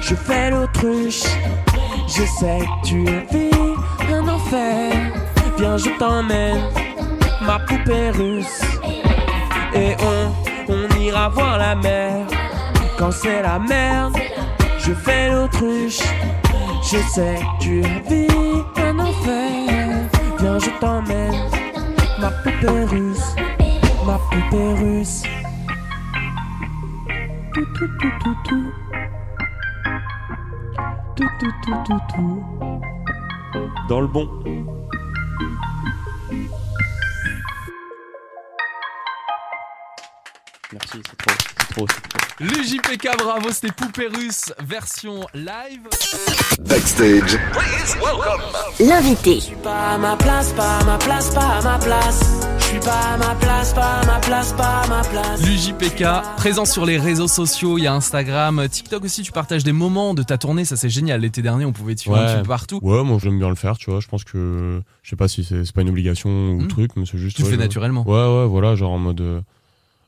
je 0.00 0.14
fais 0.14 0.50
l'autruche. 0.50 1.24
Je 2.06 2.22
sais 2.38 2.60
que 2.60 2.86
tu 2.86 3.04
vis 3.04 4.12
un 4.12 4.28
enfer. 4.28 4.92
Viens, 5.58 5.76
je 5.76 5.90
t'emmène, 5.98 6.60
ma 7.40 7.58
poupée 7.60 8.10
russe. 8.10 8.62
Et 9.80 9.96
on, 10.02 10.74
on 10.74 11.00
ira 11.00 11.30
voir 11.30 11.56
la 11.56 11.74
mer. 11.74 12.26
Quand 12.98 13.10
c'est 13.10 13.40
la 13.40 13.58
merde, 13.58 14.14
je 14.78 14.92
fais 14.92 15.30
l'autruche. 15.30 16.02
Je 16.82 16.98
sais 17.14 17.38
que 17.40 17.62
tu 17.62 17.80
vis 17.80 18.28
un 18.76 18.98
enfer. 18.98 20.06
Viens, 20.38 20.58
je 20.58 20.70
t'emmène, 20.80 21.34
ma 22.20 22.30
poupée 22.30 22.84
russe. 22.90 23.34
Ma 24.04 24.18
poupée 24.30 24.74
russe. 24.82 25.22
Tout, 27.54 27.66
tout, 27.74 27.88
tout, 28.00 28.12
tout, 28.22 28.36
tout. 28.44 28.72
Tout, 31.16 31.28
tout, 31.38 31.52
tout, 31.64 31.76
tout, 31.86 32.00
tout. 32.14 32.42
Dans 33.88 34.00
le 34.02 34.06
bon. 34.06 34.28
Merci, 40.72 40.98
c'est 41.04 41.16
trop, 41.16 41.34
c'est 41.58 41.74
trop, 41.74 41.86
c'est 41.88 42.08
trop. 42.08 42.20
Le 42.40 42.62
JPK, 42.62 43.08
bravo, 43.18 43.50
c'était 43.50 43.72
Poupée 43.72 44.06
Russe, 44.06 44.52
version 44.60 45.26
live. 45.34 45.80
Backstage, 46.60 47.38
L'invité. 48.78 49.34
Je 49.34 49.40
suis 49.40 49.56
pas 49.56 49.92
à 49.94 49.98
ma 49.98 50.16
place, 50.16 50.52
pas 50.52 50.78
à 50.78 50.84
ma 50.84 50.96
place, 50.98 51.34
pas 51.34 51.58
à 51.58 51.62
ma 51.62 51.78
place. 51.78 52.20
Je 52.58 52.64
suis 52.64 52.78
pas 52.78 52.92
à 53.14 53.16
ma 53.18 53.34
place, 53.34 53.72
pas 53.74 53.82
à 54.00 54.06
ma 54.06 54.18
place, 54.20 54.52
pas 54.52 54.82
à 54.82 54.86
ma 54.86 55.02
place. 55.02 55.42
L'UJPK, 55.44 56.04
présent 56.36 56.64
sur 56.64 56.86
les 56.86 56.98
réseaux 56.98 57.28
sociaux, 57.28 57.76
il 57.78 57.82
y 57.84 57.86
a 57.88 57.92
Instagram, 57.94 58.66
TikTok 58.70 59.04
aussi, 59.04 59.22
tu 59.22 59.32
partages 59.32 59.64
des 59.64 59.72
moments 59.72 60.14
de 60.14 60.22
ta 60.22 60.38
tournée, 60.38 60.64
ça 60.64 60.76
c'est 60.76 60.88
génial. 60.88 61.20
L'été 61.22 61.42
dernier, 61.42 61.64
on 61.64 61.72
pouvait 61.72 61.96
te 61.96 62.00
suivre 62.02 62.16
un 62.16 62.26
petit 62.34 62.42
peu 62.42 62.48
partout. 62.48 62.78
Ouais, 62.82 63.02
moi 63.02 63.18
j'aime 63.20 63.38
bien 63.38 63.48
le 63.48 63.56
faire, 63.56 63.76
tu 63.76 63.90
vois. 63.90 63.98
Je 64.00 64.06
pense 64.08 64.22
que, 64.24 64.80
je 65.02 65.10
sais 65.10 65.16
pas 65.16 65.26
si 65.28 65.42
c'est 65.44 65.64
c'est 65.64 65.74
pas 65.74 65.82
une 65.82 65.88
obligation 65.90 66.30
ou 66.30 66.62
Hmm. 66.62 66.68
truc, 66.68 66.92
mais 66.96 67.04
c'est 67.10 67.18
juste. 67.18 67.36
Tu 67.36 67.42
le 67.42 67.46
ouais, 67.48 67.54
fais 67.54 67.58
je- 67.58 67.62
naturellement. 67.62 68.04
Ouais, 68.08 68.42
ouais, 68.42 68.46
voilà, 68.46 68.76
genre 68.76 68.92
en 68.92 68.98
mode. 68.98 69.42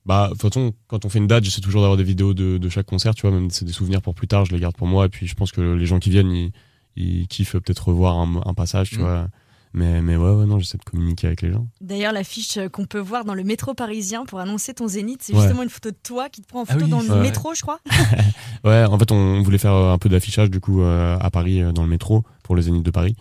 Bah, 0.05 0.27
de 0.29 0.33
toute 0.33 0.43
façon, 0.53 0.73
quand 0.89 1.05
on 1.05 1.09
fait 1.09 1.19
une 1.21 1.29
date, 1.29 1.45
j'essaie 1.45 1.61
toujours 1.61 1.83
d'avoir 1.83 1.97
des 1.97 2.03
vidéos 2.05 2.35
de, 2.35 2.59
de 2.59 2.69
chaque 2.69 2.87
concert, 2.87 3.15
tu 3.15 3.23
vois, 3.23 3.31
même 3.31 3.51
c'est 3.51 3.65
des 3.65 3.73
souvenirs 3.73 4.03
pour 4.03 4.15
plus 4.15 4.27
tard, 4.27 4.45
je 4.45 4.53
les 4.53 4.61
garde 4.61 4.77
pour 4.77 4.89
moi, 4.89 5.07
et 5.07 5.09
puis 5.09 5.27
je 5.29 5.35
pense 5.35 5.53
que 5.53 5.61
les 5.61 5.87
gens 5.87 5.99
qui 6.01 6.11
viennent, 6.11 6.33
ils, 6.33 6.51
ils 6.97 7.29
kiffent 7.29 7.53
peut-être 7.53 7.89
revoir 7.89 8.17
un, 8.19 8.41
un 8.45 8.55
passage, 8.55 8.91
tu 8.91 8.99
Mm. 8.99 9.03
vois. 9.03 9.29
Mais, 9.75 10.03
mais 10.03 10.17
ouais, 10.17 10.29
ouais, 10.33 10.45
non, 10.45 10.59
j'essaie 10.59 10.77
de 10.77 10.85
communiquer 10.85 11.29
avec 11.29 11.41
les 11.41 11.51
gens. 11.51 11.67
D'ailleurs, 11.81 12.13
l'affiche 12.13 12.59
euh, 12.59 12.69
qu'on 12.69 12.85
peut 12.85 12.99
voir 12.99 13.25
dans 13.25 13.33
le 13.33 13.43
métro 13.43 13.73
parisien 13.73 14.27
pour 14.27 14.39
annoncer 14.39 14.75
ton 14.75 14.87
zénith, 14.87 15.23
c'est 15.23 15.33
Ouais. 15.33 15.41
justement 15.41 15.63
une 15.63 15.71
photo 15.71 15.91
de 15.91 15.97
toi 16.03 16.29
qui 16.29 16.43
te 16.43 16.47
prend 16.47 16.61
en 16.61 16.65
Ah 16.69 16.73
photo 16.75 16.85
oui, 16.85 16.91
dans 16.91 17.01
le 17.01 17.09
ouais. 17.09 17.21
métro, 17.23 17.55
je 17.55 17.63
crois. 17.63 17.79
Ouais, 18.65 18.85
en 18.85 18.99
fait, 18.99 19.11
on 19.13 19.41
voulait 19.43 19.57
faire 19.59 19.73
euh, 19.73 19.93
un 19.95 19.99
peu 19.99 20.09
d'affichage, 20.11 20.51
du 20.51 20.61
coup, 20.61 20.83
euh, 20.83 21.17
à 21.19 21.31
Paris, 21.31 21.63
dans 21.75 21.83
le 21.85 21.89
métro, 21.89 22.23
pour 22.43 22.55
le 22.55 22.61
Zénith 22.63 22.83
de 22.85 22.91
Paris. 22.91 23.17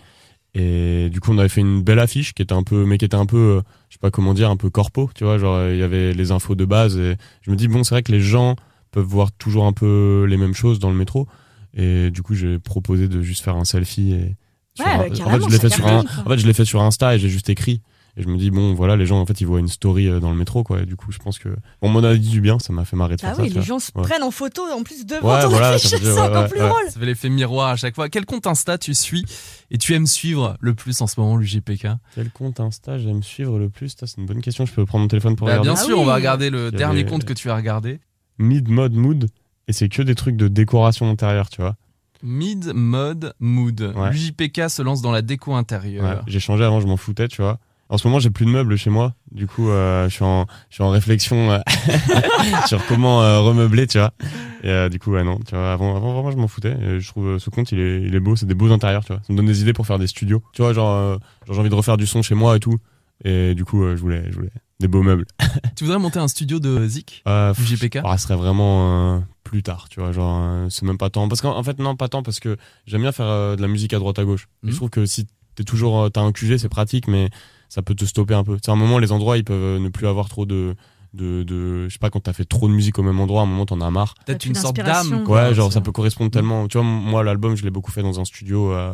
Et 0.53 1.09
du 1.09 1.21
coup, 1.21 1.31
on 1.31 1.37
avait 1.37 1.49
fait 1.49 1.61
une 1.61 1.81
belle 1.81 1.99
affiche 1.99 2.33
qui 2.33 2.41
était 2.41 2.53
un 2.53 2.63
peu, 2.63 2.85
mais 2.85 2.97
qui 2.97 3.05
était 3.05 3.15
un 3.15 3.25
peu, 3.25 3.37
euh, 3.37 3.61
je 3.89 3.95
sais 3.95 3.99
pas 3.99 4.11
comment 4.11 4.33
dire, 4.33 4.49
un 4.49 4.57
peu 4.57 4.69
corpo, 4.69 5.09
tu 5.15 5.23
vois, 5.23 5.37
genre, 5.37 5.69
il 5.69 5.77
y 5.77 5.83
avait 5.83 6.13
les 6.13 6.31
infos 6.31 6.55
de 6.55 6.65
base. 6.65 6.97
Et 6.97 7.15
je 7.41 7.51
me 7.51 7.55
dis, 7.55 7.67
bon, 7.67 7.83
c'est 7.83 7.95
vrai 7.95 8.03
que 8.03 8.11
les 8.11 8.19
gens 8.19 8.55
peuvent 8.91 9.05
voir 9.05 9.31
toujours 9.31 9.65
un 9.65 9.73
peu 9.73 10.25
les 10.27 10.37
mêmes 10.37 10.53
choses 10.53 10.79
dans 10.79 10.89
le 10.89 10.97
métro. 10.97 11.27
Et 11.73 12.11
du 12.11 12.21
coup, 12.21 12.33
j'ai 12.33 12.59
proposé 12.59 13.07
de 13.07 13.21
juste 13.21 13.43
faire 13.43 13.55
un 13.55 13.63
selfie. 13.63 14.11
Et 14.11 14.35
Ouais, 14.79 14.85
bah, 14.85 15.25
en 15.25 15.29
fait, 15.31 15.43
je 15.43 15.49
l'ai 15.49 15.59
fait 15.59 15.69
sur 15.69 15.87
un, 15.87 15.99
en 16.25 16.29
fait, 16.29 16.37
je 16.37 16.47
l'ai 16.47 16.53
fait 16.53 16.65
sur 16.65 16.81
Insta 16.81 17.15
et 17.15 17.19
j'ai 17.19 17.29
juste 17.29 17.49
écrit. 17.49 17.81
Et 18.17 18.23
je 18.23 18.27
me 18.27 18.37
dis, 18.37 18.51
bon, 18.51 18.73
voilà, 18.73 18.95
les 18.97 19.05
gens, 19.05 19.21
en 19.21 19.25
fait, 19.25 19.39
ils 19.39 19.47
voient 19.47 19.59
une 19.61 19.69
story 19.69 20.07
euh, 20.07 20.19
dans 20.19 20.31
le 20.31 20.35
métro, 20.37 20.63
quoi. 20.63 20.81
Et 20.81 20.85
du 20.85 20.95
coup, 20.97 21.11
je 21.11 21.17
pense 21.19 21.39
que, 21.39 21.47
bon, 21.49 21.55
on 21.81 21.89
m'en 21.89 21.99
a 22.03 22.13
dit 22.15 22.29
du 22.29 22.41
bien, 22.41 22.59
ça 22.59 22.73
m'a 22.73 22.83
fait 22.83 22.95
marrer 22.97 23.15
de 23.15 23.21
Ah 23.23 23.27
faire 23.27 23.35
ça. 23.37 23.41
oui, 23.43 23.49
les 23.49 23.61
gens 23.61 23.79
se 23.79 23.91
Ouais. 23.95 24.01
prennent 24.03 24.23
en 24.23 24.31
photo 24.31 24.63
en 24.71 24.83
plus 24.83 25.05
devant 25.05 25.33
Ouais, 25.35 25.41
ton 25.43 25.49
voilà, 25.49 25.69
affiche, 25.75 25.91
c'est 25.91 26.19
encore 26.19 26.43
ouais, 26.43 26.49
plus 26.49 26.59
ouais. 26.61 26.67
drôle. 26.67 26.83
Ça 26.89 26.99
fait 26.99 27.05
l'effet 27.05 27.29
miroir 27.29 27.69
à 27.69 27.75
chaque 27.77 27.95
fois. 27.95 28.09
Quel 28.09 28.25
compte 28.25 28.47
Insta 28.47 28.77
tu 28.77 28.93
suis 28.93 29.23
et 29.71 29.77
tu 29.77 29.93
aimes 29.93 30.07
suivre 30.07 30.57
le 30.59 30.73
plus 30.75 30.99
en 31.01 31.07
ce 31.07 31.19
moment, 31.19 31.37
l'UJPK 31.37 31.87
Quel 32.15 32.29
compte 32.31 32.59
Insta 32.59 32.97
j'aime 32.97 33.23
suivre 33.23 33.57
le 33.59 33.69
plus? 33.69 33.95
C'est 33.97 34.17
une 34.17 34.25
bonne 34.25 34.41
question. 34.41 34.65
Je 34.65 34.73
peux 34.73 34.85
prendre 34.85 35.03
mon 35.03 35.07
téléphone 35.07 35.35
pour 35.37 35.47
Bah, 35.47 35.53
regarder. 35.59 35.69
Bien 35.69 35.79
Ah 35.81 35.85
sûr, 35.85 35.95
oui. 35.97 36.03
on 36.03 36.05
va 36.05 36.15
regarder 36.15 36.49
le 36.49 36.69
Il 36.73 36.77
dernier 36.77 37.01
avait- 37.01 37.09
compte 37.09 37.23
que 37.25 37.33
tu 37.33 37.49
as 37.49 37.55
regardé. 37.55 37.99
Mid 38.39 38.67
Mode 38.69 38.93
Mood. 38.93 39.29
Et 39.67 39.73
c'est 39.73 39.87
que 39.87 40.01
des 40.01 40.15
trucs 40.15 40.35
de 40.35 40.49
décoration 40.49 41.09
intérieure, 41.09 41.49
tu 41.49 41.61
vois. 41.61 41.75
Mid 42.23 42.73
Mode 42.75 43.33
Mood. 43.39 43.93
Ouais. 43.95 44.11
L'UJPK 44.11 44.69
se 44.69 44.81
lance 44.81 45.01
dans 45.01 45.11
la 45.11 45.21
déco 45.21 45.51
Ouais, 45.51 45.57
intérieure. 45.57 46.23
J'ai 46.27 46.39
changé 46.39 46.63
avant, 46.63 46.79
je 46.81 46.87
m'en 46.87 46.97
foutais, 46.97 47.27
tu 47.27 47.41
vois. 47.41 47.59
En 47.91 47.97
ce 47.97 48.07
moment, 48.07 48.19
j'ai 48.19 48.29
plus 48.29 48.45
de 48.45 48.51
meubles 48.51 48.77
chez 48.77 48.89
moi. 48.89 49.15
Du 49.31 49.47
coup, 49.47 49.69
euh, 49.69 50.07
je 50.07 50.13
suis 50.13 50.23
en, 50.23 50.45
je 50.69 50.75
suis 50.75 50.83
en 50.83 50.89
réflexion 50.89 51.51
euh, 51.51 51.59
sur 52.65 52.85
comment 52.87 53.21
euh, 53.21 53.41
remeubler, 53.41 53.85
tu 53.85 53.97
vois. 53.97 54.13
Et 54.63 54.69
euh, 54.69 54.87
du 54.87 54.97
coup, 54.97 55.11
ouais, 55.11 55.25
non, 55.25 55.39
tu 55.45 55.55
vois, 55.55 55.73
avant, 55.73 55.97
avant 55.97 56.13
vraiment, 56.13 56.31
je 56.31 56.37
m'en 56.37 56.47
foutais. 56.47 56.71
Et 56.81 57.01
je 57.01 57.07
trouve 57.09 57.37
ce 57.37 57.49
compte, 57.49 57.73
il 57.73 57.79
est, 57.79 58.01
il 58.01 58.15
est 58.15 58.21
beau, 58.21 58.37
c'est 58.37 58.45
des 58.45 58.53
beaux 58.53 58.71
intérieurs, 58.71 59.03
tu 59.03 59.11
vois. 59.11 59.21
Ça 59.27 59.33
me 59.33 59.35
donne 59.35 59.45
des 59.45 59.61
idées 59.61 59.73
pour 59.73 59.85
faire 59.85 59.99
des 59.99 60.07
studios. 60.07 60.41
Tu 60.53 60.61
vois, 60.61 60.71
genre, 60.71 61.19
genre, 61.45 61.53
j'ai 61.53 61.59
envie 61.59 61.69
de 61.69 61.75
refaire 61.75 61.97
du 61.97 62.07
son 62.07 62.21
chez 62.21 62.33
moi 62.33 62.55
et 62.55 62.61
tout. 62.61 62.77
Et 63.25 63.55
du 63.55 63.65
coup, 63.65 63.83
je 63.83 63.99
voulais, 64.01 64.23
je 64.29 64.35
voulais 64.35 64.51
des 64.79 64.87
beaux 64.87 65.03
meubles. 65.03 65.25
Tu 65.75 65.83
voudrais 65.83 65.99
monter 65.99 66.19
un 66.19 66.29
studio 66.29 66.59
de 66.59 66.87
Zik 66.87 67.23
Du 67.57 67.65
JPK 67.65 67.99
ah, 68.05 68.17
ce 68.17 68.23
serait 68.23 68.37
vraiment 68.37 69.21
plus 69.43 69.63
tard, 69.63 69.89
tu 69.89 69.99
vois, 69.99 70.13
genre 70.13 70.71
c'est 70.71 70.85
même 70.85 70.97
pas 70.97 71.09
tant 71.09 71.27
parce 71.27 71.41
qu'en 71.41 71.57
en 71.57 71.63
fait 71.63 71.77
non 71.77 71.97
pas 71.97 72.07
tant 72.07 72.23
parce 72.23 72.39
que 72.39 72.55
j'aime 72.85 73.01
bien 73.01 73.11
faire 73.11 73.57
de 73.57 73.61
la 73.61 73.67
musique 73.67 73.93
à 73.93 73.99
droite 73.99 74.17
à 74.17 74.23
gauche. 74.23 74.47
Mhm. 74.63 74.71
je 74.71 74.75
trouve 74.77 74.89
que 74.89 75.05
si 75.05 75.27
t'es 75.55 75.63
toujours 75.63 76.09
t'as 76.11 76.21
un 76.21 76.31
QG 76.31 76.57
c'est 76.57 76.69
pratique 76.69 77.07
mais 77.07 77.29
ça 77.71 77.81
peut 77.81 77.95
te 77.95 78.03
stopper 78.03 78.33
un 78.33 78.43
peu. 78.43 78.57
C'est 78.61 78.69
un 78.69 78.75
moment 78.75 78.99
les 78.99 79.13
endroits 79.13 79.37
ils 79.37 79.45
peuvent 79.45 79.77
euh, 79.77 79.79
ne 79.79 79.87
plus 79.87 80.05
avoir 80.05 80.27
trop 80.27 80.45
de 80.45 80.75
de, 81.13 81.43
de 81.43 81.87
je 81.87 81.93
sais 81.93 81.99
pas 81.99 82.09
quand 82.09 82.19
t'as 82.19 82.33
fait 82.33 82.43
trop 82.43 82.67
de 82.67 82.73
musique 82.73 82.99
au 82.99 83.01
même 83.01 83.17
endroit 83.21 83.39
à 83.41 83.43
un 83.45 83.47
moment 83.47 83.65
t'en 83.65 83.79
as 83.79 83.89
marre. 83.89 84.13
Peut-être 84.25 84.45
une 84.45 84.55
sorte 84.55 84.75
d'âme. 84.75 85.23
quoi. 85.23 85.43
Ouais, 85.47 85.53
genre 85.53 85.71
ça 85.71 85.79
peut 85.79 85.93
correspondre 85.93 86.31
tellement. 86.31 86.67
Tu 86.67 86.77
vois 86.77 86.85
moi 86.85 87.23
l'album 87.23 87.55
je 87.55 87.63
l'ai 87.63 87.71
beaucoup 87.71 87.91
fait 87.91 88.01
dans 88.03 88.19
un 88.19 88.25
studio 88.25 88.73
euh, 88.73 88.93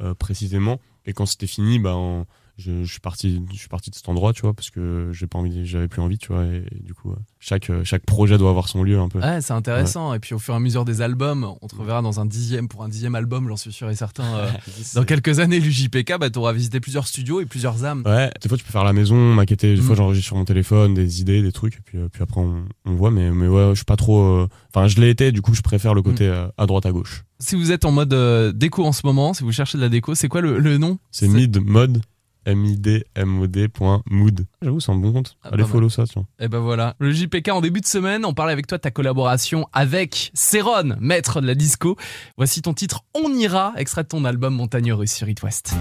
euh, 0.00 0.14
précisément 0.14 0.78
et 1.04 1.12
quand 1.14 1.26
c'était 1.26 1.48
fini 1.48 1.80
ben 1.80 2.24
je, 2.58 2.84
je 2.84 2.90
suis 2.90 3.00
parti, 3.00 3.42
je 3.52 3.58
suis 3.58 3.68
parti 3.68 3.90
de 3.90 3.94
cet 3.94 4.08
endroit, 4.08 4.32
tu 4.32 4.42
vois, 4.42 4.52
parce 4.54 4.70
que 4.70 5.10
j'ai 5.12 5.26
pas 5.26 5.38
envie, 5.38 5.66
j'avais 5.66 5.88
plus 5.88 6.00
envie, 6.02 6.18
tu 6.18 6.28
vois, 6.32 6.44
et, 6.44 6.64
du 6.82 6.94
coup, 6.94 7.10
euh, 7.10 7.16
chaque, 7.40 7.70
euh, 7.70 7.82
chaque 7.84 8.04
projet 8.04 8.38
doit 8.38 8.50
avoir 8.50 8.68
son 8.68 8.82
lieu 8.82 8.98
un 8.98 9.08
peu. 9.08 9.20
Ouais, 9.20 9.40
c'est 9.40 9.52
intéressant. 9.52 10.14
Et 10.14 10.18
puis 10.18 10.34
au 10.34 10.38
fur 10.38 10.54
et 10.54 10.56
à 10.56 10.60
mesure 10.60 10.84
des 10.84 11.00
albums, 11.00 11.54
on 11.62 11.66
te 11.66 11.74
reverra 11.74 12.02
dans 12.02 12.20
un 12.20 12.26
dixième 12.26 12.68
pour 12.68 12.82
un 12.84 12.88
dixième 12.88 13.14
album, 13.14 13.48
j'en 13.48 13.56
suis 13.56 13.72
sûr 13.72 13.88
et 13.90 13.94
certain. 13.94 14.24
euh, 14.34 14.50
dans 14.94 15.04
quelques 15.04 15.38
années, 15.38 15.60
l'UJPK, 15.60 16.18
bah, 16.18 16.30
tu 16.30 16.38
auras 16.38 16.52
visité 16.52 16.78
plusieurs 16.80 17.06
studios 17.06 17.40
et 17.40 17.46
plusieurs 17.46 17.84
âmes. 17.84 18.02
Ouais, 18.06 18.30
des 18.40 18.48
fois 18.48 18.58
tu 18.58 18.64
peux 18.64 18.72
faire 18.72 18.84
la 18.84 18.92
maison, 18.92 19.34
maqueter, 19.34 19.74
des 19.74 19.80
Mm. 19.80 19.84
fois 19.84 19.96
j'enregistre 19.96 20.26
sur 20.26 20.36
mon 20.36 20.44
téléphone 20.44 20.94
des 20.94 21.20
idées, 21.20 21.42
des 21.42 21.52
trucs, 21.52 21.74
et 21.76 21.80
puis, 21.84 21.98
puis 22.12 22.22
après 22.22 22.40
on, 22.40 22.64
on 22.84 22.94
voit, 22.94 23.10
mais, 23.10 23.30
mais 23.30 23.48
ouais, 23.48 23.70
je 23.70 23.76
suis 23.76 23.84
pas 23.84 23.96
trop. 23.96 24.20
euh, 24.22 24.48
Enfin, 24.74 24.88
je 24.88 25.00
l'ai 25.00 25.10
été, 25.10 25.32
du 25.32 25.42
coup 25.42 25.54
je 25.54 25.60
préfère 25.62 25.94
le 25.94 26.02
côté 26.02 26.28
Mm. 26.28 26.50
à 26.56 26.66
droite 26.66 26.86
à 26.86 26.92
gauche. 26.92 27.24
Si 27.40 27.56
vous 27.56 27.72
êtes 27.72 27.84
en 27.84 27.90
mode 27.92 28.12
euh, 28.14 28.52
déco 28.52 28.84
en 28.84 28.92
ce 28.92 29.02
moment, 29.04 29.34
si 29.34 29.42
vous 29.42 29.50
cherchez 29.52 29.76
de 29.76 29.82
la 29.82 29.88
déco, 29.88 30.14
c'est 30.14 30.28
quoi 30.28 30.40
le, 30.40 30.58
le 30.60 30.78
nom? 30.78 30.98
C'est 31.10 31.26
mid 31.28 31.58
mode, 31.60 32.00
M-I-D-M-O-D 32.46 33.68
point 33.68 34.02
mood. 34.10 34.46
J'avoue, 34.62 34.80
c'est 34.80 34.92
un 34.92 34.96
bon 34.96 35.12
compte. 35.12 35.36
Ah, 35.42 35.50
Allez 35.52 35.64
follow 35.64 35.88
ça, 35.88 36.04
tiens. 36.06 36.26
Et 36.40 36.48
ben 36.48 36.58
voilà, 36.58 36.94
le 36.98 37.12
JPK 37.12 37.48
en 37.48 37.60
début 37.60 37.80
de 37.80 37.86
semaine, 37.86 38.24
on 38.24 38.34
parlait 38.34 38.52
avec 38.52 38.66
toi 38.66 38.78
de 38.78 38.82
ta 38.82 38.90
collaboration 38.90 39.66
avec 39.72 40.30
Céron, 40.34 40.96
maître 41.00 41.40
de 41.40 41.46
la 41.46 41.54
disco. 41.54 41.96
Voici 42.36 42.62
ton 42.62 42.74
titre 42.74 43.04
On 43.14 43.32
ira, 43.34 43.72
extrait 43.76 44.02
de 44.02 44.08
ton 44.08 44.24
album 44.24 44.54
Montagne 44.54 44.92
Russe 44.92 45.12
sur 45.12 45.28
It 45.28 45.42
West. 45.42 45.74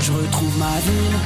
Je 0.00 0.12
retrouve 0.12 0.58
ma 0.58 0.78
ville, 0.80 1.16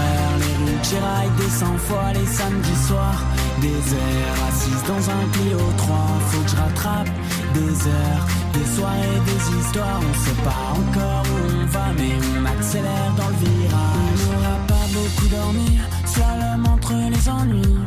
les 0.00 0.56
rues 0.64 1.02
raillées 1.02 1.30
des 1.36 1.50
100 1.50 1.78
fois 1.78 2.12
les 2.14 2.26
samedis 2.26 2.86
soirs. 2.86 3.22
Des 3.60 3.68
heures 3.68 4.48
assises 4.48 4.84
dans 4.86 5.10
un 5.10 5.24
Clio 5.32 5.58
3, 5.76 5.96
faut 6.28 6.42
que 6.42 6.50
je 6.50 6.56
rattrape 6.56 7.08
des 7.54 7.88
heures, 7.88 8.26
des 8.52 8.66
soirées, 8.74 9.20
des 9.26 9.58
histoires. 9.58 10.00
On 10.00 10.14
sait 10.24 10.42
pas 10.42 10.64
encore 10.72 11.24
où 11.32 11.62
on 11.62 11.66
va, 11.66 11.86
mais 11.96 12.14
on 12.38 12.44
accélère 12.44 13.12
dans 13.16 13.28
le 13.28 13.36
virage. 13.44 14.20
On 14.28 14.32
n'aura 14.32 14.58
pas 14.66 14.86
beaucoup 14.92 15.28
dormi, 15.28 15.78
slalom 16.06 16.66
entre 16.66 16.94
les 16.94 17.28
ennuis. 17.28 17.78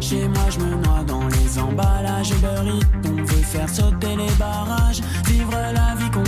Chez 0.00 0.28
moi, 0.28 0.44
je 0.50 0.58
me 0.60 0.70
noie 0.70 1.02
dans 1.06 1.26
les 1.26 1.58
emballages 1.58 2.32
rythme. 2.32 2.86
On 3.08 3.24
veut 3.24 3.42
faire 3.42 3.68
sauter 3.68 4.14
les 4.16 4.30
barrages, 4.38 5.00
vivre 5.26 5.52
la 5.52 5.94
vie 5.96 6.10
qu'on 6.10 6.22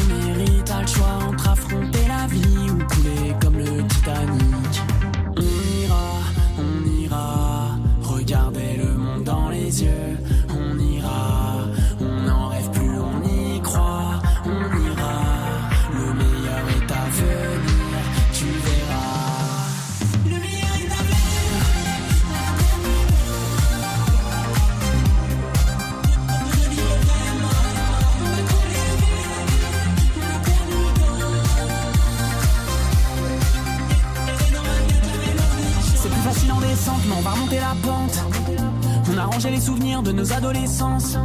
souvenirs 39.69 40.03
de 40.03 40.13
nos 40.13 40.33
adolescences. 40.33 41.19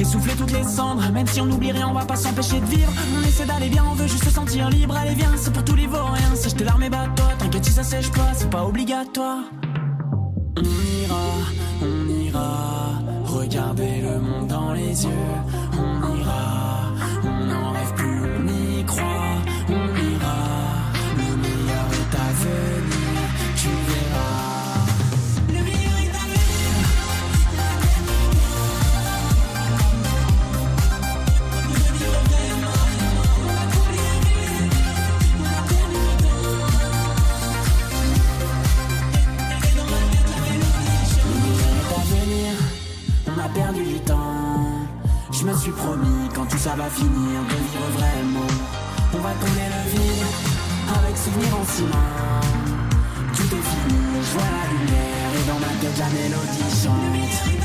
Essouffler 0.00 0.34
toutes 0.34 0.50
les 0.50 0.64
cendres, 0.64 1.08
même 1.12 1.26
si 1.28 1.40
on 1.40 1.48
oublie 1.48 1.70
rien, 1.70 1.86
on 1.88 1.92
va 1.92 2.04
pas 2.04 2.16
s'empêcher 2.16 2.58
de 2.58 2.66
vivre. 2.66 2.90
On 3.16 3.28
essaie 3.28 3.44
d'aller 3.44 3.68
bien, 3.68 3.84
on 3.88 3.94
veut 3.94 4.08
juste 4.08 4.24
se 4.24 4.30
sentir 4.30 4.68
libre. 4.70 4.96
Allez, 4.96 5.14
viens, 5.14 5.30
c'est 5.36 5.52
pour 5.52 5.64
tous 5.64 5.76
les 5.76 5.86
vauriens. 5.86 6.34
Sèche 6.34 6.56
tes 6.56 6.64
larmes 6.64 6.82
et 6.82 6.90
bat-toi, 6.90 7.28
t'inquiète 7.38 7.64
si 7.64 7.70
ça 7.70 7.84
sèche 7.84 8.10
pas, 8.10 8.32
c'est 8.34 8.50
pas 8.50 8.64
obligatoire. 8.64 9.44
On 10.56 10.62
ira, 11.02 11.26
on 11.80 12.08
ira, 12.24 13.02
regarder 13.26 14.00
le 14.00 14.18
monde 14.18 14.48
dans 14.48 14.72
les 14.72 15.04
yeux. 15.04 15.30
Suis 45.60 45.72
promis, 45.72 46.28
quand 46.34 46.46
tout 46.46 46.56
ça 46.56 46.74
va 46.74 46.88
finir, 46.88 47.10
de 47.10 47.54
vivre 47.54 47.86
vraiment. 47.92 48.46
On 49.12 49.18
va 49.18 49.32
tourner 49.34 49.68
le 49.68 49.90
vide, 49.90 50.24
avec 50.96 51.16
souvenir 51.18 51.54
en 51.54 51.64
ciment. 51.66 52.10
Tout 53.36 53.42
est 53.42 53.66
fini, 53.70 54.00
je 54.22 54.30
vois 54.32 54.50
la 54.56 54.64
lumière, 54.72 55.30
et 55.36 55.44
dans 55.48 55.60
ma 55.60 55.72
tête 55.80 55.98
la 55.98 56.08
mélodie 56.08 56.70
chante. 56.82 57.59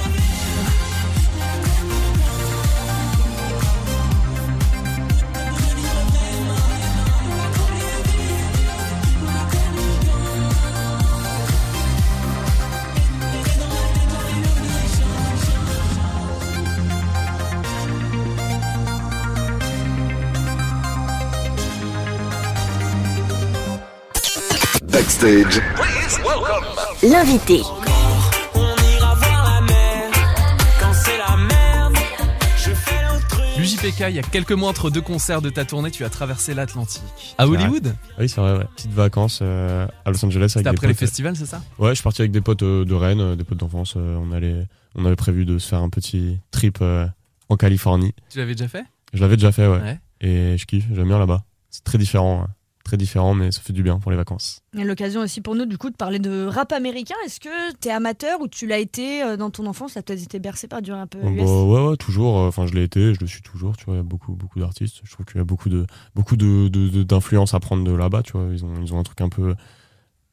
Fais 32.74 33.04
l'autruche. 33.04 33.58
L'UJPK, 33.58 34.06
il 34.10 34.16
y 34.16 34.20
a 34.20 34.24
quelques 34.24 34.52
mois 34.52 34.70
entre 34.70 34.90
deux 34.90 35.02
concerts 35.02 35.42
de 35.42 35.50
ta 35.50 35.66
tournée, 35.66 35.92
tu 35.92 36.04
as 36.04 36.10
traversé 36.10 36.54
l'Atlantique. 36.54 37.02
À. 37.38 37.48
Hollywood 37.48 37.96
Ah 38.10 38.14
Oui, 38.20 38.30
c'est 38.30 38.42
vrai, 38.42 38.58
ouais. 38.58 38.66
Petites 38.76 38.92
vacances 38.92 39.40
euh, 39.42 39.88
à 40.04 40.12
Los 40.12 40.24
Angeles 40.26 40.42
avec 40.44 40.52
C'était 40.52 40.70
après 40.70 40.88
les 40.88 40.94
potes. 40.94 41.00
festivals, 41.00 41.36
c'est 41.36 41.46
ça? 41.46 41.62
Ouais, 41.80 41.90
je 41.90 41.96
suis 41.96 42.04
parti 42.04 42.22
avec 42.22 42.32
des 42.32 42.42
potes 42.42 42.64
euh, 42.64 42.84
de 42.86 42.94
Rennes, 42.94 43.22
euh, 43.22 43.36
des 43.36 43.44
potes 43.44 43.58
d'enfance. 43.60 43.94
euh, 43.98 44.18
on 44.18 44.32
allait, 44.32 44.66
on 44.96 45.06
avait 45.06 45.16
prévu 45.16 45.46
de 45.46 45.58
se 45.60 45.68
faire 45.70 45.80
un 45.80 45.90
petit 45.90 46.40
trip 46.52 46.80
euh, 46.82 47.08
en 47.50 47.56
Californie. 47.58 48.14
Tu 48.30 48.40
l'avais 48.40 48.56
déjà 48.56 48.68
fait? 48.68 48.84
Je 49.14 49.22
l'avais 49.22 49.38
déjà 49.38 49.52
fait, 49.52 49.68
ouais. 49.68 49.80
Ouais. 49.80 50.00
Et 50.22 50.58
je 50.58 50.66
kiffe, 50.66 50.86
j'aime 50.94 51.08
bien 51.08 51.20
là-bas. 51.20 51.44
C'est 51.70 51.84
très 51.84 51.98
différent, 51.98 52.44
hein. 52.46 52.52
Très 52.86 52.96
différent, 52.98 53.34
mais 53.34 53.52
ça 53.52 53.60
fait 53.62 53.74
du 53.74 53.84
bien 53.84 54.00
pour 54.00 54.12
les 54.12 54.16
vacances. 54.18 54.62
Il 54.74 54.80
y 54.80 54.84
a 54.84 54.86
l'occasion 54.86 55.20
aussi 55.22 55.42
pour 55.42 55.56
nous 55.56 55.66
du 55.66 55.78
coup 55.78 55.90
de 55.90 55.96
parler 55.96 56.20
de 56.20 56.46
rap 56.46 56.72
américain. 56.72 57.16
Est-ce 57.26 57.40
que 57.42 57.74
t'es 57.82 57.90
amateur 57.92 58.40
ou 58.40 58.48
tu 58.48 58.68
l'as 58.68 58.78
été 58.78 59.24
euh, 59.24 59.36
dans 59.36 59.50
ton 59.50 59.66
enfance? 59.66 59.96
T'as 59.96 60.02
peut-être 60.04 60.24
été 60.24 60.40
bercé 60.40 60.68
par 60.68 60.82
du 60.82 60.92
rap 60.94 61.14
euh, 61.16 61.30
US 61.30 61.44
bah, 61.44 61.64
ouais, 61.64 61.88
ouais, 61.90 61.98
toujours. 61.98 62.40
euh, 62.40 62.48
Enfin, 62.48 62.68
je 62.68 62.74
l'ai 62.74 62.84
été, 62.84 63.14
je 63.14 63.20
le 63.20 63.28
suis 63.28 63.42
toujours. 63.42 63.76
Tu 63.76 63.86
vois, 63.86 63.96
il 63.96 63.98
y 63.98 64.00
a 64.00 64.04
beaucoup, 64.04 64.34
beaucoup 64.34 64.60
d'artistes. 64.60 65.02
Je 65.04 65.12
trouve 65.12 65.26
qu'il 65.26 65.38
y 65.38 65.42
a 65.42 65.44
beaucoup 65.44 65.68
de, 65.70 65.86
beaucoup 66.16 66.38
de, 66.38 66.70
d'influence 67.04 67.54
à 67.54 67.60
prendre 67.60 67.84
de 67.84 67.92
là-bas. 67.92 68.22
Tu 68.24 68.34
vois, 68.34 68.46
ils 68.54 68.64
ont, 68.64 68.74
ils 68.82 68.94
ont 68.94 69.00
un 69.00 69.04
truc 69.04 69.20
un 69.22 69.30
peu. 69.30 69.56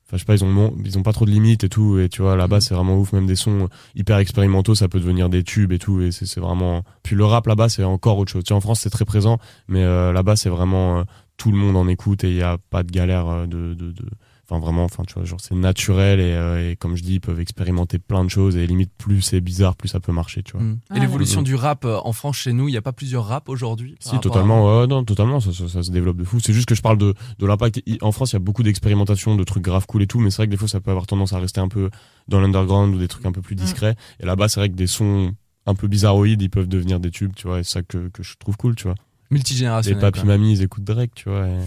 Enfin, 0.07 0.19
je 0.19 0.19
sais 0.19 0.25
pas, 0.27 0.35
ils 0.35 0.45
ont, 0.45 0.75
ils 0.85 0.99
ont 0.99 1.03
pas 1.03 1.15
trop 1.15 1.25
de 1.25 1.31
limites 1.31 1.65
et 1.65 1.71
tout. 1.71 1.99
Et 1.99 2.11
tu 2.11 2.21
vois, 2.21 2.37
là-bas, 2.37 2.57
Mhm. 2.57 2.61
c'est 2.61 2.75
vraiment 2.75 2.99
ouf. 2.99 3.15
Même 3.15 3.27
des 3.27 3.37
sons 3.37 3.71
hyper 3.95 4.19
expérimentaux, 4.19 4.75
ça 4.75 4.89
peut 4.89 5.01
devenir 5.01 5.31
des 5.31 5.43
tubes 5.43 5.73
et 5.73 5.79
tout. 5.79 6.03
Et 6.03 6.13
c'est, 6.13 6.27
c'est 6.27 6.41
vraiment. 6.41 6.83
Puis 7.03 7.17
le 7.17 7.25
rap 7.25 7.47
là-bas, 7.47 7.71
c'est 7.71 7.83
encore 7.85 8.19
autre 8.19 8.31
chose. 8.31 8.45
Tu 8.45 8.53
vois, 8.53 8.59
en 8.59 8.61
France, 8.61 8.81
c'est 8.81 8.91
très 8.91 9.07
présent, 9.07 9.39
mais 9.69 9.83
euh, 9.83 10.13
là-bas, 10.13 10.37
c'est 10.37 10.51
vraiment 10.51 10.99
euh, 10.99 11.05
tout 11.37 11.51
le 11.51 11.57
monde 11.59 11.77
en 11.77 11.89
écoute 11.89 12.25
et 12.25 12.31
il 12.31 12.37
y 12.37 12.43
a 12.43 12.59
pas 12.71 12.83
de 12.83 12.91
galère 12.93 13.27
euh, 13.29 13.47
de, 13.47 13.75
de, 13.75 13.91
de- 13.93 14.07
Enfin, 14.51 14.59
vraiment, 14.61 14.85
enfin, 14.85 15.05
tu 15.07 15.15
vois, 15.15 15.25
genre, 15.25 15.41
c'est 15.41 15.55
naturel 15.55 16.19
et, 16.21 16.33
euh, 16.35 16.73
et 16.73 16.77
comme 16.77 16.95
je 16.97 17.03
dis, 17.03 17.15
ils 17.15 17.21
peuvent 17.21 17.41
expérimenter 17.41 17.99
plein 17.99 18.23
de 18.25 18.29
choses 18.29 18.57
et 18.57 18.67
limite, 18.67 18.91
plus 18.99 19.23
c'est 19.23 19.41
bizarre, 19.41 19.77
plus 19.77 19.89
ça 19.89 20.01
peut 20.01 20.13
marcher, 20.13 20.43
tu 20.43 20.53
vois. 20.53 20.61
Mm. 20.63 20.79
Ah, 20.91 20.97
Et 20.97 21.01
l'évolution 21.01 21.39
ouais. 21.39 21.45
du 21.45 21.55
rap 21.55 21.85
euh, 21.87 21.99
en 22.05 22.13
France 22.13 22.37
chez 22.39 22.53
nous, 22.53 22.69
il 22.69 22.73
n'y 22.73 22.77
a 22.77 22.83
pas 22.83 22.93
plusieurs 22.93 23.25
rap 23.25 23.49
aujourd'hui 23.49 23.95
Si, 24.01 24.17
à- 24.17 24.19
totalement, 24.19 24.87
non, 24.87 25.05
totalement, 25.05 25.41
ça, 25.41 25.53
ça- 25.55 25.69
ça 25.69 25.83
se 25.83 25.91
développe 25.93 26.17
de 26.19 26.25
fou. 26.25 26.39
C'est 26.41 26.53
juste 26.53 26.67
que 26.69 26.75
je 26.75 26.83
parle 26.83 26.99
de, 26.99 27.15
de 27.39 27.47
l'impact. 27.47 27.81
En 28.03 28.13
France, 28.13 28.33
il 28.33 28.35
y 28.35 28.37
a 28.37 28.41
beaucoup 28.41 28.65
d'expérimentation, 28.65 29.37
de 29.37 29.45
trucs 29.45 29.63
grave 29.63 29.87
cool 29.87 30.03
et 30.03 30.07
tout, 30.07 30.19
mais 30.19 30.31
c'est 30.31 30.39
vrai 30.39 30.47
que 30.49 30.51
des 30.51 30.57
fois, 30.59 30.69
ça 30.69 30.81
peut 30.81 30.91
avoir 30.91 31.07
tendance 31.07 31.33
à 31.33 31.39
rester 31.39 31.61
un 31.61 31.69
peu 31.69 31.89
dans 32.29 32.41
l'underground 32.41 32.95
ou 32.95 32.99
des 32.99 33.09
trucs 33.09 33.25
un 33.25 33.33
peu 33.33 33.43
plus 33.43 33.55
discrets. 33.55 33.95
Et 34.21 34.27
là-bas, 34.27 34.49
c'est 34.49 34.61
vrai 34.61 34.69
que 34.69 34.75
des 34.77 34.89
sons 34.89 35.33
un 35.67 35.75
peu 35.75 35.87
bizarroïdes, 35.87 36.43
ils 36.43 36.51
peuvent 36.51 36.69
devenir 36.69 36.99
des 37.01 37.13
tubes, 37.13 37.33
tu 37.37 37.47
vois, 37.47 37.61
et 37.61 37.63
c'est 37.63 37.73
ça 37.75 37.83
que, 37.83 38.09
que 38.09 38.23
je 38.23 38.35
trouve 38.39 38.57
cool, 38.59 38.75
tu 38.75 38.85
vois. 38.85 38.97
Les 39.33 39.39
Multigénérationnel. 39.39 40.01
papy 40.01 40.21
quoi. 40.21 40.27
mamies, 40.29 40.53
ils 40.53 40.63
écoutent 40.63 40.85
Drake, 40.85 41.13
tu 41.15 41.29
vois, 41.29 41.47
et 41.49 41.59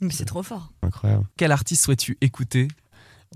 Mais 0.00 0.10
c'est 0.10 0.24
trop 0.24 0.42
fort. 0.42 0.72
incroyable. 0.82 1.24
Quel 1.36 1.52
artiste 1.52 1.84
souhaites-tu 1.84 2.16
écouter? 2.20 2.68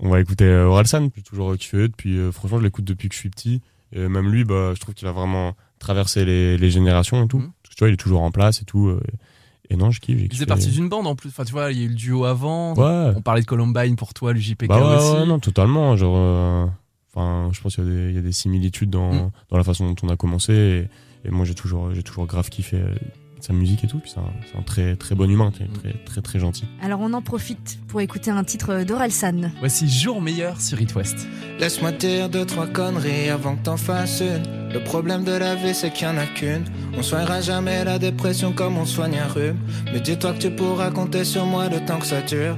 On 0.01 0.09
va 0.09 0.19
écouter 0.19 0.45
euh, 0.45 0.65
Orelsan, 0.65 1.09
j'ai 1.15 1.21
toujours 1.21 1.55
kiffé 1.55 1.87
depuis. 1.87 2.17
euh, 2.17 2.31
franchement, 2.31 2.57
je 2.59 2.63
l'écoute 2.63 2.83
depuis 2.85 3.07
que 3.09 3.15
je 3.15 3.19
suis 3.19 3.29
petit. 3.29 3.61
Et 3.93 4.07
même 4.07 4.29
lui, 4.29 4.43
bah, 4.43 4.73
je 4.73 4.79
trouve 4.81 4.93
qu'il 4.95 5.07
a 5.07 5.11
vraiment 5.11 5.55
traversé 5.79 6.25
les, 6.25 6.57
les 6.57 6.69
générations 6.71 7.23
et 7.23 7.27
tout. 7.27 7.37
Mhm. 7.39 7.51
Parce 7.63 7.69
que 7.69 7.75
tu 7.75 7.79
vois, 7.79 7.89
il 7.89 7.93
est 7.93 7.97
toujours 7.97 8.21
en 8.23 8.31
place 8.31 8.61
et 8.61 8.65
tout. 8.65 8.87
euh, 8.87 8.99
et 9.69 9.75
non, 9.77 9.91
je 9.91 9.99
kiffe. 10.01 10.19
Il 10.19 10.31
faisait 10.33 10.45
partie 10.45 10.69
d'une 10.69 10.89
bande 10.89 11.07
en 11.07 11.15
plus. 11.15 11.29
Enfin, 11.29 11.45
tu 11.45 11.51
vois, 11.53 11.71
il 11.71 11.77
y 11.77 11.81
a 11.81 11.85
eu 11.85 11.89
le 11.89 11.95
duo 11.95 12.25
avant. 12.25 12.73
Ouais. 12.75 13.13
On 13.15 13.21
parlait 13.21 13.41
de 13.41 13.45
Columbine 13.45 13.95
pour 13.95 14.13
toi, 14.13 14.33
l'UJPK 14.33 14.67
Bah 14.67 14.79
ouais, 14.79 14.95
aussi. 14.97 15.13
ouais, 15.21 15.25
non, 15.27 15.39
totalement. 15.39 15.95
Genre, 15.95 16.15
euh, 16.17 16.65
enfin, 17.13 17.49
je 17.53 17.61
pense 17.61 17.75
qu'il 17.75 17.83
y, 17.85 17.87
a 17.87 17.89
des- 17.91 18.09
il 18.09 18.15
y 18.15 18.19
a 18.19 18.21
des 18.21 18.31
similitudes 18.33 18.89
dans, 18.89 19.13
Mm. 19.13 19.31
dans 19.49 19.57
la 19.57 19.63
façon 19.63 19.87
dont 19.89 19.95
on 20.03 20.09
a 20.09 20.17
commencé. 20.17 20.53
Et, 21.23 21.27
et 21.27 21.31
moi, 21.31 21.45
j'ai 21.45 21.55
toujours, 21.55 21.93
j'ai 21.93 22.03
toujours 22.03 22.25
grave 22.27 22.49
kiffé 22.49 22.77
euh, 22.77 22.93
sa 23.45 23.53
musique 23.53 23.83
et 23.83 23.87
tout. 23.87 23.99
Puis 23.99 24.11
c'est 24.13 24.19
un, 24.19 24.33
c'est 24.51 24.57
un 24.57 24.61
très, 24.61 24.95
très 24.95 25.15
bon 25.15 25.29
humain, 25.29 25.51
très, 25.51 25.67
très, 25.67 25.93
très, 26.05 26.21
très 26.21 26.39
gentil. 26.39 26.65
Alors 26.81 26.99
on 27.01 27.13
en 27.13 27.21
profite 27.21 27.79
pour 27.87 28.01
écouter 28.01 28.31
un 28.31 28.43
titre 28.43 28.83
d'Orelsan. 28.83 29.51
Voici 29.59 29.87
Jour 29.87 30.21
meilleur 30.21 30.59
sur 30.61 30.81
It 30.81 30.93
West. 30.95 31.27
Laisse-moi 31.59 31.91
dire 31.91 32.29
deux, 32.29 32.45
trois 32.45 32.67
conneries 32.67 33.29
avant 33.29 33.55
que 33.55 33.63
t'en 33.63 33.77
fasses 33.77 34.21
une. 34.21 34.73
Le 34.73 34.83
problème 34.83 35.23
de 35.23 35.31
la 35.31 35.55
vie, 35.55 35.73
c'est 35.73 35.91
qu'il 35.91 36.07
y 36.07 36.09
en 36.09 36.17
a 36.17 36.25
qu'une. 36.25 36.65
On 36.97 37.01
soignera 37.01 37.41
jamais 37.41 37.85
la 37.85 37.97
dépression 37.99 38.51
comme 38.51 38.77
on 38.77 38.85
soigne 38.85 39.19
un 39.19 39.27
rhume. 39.27 39.57
Mais 39.93 40.01
dis-toi 40.01 40.33
que 40.33 40.39
tu 40.39 40.51
pourras 40.51 40.91
compter 40.91 41.23
sur 41.23 41.45
moi 41.45 41.69
le 41.69 41.79
temps 41.85 41.99
que 41.99 42.05
ça 42.05 42.21
dure. 42.21 42.57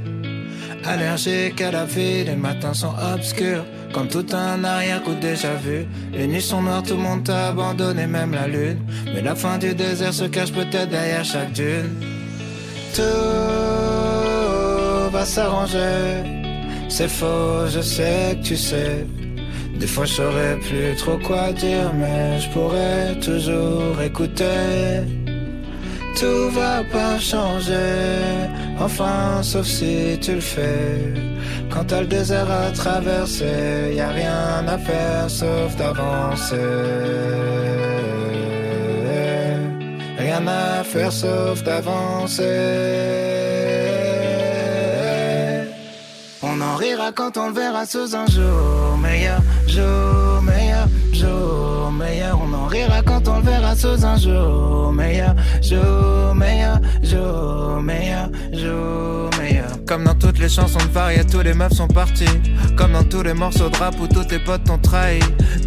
Allergique 0.83 1.59
à 1.61 1.71
la 1.71 1.85
vie, 1.85 2.23
les 2.23 2.35
matins 2.35 2.73
sont 2.73 2.93
obscurs. 3.13 3.65
Comme 3.97 4.09
tout 4.09 4.27
un 4.31 4.63
arrière-coup 4.63 5.15
déjà 5.15 5.55
vu. 5.55 5.87
Les 6.13 6.27
nuits 6.27 6.39
sont 6.39 6.61
noires, 6.61 6.83
tout 6.83 6.93
le 6.93 7.01
monde 7.01 7.23
t'a 7.23 7.47
abandonné, 7.47 8.05
même 8.05 8.31
la 8.31 8.47
lune. 8.47 8.77
Mais 9.11 9.23
la 9.23 9.33
fin 9.33 9.57
du 9.57 9.73
désert 9.73 10.13
se 10.13 10.25
cache 10.25 10.51
peut-être 10.51 10.89
derrière 10.89 11.25
chaque 11.25 11.51
dune. 11.53 11.95
Tout 12.93 13.01
va 15.11 15.25
s'arranger. 15.25 16.21
C'est 16.89 17.07
faux, 17.07 17.65
je 17.73 17.81
sais 17.81 18.37
que 18.39 18.47
tu 18.49 18.55
sais. 18.55 19.07
Des 19.79 19.87
fois 19.87 20.05
je 20.05 20.13
saurais 20.13 20.57
plus 20.57 20.95
trop 20.97 21.17
quoi 21.17 21.51
dire, 21.53 21.91
mais 21.95 22.39
je 22.39 22.49
pourrais 22.49 23.15
toujours 23.19 23.99
écouter. 23.99 25.01
Tout 26.19 26.51
va 26.51 26.83
pas 26.83 27.17
changer, 27.17 28.05
enfin 28.79 29.41
sauf 29.41 29.65
si 29.65 30.19
tu 30.21 30.33
le 30.35 30.41
fais. 30.41 31.26
Quand 31.77 31.83
t'as 31.83 32.01
le 32.01 32.07
désert 32.07 32.49
à 32.49 32.71
traverser, 32.71 33.93
y 33.95 33.99
a 33.99 34.09
rien 34.09 34.65
à 34.67 34.79
faire 34.79 35.29
sauf 35.29 35.75
d'avancer. 35.75 36.55
Rien 40.17 40.47
à 40.47 40.83
faire 40.83 41.11
sauf 41.11 41.61
d'avancer. 41.61 42.43
On 46.41 46.59
en 46.61 46.75
rira 46.77 47.11
quand 47.11 47.37
on 47.37 47.49
le 47.49 47.53
verra 47.53 47.85
sous 47.85 48.15
un 48.15 48.25
jour 48.25 48.97
meilleur, 48.99 49.41
jour 49.67 50.41
meilleur, 50.41 50.87
jour 51.13 51.91
meilleur. 51.91 52.39
On 52.43 52.53
en 52.53 52.65
rira 52.65 53.03
quand 53.03 53.16
on 53.27 53.37
le 53.37 53.43
verra 53.43 53.75
sous 53.75 54.05
un 54.05 54.17
jour 54.17 54.91
meilleur, 54.93 55.35
jour 55.61 56.35
meilleur, 56.35 56.79
jour 57.03 57.81
meilleur, 57.81 58.29
jour 58.53 59.29
meilleur. 59.39 59.67
Comme 59.85 60.03
dans 60.03 60.15
toutes 60.15 60.39
les 60.39 60.49
chansons 60.49 60.79
de 60.79 60.91
Varia, 60.91 61.23
tous 61.23 61.41
les 61.41 61.53
meufs 61.53 61.73
sont 61.73 61.87
partis. 61.87 62.25
Comme 62.75 62.93
dans 62.93 63.03
tous 63.03 63.23
les 63.23 63.33
morceaux 63.33 63.69
de 63.69 63.77
rap 63.77 63.95
où 63.99 64.07
tous 64.07 64.25
tes 64.25 64.39
potes 64.39 64.65
t'ont 64.65 64.77
trahi. 64.77 65.19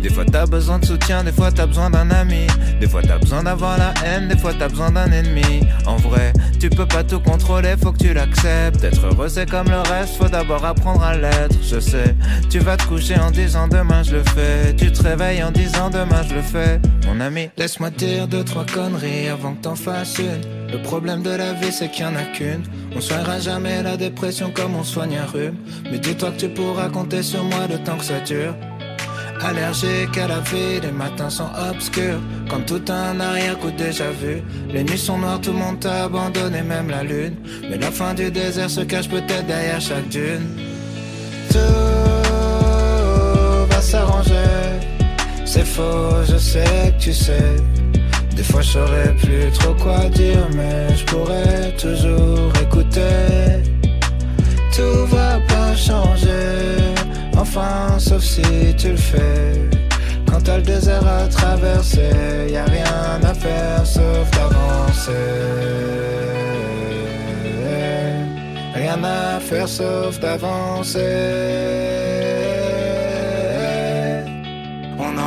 Des 0.02 0.11
fois 0.11 0.24
t'as 0.30 0.46
besoin 0.46 0.78
de 0.78 0.84
soutien, 0.84 1.24
des 1.24 1.32
fois 1.32 1.50
t'as 1.50 1.66
besoin 1.66 1.90
d'un 1.90 2.11
ami. 2.11 2.46
Des 2.80 2.88
fois 2.88 3.02
t'as 3.02 3.18
besoin 3.18 3.42
d'avoir 3.42 3.78
la 3.78 3.92
haine, 4.04 4.28
des 4.28 4.36
fois 4.36 4.52
t'as 4.58 4.68
besoin 4.68 4.90
d'un 4.90 5.11
ennemi. 5.11 5.66
En 5.86 5.96
vrai, 5.96 6.32
tu 6.58 6.70
peux 6.70 6.86
pas 6.86 7.02
tout 7.02 7.20
contrôler, 7.20 7.74
faut 7.82 7.92
que 7.92 7.98
tu 7.98 8.14
l'acceptes. 8.14 8.82
Être 8.84 9.06
heureux 9.06 9.28
c'est 9.28 9.48
comme 9.48 9.68
le 9.68 9.80
reste, 9.80 10.16
faut 10.16 10.28
d'abord 10.28 10.64
apprendre 10.64 11.02
à 11.02 11.16
l'être. 11.16 11.56
Je 11.62 11.80
sais, 11.80 12.14
tu 12.48 12.58
vas 12.58 12.76
te 12.76 12.84
coucher 12.84 13.18
en 13.18 13.30
disant 13.30 13.68
demain 13.68 14.02
je 14.02 14.12
le 14.12 14.22
fais. 14.24 14.74
Tu 14.76 14.90
te 14.92 15.02
réveilles 15.02 15.42
en 15.42 15.50
disant 15.50 15.90
demain 15.90 16.22
je 16.28 16.34
le 16.34 16.42
fais. 16.42 16.80
Mon 17.06 17.20
ami, 17.20 17.49
laisse-moi 17.57 17.90
dire 17.90 18.28
deux, 18.28 18.44
trois 18.44 18.64
conneries 18.64 19.28
avant 19.28 19.55
que 19.55 19.62
t'en 19.62 19.74
fasses 19.74 20.18
une. 20.18 20.42
Le 20.72 20.82
problème 20.82 21.22
de 21.22 21.30
la 21.30 21.53
vie 21.53 21.72
c'est 21.72 21.90
qu'il 21.90 22.05
y 22.05 22.09
en 22.09 22.14
a 22.16 22.24
qu'une. 22.24 22.62
On 22.94 23.01
soignera 23.01 23.38
jamais 23.40 23.82
la 23.82 23.96
dépression 23.96 24.51
comme 24.51 24.74
on 24.76 24.84
soigne 24.84 25.18
un 25.18 25.26
rhume. 25.26 25.57
Mais 25.90 25.98
dis-toi 25.98 26.30
que 26.32 26.40
tu 26.40 26.48
pourras 26.48 26.88
compter 26.88 27.22
sur 27.22 27.44
moi 27.44 27.66
le 27.68 27.78
temps 27.78 27.96
que 27.96 28.05
ça 28.05 28.20
dure. 28.20 28.55
Allergique 29.42 30.18
à 30.18 30.28
la 30.28 30.40
vie, 30.40 30.80
les 30.82 30.92
matins 30.92 31.30
sont 31.30 31.48
obscurs. 31.70 32.20
Comme 32.51 32.64
tout 32.64 32.82
un 32.88 33.18
arrière-coup 33.20 33.70
déjà 33.70 34.11
vu. 34.11 34.42
Les 34.72 34.84
nuits 34.84 34.98
sont 34.98 35.18
noires, 35.18 35.40
tout 35.40 35.53
le 35.53 35.59
monde 35.59 35.80
t'a 35.80 36.05
abandonné, 36.05 36.62
même 36.62 36.90
la 36.90 37.03
lune. 37.03 37.36
Mais 37.68 37.78
la 37.78 37.90
fin 37.90 38.12
du 38.12 38.30
désert 38.30 38.68
se 38.68 38.82
cache 38.82 39.09
peut-être 39.09 39.46
derrière 39.46 39.80
chaque 39.80 40.09
dune. 40.09 40.46
Tout 41.51 41.59
va 43.70 43.80
s'arranger. 43.80 44.89
C'est 45.53 45.66
faux, 45.66 46.22
je 46.30 46.36
sais 46.36 46.94
que 46.96 47.03
tu 47.07 47.12
sais. 47.12 47.57
Des 48.36 48.44
fois 48.44 48.62
je 48.62 48.70
saurais 48.70 49.12
plus 49.16 49.51
trop 49.59 49.74
quoi 49.74 50.09
dire, 50.11 50.46
mais 50.55 50.94
je 50.94 51.05
pourrais 51.07 51.72
toujours 51.76 52.53
écouter. 52.62 53.59
Tout 54.72 55.07
va 55.07 55.40
pas 55.48 55.74
changer, 55.74 56.94
enfin 57.36 57.98
sauf 57.98 58.22
si 58.22 58.42
tu 58.78 58.90
le 58.90 58.96
fais. 58.96 59.68
Quand 60.30 60.40
t'as 60.40 60.59
le 60.59 60.62
désert 60.62 61.05
à 61.05 61.26
traverser, 61.26 62.12
y 62.48 62.57
a 62.57 62.66
rien 62.66 63.20
à 63.30 63.34
faire 63.34 63.84
sauf 63.84 64.30
d'avancer. 64.30 65.11
Rien 68.72 69.03
à 69.03 69.40
faire 69.40 69.68
sauf 69.68 70.20
d'avancer. 70.20 71.99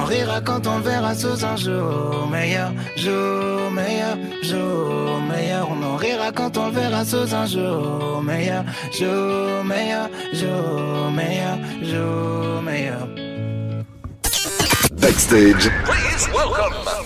On 0.03 0.05
rira 0.05 0.41
quand 0.41 0.67
on 0.67 0.79
verra 0.79 1.15
sous 1.15 1.45
un 1.45 1.55
jour 1.55 2.27
meilleur, 2.29 2.73
jour 2.97 3.71
meilleur, 3.71 4.17
jour 4.41 5.21
meilleur. 5.29 5.69
On 5.71 5.95
rira 5.95 6.29
quand 6.33 6.57
on 6.57 6.71
verra 6.71 7.05
sous 7.05 7.33
un 7.33 7.45
jour 7.45 8.21
meilleur, 8.21 8.65
jour 8.91 9.63
meilleur, 9.63 10.09
jour 10.33 11.09
meilleur, 11.09 11.57
jour 11.81 12.61
meilleur. 12.61 13.22
Backstage. 15.03 15.69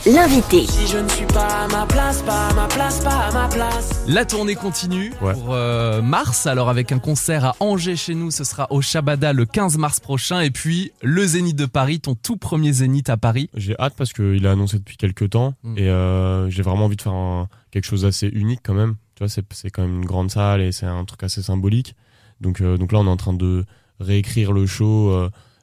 L'invité. 0.06 0.66
Si 0.68 0.88
je 0.88 0.98
ne 1.00 1.08
suis 1.10 1.26
pas 1.26 1.64
à 1.64 1.68
ma 1.68 1.86
place, 1.88 2.22
pas 2.22 2.48
à 2.50 2.54
ma 2.54 2.68
place, 2.68 3.00
pas 3.04 3.10
à 3.28 3.32
ma 3.34 3.48
place. 3.48 4.06
La 4.08 4.24
tournée 4.24 4.56
continue 4.56 5.12
Ouais. 5.22 5.34
pour 5.34 5.54
euh, 5.54 6.02
mars, 6.02 6.46
alors 6.46 6.70
avec 6.70 6.92
un 6.92 7.00
concert 7.00 7.44
à 7.44 7.56
Angers 7.60 7.96
chez 7.96 8.14
nous, 8.14 8.30
ce 8.32 8.44
sera 8.44 8.68
au 8.72 8.82
Shabada 8.82 9.34
le 9.34 9.46
15 9.46 9.78
mars 9.78 10.00
prochain, 10.00 10.42
et 10.42 10.52
puis 10.52 10.92
le 11.02 11.26
Zénith 11.26 11.56
de 11.56 11.66
Paris, 11.66 12.00
ton 12.00 12.14
tout 12.16 12.38
premier 12.38 12.72
Zénith 12.72 13.10
à 13.10 13.18
Paris. 13.18 13.50
J'ai 13.56 13.76
hâte 13.80 13.96
parce 13.98 14.14
qu'il 14.14 14.46
est 14.46 14.50
annoncé 14.50 14.78
depuis 14.78 14.98
quelques 14.98 15.32
temps 15.32 15.56
Mm. 15.64 15.78
et 15.78 15.90
euh, 15.90 16.50
j'ai 16.52 16.62
vraiment 16.62 16.86
envie 16.86 16.98
de 16.98 17.02
faire 17.02 17.14
un- 17.14 17.48
quelque 17.72 17.86
chose 17.86 18.04
d'assez 18.04 18.28
unique 18.28 18.62
quand 18.64 18.76
même. 18.76 18.96
Tu 19.16 19.24
vois, 19.24 19.30
c'est 19.30 19.44
c'est 19.54 19.72
quand 19.72 19.82
même 19.82 19.96
une 20.02 20.06
grande 20.06 20.30
salle 20.30 20.62
et 20.62 20.72
c'est 20.72 20.86
un 20.86 21.04
truc 21.06 21.24
assez 21.24 21.42
symbolique. 21.42 21.96
Donc, 22.42 22.62
euh, 22.62 22.78
donc 22.78 22.92
là, 22.92 23.00
on 23.00 23.06
est 23.08 23.10
en 23.10 23.18
train 23.18 23.34
de 23.34 23.66
réécrire 24.00 24.52
le 24.52 24.68
show. 24.68 25.12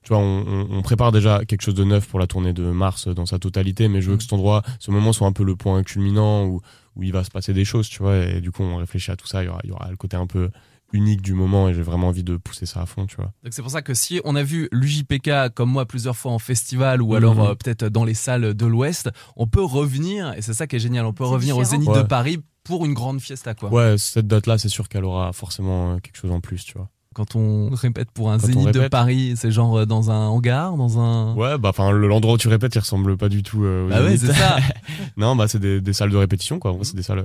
Tu 0.05 0.11
vois, 0.11 0.19
on, 0.19 0.45
on- 0.47 0.69
on 0.79 0.83
prépare 0.83 1.11
déjà 1.13 1.45
quelque 1.45 1.63
chose 1.63 1.75
de 1.75 1.83
neuf 1.85 2.07
pour 2.07 2.21
la 2.21 2.27
tournée 2.27 2.53
de 2.53 2.63
mars 2.71 3.09
dans 3.09 3.27
sa 3.27 3.39
totalité, 3.39 3.89
mais 3.89 4.01
je 4.03 4.11
veux 4.11 4.17
que 4.17 4.23
cet 4.23 4.33
endroit, 4.33 4.63
ce 4.79 4.91
moment 4.91 5.13
soit 5.13 5.27
un 5.27 5.33
peu 5.33 5.43
le 5.45 5.57
point 5.57 5.83
culminant 5.83 6.45
où, 6.47 6.61
où 6.97 7.03
il 7.03 7.13
va 7.13 7.25
se 7.25 7.31
passer 7.31 7.53
des 7.53 7.65
choses, 7.65 7.89
tu 7.89 8.01
vois. 8.03 8.17
Et 8.19 8.41
du 8.41 8.53
coup, 8.53 8.63
on 8.63 8.77
réfléchit 8.77 9.11
à 9.11 9.17
tout 9.17 9.27
ça. 9.27 9.43
Il 9.43 9.47
y 9.47 9.49
aura, 9.49 9.61
il 9.65 9.71
y 9.71 9.73
aura 9.73 9.91
le 9.91 9.97
côté 9.97 10.17
un 10.17 10.27
peu 10.27 10.51
unique 10.93 11.23
du 11.23 11.33
moment 11.35 11.69
et 11.69 11.75
j'ai 11.75 11.83
vraiment 11.83 12.09
envie 12.09 12.23
de 12.23 12.37
pousser 12.37 12.67
ça 12.67 12.83
à 12.83 12.87
fond, 12.87 13.07
tu 13.07 13.17
vois. 13.17 13.33
Donc 13.43 13.53
c'est 13.53 13.63
pour 13.63 13.71
ça 13.73 13.83
que 13.83 13.95
si 13.95 14.21
on 14.25 14.37
a 14.37 14.45
vu 14.45 14.69
l'UJPK 14.71 15.53
comme 15.55 15.71
moi 15.71 15.87
plusieurs 15.87 16.17
fois 16.17 16.31
en 16.31 16.39
festival 16.39 17.03
ou 17.03 17.17
alors 17.17 17.35
Mhm. 17.35 17.41
euh, 17.41 17.55
peut-être 17.57 17.87
dans 17.89 18.05
les 18.05 18.15
salles 18.15 18.55
de 18.55 18.67
l'Ouest, 18.67 19.11
on 19.37 19.49
peut 19.49 19.65
revenir, 19.65 20.35
et 20.35 20.43
c'est 20.43 20.53
ça 20.53 20.69
qui 20.69 20.77
est 20.77 20.79
génial, 20.81 21.05
on 21.07 21.13
peut 21.13 21.25
revenir 21.25 21.57
au. 21.57 21.65
Zénith 21.65 21.91
de. 21.91 22.03
Paris 22.03 22.39
pour 22.63 22.85
une 22.87 22.95
grande 22.95 23.21
fiesta 23.21 23.55
quoi. 23.55 23.71
Ouais, 23.73 23.97
cette 23.99 24.27
date-là, 24.29 24.57
c'est 24.59 24.69
sûr 24.69 24.89
qu'elle 24.89 25.05
aura 25.05 25.33
forcément 25.33 25.95
euh, 25.95 25.99
quelque 25.99 26.17
chose 26.17 26.31
en 26.31 26.41
plus, 26.41 26.65
tu 26.65 26.75
vois. 26.75 26.89
Quand 27.15 27.37
on 27.37 27.71
répète 27.71 28.11
pour 28.11 28.31
un 28.31 28.39
Quand 28.39 28.47
Zénith 28.47 28.71
de. 28.75 28.89
Paris, 28.89 29.35
c'est 29.37 29.51
genre 29.51 29.79
euh, 29.79 29.87
dans 29.87 30.11
un 30.11 30.27
hangar, 30.27 30.77
dans 30.77 30.99
un... 30.99 31.35
Ouais, 31.35 31.57
bah 31.59 31.71
enfin 31.71 31.91
le- 31.93 32.07
l'endroit 32.09 32.35
où 32.35 32.39
tu 32.39 32.49
répètes, 32.49 32.75
il 32.75 32.81
ressemble 32.81 33.17
pas 33.17 33.29
du 33.29 33.43
tout 33.43 33.65
euh, 33.65 33.89
Bah 33.89 34.03
ouais, 34.03 34.17
c'est 34.17 34.33
ça. 34.33 34.57
non, 35.17 35.37
bah 35.37 35.47
c'est 35.49 35.61
des, 35.61 35.81
des 35.81 35.93
salles 35.93 36.11
de 36.11 36.17
répétition 36.17 36.59
quoi. 36.59 36.73
En 36.73 36.75
vrai, 36.75 36.85
c'est 36.85 36.97
des 36.97 37.03
salles 37.03 37.25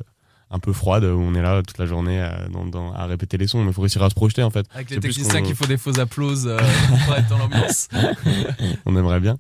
un 0.52 0.60
peu 0.60 0.74
froides 0.74 1.04
où 1.04 1.20
on 1.20 1.36
est 1.36 1.42
là 1.42 1.62
toute 1.62 1.78
la 1.78 1.86
journée 1.86 2.20
à, 2.20 2.48
dans- 2.52 2.66
dans- 2.66 2.92
à 2.94 3.06
répéter 3.06 3.38
les 3.38 3.46
sons, 3.48 3.62
mais 3.64 3.70
il 3.70 3.74
faut 3.74 3.82
réussir 3.82 4.02
à 4.04 4.10
se 4.10 4.16
projeter 4.16 4.42
en 4.42 4.50
fait. 4.50 4.66
Avec 4.74 4.90
les 4.90 5.00
techniciens 5.00 5.42
qui 5.44 5.54
font 5.54 5.66
des 5.68 5.78
faux 5.78 6.00
applauses 6.00 6.48
euh, 6.48 6.58
pour 7.06 7.16
être 7.16 7.28
dans 7.30 7.38
l'ambiance. 7.38 7.88
On 8.86 8.96
aimerait 8.96 9.20
bien. 9.20 9.38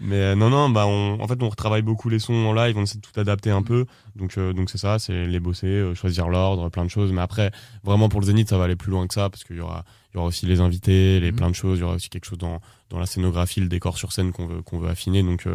mais 0.00 0.16
euh, 0.16 0.34
non, 0.34 0.48
non, 0.48 0.70
bah 0.70 0.86
on, 0.86 1.18
en 1.20 1.26
fait 1.26 1.42
on 1.42 1.48
retravaille 1.48 1.82
beaucoup 1.82 2.08
les 2.08 2.20
sons 2.20 2.32
en 2.46 2.52
live, 2.52 2.78
on 2.78 2.82
essaie 2.84 2.98
de 2.98 3.02
tout 3.02 3.18
adapter 3.18 3.50
un 3.50 3.62
peu. 3.62 3.84
Donc 4.16 4.38
euh, 4.38 4.52
donc 4.52 4.70
c'est 4.70 4.78
ça, 4.78 4.98
c'est 4.98 5.26
les 5.26 5.40
bosser, 5.40 5.90
choisir 5.94 6.28
l'ordre, 6.28 6.68
plein 6.70 6.84
de 6.84 6.90
choses. 6.90 7.12
Mais 7.12 7.20
après, 7.20 7.50
vraiment 7.84 8.08
pour 8.08 8.20
le 8.20 8.26
Zénith, 8.26 8.48
ça 8.48 8.56
va 8.58 8.64
aller 8.64 8.76
plus 8.76 8.90
loin 8.92 9.06
que 9.06 9.14
ça 9.14 9.28
parce 9.28 9.44
qu'il 9.44 9.56
y 9.56 9.60
aura 9.60 9.84
il 10.12 10.16
y 10.16 10.18
aura 10.18 10.26
aussi 10.28 10.46
les 10.46 10.60
invités, 10.60 11.20
les 11.20 11.30
Mhm. 11.32 11.36
plein 11.36 11.50
de 11.50 11.54
choses. 11.54 11.78
Il 11.78 11.82
y 11.82 11.84
aura 11.84 11.94
aussi 11.94 12.08
quelque 12.08 12.24
chose 12.26 12.38
dans 12.38 12.60
dans 12.90 12.98
la 12.98 13.06
scénographie, 13.06 13.60
le 13.60 13.68
décor 13.68 13.98
sur 13.98 14.12
scène 14.12 14.32
qu'on 14.32 14.46
veut 14.46 14.62
qu'on 14.62 14.78
veut 14.78 14.88
affiner. 14.88 15.22
Donc 15.22 15.46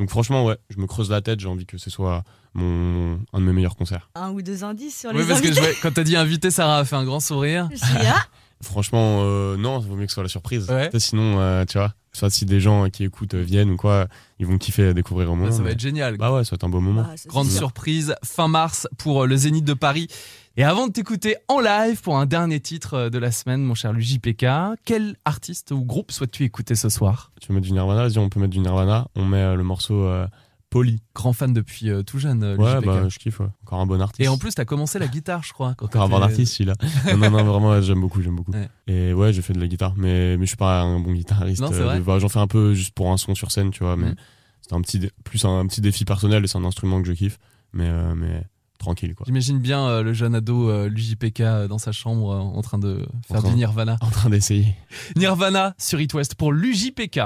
donc 0.00 0.08
franchement 0.08 0.46
ouais, 0.46 0.56
je 0.70 0.78
me 0.78 0.86
creuse 0.86 1.10
la 1.10 1.20
tête. 1.20 1.40
J'ai 1.40 1.46
envie 1.46 1.66
que 1.66 1.76
ce 1.76 1.90
soit 1.90 2.24
mon 2.54 3.20
un 3.34 3.40
de 3.40 3.44
mes 3.44 3.52
meilleurs 3.52 3.76
concerts. 3.76 4.08
Un 4.14 4.30
ou 4.30 4.40
deux 4.40 4.64
indices 4.64 4.98
sur 4.98 5.10
Oui, 5.10 5.18
les 5.18 5.26
parce 5.26 5.42
que 5.42 5.52
je 5.52 5.60
quand 5.82 5.92
t'as 5.92 6.04
dit 6.04 6.16
invité, 6.16 6.50
Sarah 6.50 6.78
a 6.78 6.84
fait 6.86 6.96
un 6.96 7.04
grand 7.04 7.20
sourire. 7.20 7.68
Je 7.74 7.80
Franchement, 8.62 9.20
euh, 9.22 9.56
non, 9.56 9.80
il 9.80 9.86
vaut 9.88 9.96
mieux 9.96 10.04
que 10.04 10.10
ce 10.10 10.14
soit 10.14 10.22
la 10.22 10.28
surprise. 10.28 10.68
Ouais. 10.70 10.90
Sinon, 10.98 11.38
euh, 11.40 11.64
tu 11.64 11.78
vois, 11.78 11.94
soit 12.12 12.28
si 12.28 12.44
des 12.44 12.60
gens 12.60 12.90
qui 12.90 13.04
écoutent 13.04 13.32
euh, 13.32 13.40
viennent 13.42 13.70
ou 13.70 13.76
quoi, 13.76 14.06
ils 14.38 14.46
vont 14.46 14.58
kiffer 14.58 14.92
découvrir 14.92 15.30
au 15.32 15.34
moment. 15.34 15.48
Bah, 15.48 15.52
ça 15.52 15.58
va 15.58 15.64
mais- 15.64 15.72
être 15.72 15.80
génial. 15.80 16.16
Bah 16.18 16.30
ouais, 16.32 16.44
ça 16.44 16.50
va 16.50 16.54
être 16.56 16.64
un 16.64 16.68
beau 16.68 16.80
moment. 16.80 17.06
Ah, 17.10 17.16
ça, 17.16 17.28
Grande 17.30 17.48
sûr. 17.48 17.56
surprise, 17.58 18.14
fin 18.22 18.48
mars 18.48 18.86
pour 18.98 19.26
le 19.26 19.34
Zénith 19.36 19.64
de 19.64 19.72
Paris. 19.74 20.08
Et 20.56 20.64
avant 20.64 20.88
de 20.88 20.92
t'écouter 20.92 21.36
en 21.48 21.60
live 21.60 22.02
pour 22.02 22.18
un 22.18 22.26
dernier 22.26 22.60
titre 22.60 22.94
euh, 22.94 23.10
de 23.10 23.18
la 23.18 23.30
semaine, 23.30 23.62
mon 23.62 23.74
cher 23.74 23.98
JPK, 23.98 24.46
quel 24.84 25.16
artiste 25.24 25.70
ou 25.70 25.84
groupe 25.84 26.10
souhaites-tu 26.12 26.44
écouter 26.44 26.74
ce 26.74 26.88
soir? 26.88 27.32
Tu 27.40 27.48
veux 27.48 27.54
mettre 27.54 27.66
du 27.66 27.72
Nirvana? 27.72 28.02
Vas-y, 28.08 28.18
on 28.18 28.28
peut 28.28 28.40
mettre 28.40 28.52
du 28.52 28.58
Nirvana. 28.58 29.06
On 29.14 29.24
met 29.24 29.38
euh, 29.38 29.54
le 29.54 29.62
morceau 29.62 30.02
euh, 30.04 30.26
Poly. 30.68 31.00
Grand 31.14 31.32
fan 31.32 31.52
depuis 31.52 31.88
euh, 31.88 32.02
tout 32.02 32.18
jeune, 32.18 32.42
euh, 32.42 32.56
Ouais, 32.56 32.80
bah 32.84 33.08
je 33.08 33.18
kiffe. 33.18 33.40
ouais. 33.40 33.46
Encore 33.64 33.80
un 33.80 33.86
bon 33.86 34.00
artiste. 34.00 34.20
Et 34.20 34.28
en 34.28 34.38
plus, 34.38 34.52
t'as 34.54 34.64
commencé 34.64 34.98
la 34.98 35.06
guitare, 35.08 35.42
je 35.44 35.52
crois. 35.52 35.74
quand 35.76 35.86
Encore 35.86 36.02
un 36.02 36.08
bon 36.08 36.16
t'étais- 36.20 36.30
artiste, 36.32 36.52
celui-là. 36.54 36.74
non, 37.06 37.16
non, 37.16 37.30
non, 37.30 37.44
vraiment, 37.44 37.70
ouais, 37.70 37.82
j'aime 37.82 38.00
beaucoup, 38.00 38.20
j'aime 38.20 38.36
beaucoup. 38.36 38.52
Ouais. 38.52 38.68
Et 38.88 39.12
ouais, 39.14 39.32
j'ai 39.32 39.42
fait 39.42 39.52
de 39.52 39.60
la 39.60 39.68
guitare, 39.68 39.94
mais, 39.96 40.36
mais 40.36 40.44
je 40.46 40.50
suis 40.50 40.56
pas 40.56 40.80
un 40.82 40.98
bon 41.00 41.12
guitariste. 41.12 41.62
Non, 41.62 41.68
c'est 41.72 41.80
vrai 41.82 42.00
bah, 42.00 42.18
J'en 42.18 42.28
fais 42.28 42.40
un 42.40 42.46
peu 42.48 42.74
juste 42.74 42.92
pour 42.94 43.10
un 43.12 43.16
son 43.16 43.34
sur 43.36 43.50
scène, 43.52 43.70
tu 43.70 43.84
vois, 43.84 43.96
mais 43.96 44.10
Mm. 44.10 44.14
c'est 44.62 44.72
un 44.74 44.80
petit, 44.82 44.98
dé- 44.98 45.10
plus 45.24 45.44
un, 45.44 45.64
petit 45.68 45.80
défi 45.80 46.04
personnel 46.04 46.44
et 46.44 46.48
c'est 46.48 46.58
un 46.58 46.64
instrument 46.64 47.00
que 47.00 47.06
je 47.08 47.12
kiffe, 47.14 47.38
mais, 47.72 47.88
euh, 47.88 48.14
mais 48.16 48.42
tranquille, 48.80 49.14
quoi. 49.14 49.24
J'imagine 49.26 49.58
bien 49.60 49.86
euh, 49.86 50.02
le 50.02 50.12
jeune 50.12 50.34
ado 50.34 50.68
euh, 50.68 50.90
JPK 50.92 51.40
euh, 51.40 51.68
dans 51.68 51.78
sa 51.78 51.92
chambre 51.92 52.32
euh, 52.32 52.38
en 52.38 52.62
train 52.62 52.78
de 52.78 53.06
faire 53.28 53.40
train- 53.40 53.50
du 53.50 53.54
Nirvana. 53.56 53.96
En 54.02 54.10
train 54.10 54.28
d'essayer. 54.30 54.74
Nirvana 55.16 55.74
sur 55.78 56.00
It 56.00 56.12
West 56.14 56.34
pour 56.34 56.52
l'UJPK. 56.52 57.20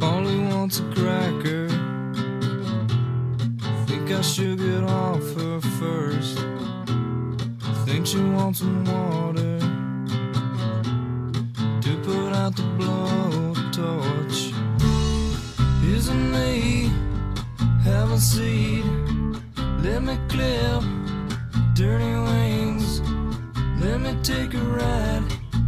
Polly 0.00 0.38
wants 0.48 0.80
a 0.80 0.94
cracker. 0.94 1.68
Think 3.86 4.10
I 4.10 4.20
should 4.20 4.58
get 4.58 4.82
off 4.84 5.22
her 5.40 5.60
first. 5.78 6.38
Think 7.84 8.06
she 8.06 8.18
wants 8.18 8.58
some 8.60 8.84
water 8.84 9.55
out 12.46 12.54
the 12.54 12.62
blowtorch. 12.78 14.52
Isn't 15.96 16.30
me 16.30 16.92
have 17.82 18.12
a 18.12 18.20
seat? 18.20 18.84
Let 19.82 20.04
me 20.04 20.16
clip 20.28 20.82
dirty 21.74 22.12
wings. 22.28 23.00
Let 23.82 24.00
me 24.00 24.16
take 24.22 24.54
a 24.54 24.64
ride. 24.78 25.24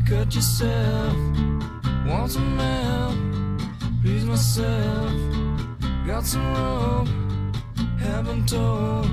Cut 0.06 0.32
yourself. 0.32 1.16
Want 2.06 2.30
some 2.30 2.58
help? 2.58 3.16
please 4.02 4.24
myself. 4.24 5.12
Got 6.06 6.24
some 6.24 6.46
rope, 6.54 7.08
haven't 7.98 8.48
told. 8.48 9.08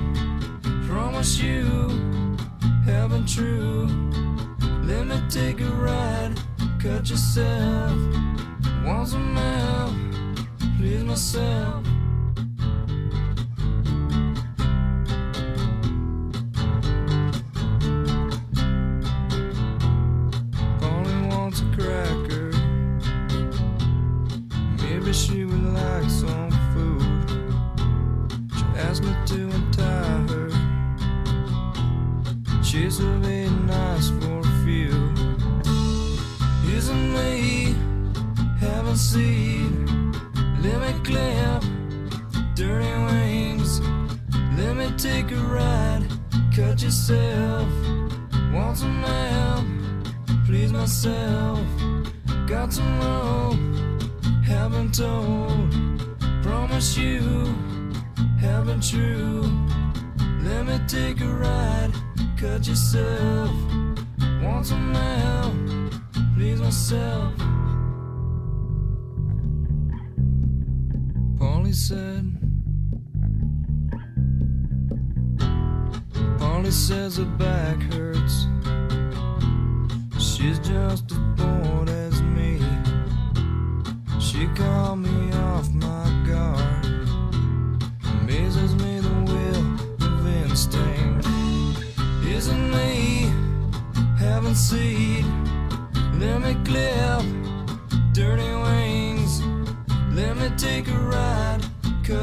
Promise 0.86 1.40
you, 1.40 1.64
haven't 2.84 3.26
true. 3.26 3.88
Let 4.84 5.04
me 5.08 5.20
take 5.28 5.60
a 5.60 5.70
ride, 5.88 6.34
cut 6.86 7.10
yourself. 7.10 7.98
Once 8.84 9.12
a 9.12 9.18
man, 9.18 10.36
please 10.78 11.02
myself. 11.02 11.85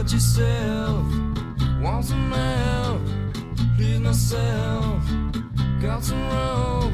Cut 0.03 0.11
yourself. 0.11 1.05
Want 1.81 2.03
some 2.03 2.31
help? 2.33 3.01
Please 3.77 4.01
myself. 4.01 5.01
Got 5.81 6.03
some 6.03 6.21
rope. 6.29 6.91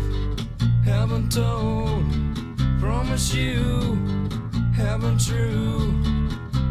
Haven't 0.86 1.32
told. 1.32 2.03
Promise 2.80 3.34
you 3.34 3.97
haven't 4.76 5.26
true. 5.26 5.91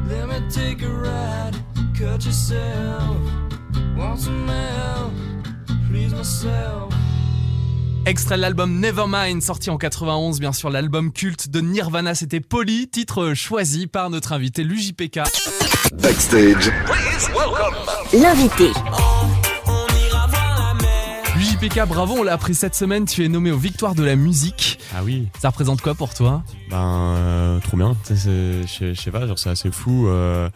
Let 0.07 0.29
me 0.29 0.49
take 0.49 0.83
a 0.83 0.89
ride, 0.89 1.57
cut 1.99 2.25
yourself. 2.25 3.17
Want 3.97 4.21
some 4.21 4.47
help, 4.47 5.13
please 5.91 6.15
myself. 6.15 6.98
Extrait 8.09 8.37
de 8.37 8.41
l'album 8.41 8.81
Nevermind, 8.81 9.43
sorti 9.43 9.69
en 9.69 9.77
91, 9.77 10.41
bien 10.41 10.53
sûr, 10.55 10.71
l'album 10.71 11.13
culte 11.13 11.51
de 11.51 11.61
Nirvana, 11.61 12.15
c'était 12.15 12.41
Polly, 12.41 12.89
titre 12.89 13.35
choisi 13.35 13.87
par 13.87 14.09
notre 14.09 14.33
invité 14.33 14.65
l'UJPK. 14.65 15.21
Backstage. 16.01 16.71
L'invité. 18.15 18.71
L'UJPK, 21.37 21.87
bravo, 21.87 22.15
on 22.19 22.23
l'a 22.23 22.33
appris 22.33 22.55
cette 22.55 22.75
semaine, 22.75 23.05
tu 23.05 23.23
es 23.25 23.29
nommé 23.29 23.51
aux 23.51 23.59
Victoires 23.59 23.95
de 23.95 24.03
la 24.03 24.17
musique. 24.17 24.79
Ah 24.97 25.01
oui. 25.05 25.29
Ça 25.39 25.51
représente 25.51 25.83
quoi 25.83 25.95
pour 25.95 26.15
toi? 26.15 26.43
Ben, 26.71 26.79
euh, 26.79 27.61
trop 27.61 27.77
bien. 27.77 27.95
Je 28.09 28.95
sais 28.97 29.11
pas, 29.11 29.27
genre, 29.27 29.39
c'est 29.39 29.51
assez 29.51 29.71
fou. 29.71 30.09
euh, 30.09 30.49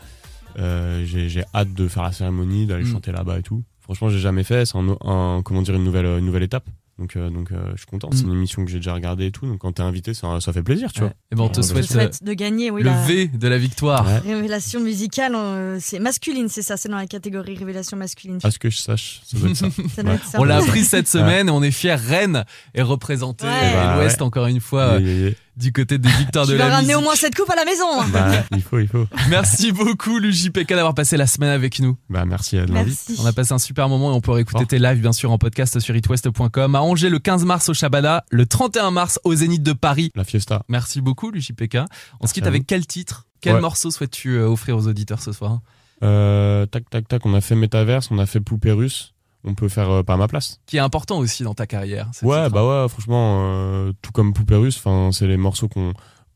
euh, 0.59 1.05
j'ai 1.05 1.29
j'ai 1.29 1.45
hâte 1.55 1.75
de 1.75 1.87
faire 1.87 2.03
la 2.03 2.13
cérémonie, 2.13 2.65
d'aller 2.67 2.85
Mm. 2.85 2.93
chanter 2.93 3.13
là-bas 3.13 3.39
et 3.39 3.43
tout. 3.43 3.63
Franchement, 3.83 4.09
j'ai 4.09 4.21
jamais 4.21 4.43
fait. 4.45 4.65
C'est 4.65 4.79
un, 4.79 4.97
un- 5.07 5.43
comment 5.45 5.61
dire 5.61 5.75
une 5.75 5.85
nouvelle, 5.85 6.07
une 6.07 6.25
nouvelle 6.25 6.45
étape. 6.45 6.65
Donc, 6.99 7.17
euh, 7.17 7.31
donc, 7.31 7.51
euh, 7.53 7.57
je 7.73 7.79
suis 7.79 7.87
content. 7.87 8.11
C'est 8.13 8.25
Mm. 8.25 8.29
une 8.29 8.35
émission 8.35 8.65
que 8.65 8.71
j'ai 8.71 8.77
déjà 8.77 8.93
regardée 8.95 9.27
et 9.27 9.31
tout. 9.33 9.47
Donc, 9.47 9.59
quand 9.59 9.73
t'es 9.73 9.83
invité, 9.83 10.13
ça, 10.15 10.41
ça 10.41 10.53
fait 10.53 10.63
plaisir, 10.63 10.93
tu 10.93 11.01
vois. 11.01 11.13
Et 11.33 11.35
ben 11.35 11.45
on 11.45 11.49
te 11.49 11.63
souhaite 11.63 11.87
te 11.87 11.93
souhaite 11.93 12.23
de 12.23 12.33
gagner, 12.35 12.71
oui, 12.71 12.83
le 12.83 12.91
la 12.91 13.03
V 13.07 13.29
de 13.29 13.49
la 13.49 13.57
victoire. 13.59 14.07
Ouais. 14.07 14.19
révélation 14.35 14.79
musicale. 14.81 15.33
euh, 15.35 15.79
c'est 15.81 15.99
masculine, 15.99 16.49
c'est 16.49 16.63
ça, 16.63 16.77
c'est 16.77 16.89
dans 16.91 16.97
la 16.99 17.07
catégorie 17.07 17.57
révélation 17.57 17.97
masculine. 17.97 18.39
À 18.45 18.51
ce 18.51 18.59
que 18.59 18.69
je 18.71 18.77
sache, 18.79 19.23
ça 19.25 19.39
doit 19.39 19.49
être 19.51 19.57
ça. 19.57 19.67
Ça 19.97 20.03
doit 20.03 20.15
être 20.15 20.25
ça. 20.27 20.39
On 20.41 20.45
l'a 20.45 20.57
appris 20.59 20.85
cette 20.85 21.09
semaine 21.09 21.49
et 21.49 21.51
on 21.51 21.63
est 21.63 21.71
fiers. 21.71 21.95
Rennes 21.95 22.45
est 22.75 22.83
représenté 22.83 23.47
Ouais. 23.47 23.71
et 23.71 23.73
Bah, 23.73 23.97
l'Ouest 23.97 24.19
ouais. 24.19 24.23
encore 24.27 24.47
une 24.47 24.61
fois 24.61 24.99
Yeah, 24.99 25.01
yeah, 25.01 25.13
yeah. 25.29 25.31
Du 25.57 25.73
côté 25.73 25.99
des 25.99 26.09
victoires 26.09 26.45
Tu 26.47 26.53
de 26.53 26.57
vas 26.57 26.69
la 26.69 26.75
ramener 26.77 26.89
musique. 26.95 26.99
au 26.99 27.05
moins 27.05 27.15
cette 27.15 27.35
coupe 27.35 27.51
à 27.51 27.57
la 27.57 27.65
maison. 27.65 27.85
Bah, 28.13 28.43
il 28.57 28.63
faut, 28.63 28.79
il 28.79 28.89
faut. 28.89 29.07
Merci 29.29 29.73
beaucoup 29.73 30.19
l'UJPK 30.19 30.69
d'avoir 30.71 30.95
passé 30.95 31.17
la 31.17 31.27
semaine 31.27 31.51
avec 31.51 31.79
nous. 31.81 31.97
Bah, 32.09 32.25
merci 32.25 32.57
à 32.59 32.67
de 32.67 32.73
l'invite. 32.73 32.99
Merci. 33.09 33.23
On 33.23 33.27
a 33.27 33.33
passé 33.33 33.53
un 33.53 33.59
super 33.59 33.89
moment 33.89 34.13
et 34.13 34.15
on 34.15 34.21
peut 34.21 34.33
réécouter 34.33 34.65
tes 34.67 34.79
lives 34.79 35.01
bien 35.01 35.13
sûr 35.13 35.31
en 35.31 35.39
podcast 35.39 35.79
sur 35.81 35.95
itwest.com. 35.97 36.75
À 36.75 36.81
Angers 36.81 37.11
le 37.11 37.19
15 37.19 37.45
mars 37.45 37.69
au 37.69 37.75
Shabada, 37.75 38.25
le 38.31 38.47
31 38.47 38.91
mars 38.91 39.21
au 39.25 39.35
Zénith 39.35 39.63
de 39.63 39.73
Paris. 39.73 40.11
La 40.15 40.25
fiesta. 40.25 40.63
Merci 40.69 41.01
beaucoup 41.01 41.31
l'UJPK. 41.31 41.79
On 42.21 42.27
se 42.27 42.33
quitte 42.35 42.47
avec 42.47 42.67
quel 42.67 42.87
titre? 42.87 43.27
Quel 43.41 43.55
Ouais. 43.57 43.61
morceau 43.61 43.91
souhaites-tu 43.91 44.37
euh, 44.37 44.47
offrir 44.49 44.77
aux 44.77 44.87
auditeurs 44.87 45.21
ce 45.21 45.33
soir? 45.33 45.61
Euh, 46.05 46.65
tac, 46.67 46.89
tac, 46.91 47.07
tac. 47.09 47.27
On 47.27 47.35
a 47.35 47.41
fait 47.41 47.55
Metaverse, 47.57 48.09
on 48.11 48.19
a 48.19 48.27
fait 48.27 48.41
Poupée 48.41 48.73
Russe. 48.73 49.15
On 49.45 49.55
peut 49.55 49.69
faire 49.69 49.91
euh, 49.91 50.03
pas 50.03 50.15
à 50.15 50.17
ma 50.17 50.29
place. 50.29 50.61
Qui 50.67 50.77
est 50.77 50.81
important 50.81 51.19
aussi 51.19 51.43
dans 51.43 51.55
ta 51.55 51.67
carrière. 51.67 52.11
Ouais, 52.23 52.49
bah 52.51 52.65
ouais, 52.85 52.89
franchement, 52.89 53.43
euh, 53.45 53.93
tout 54.03 54.13
comme 54.13 54.33
Poupée 54.33 54.55
Russe, 54.57 54.81
c'est 55.13 55.27
les 55.27 55.37
morceaux 55.37 55.69
qu'on, 55.69 55.93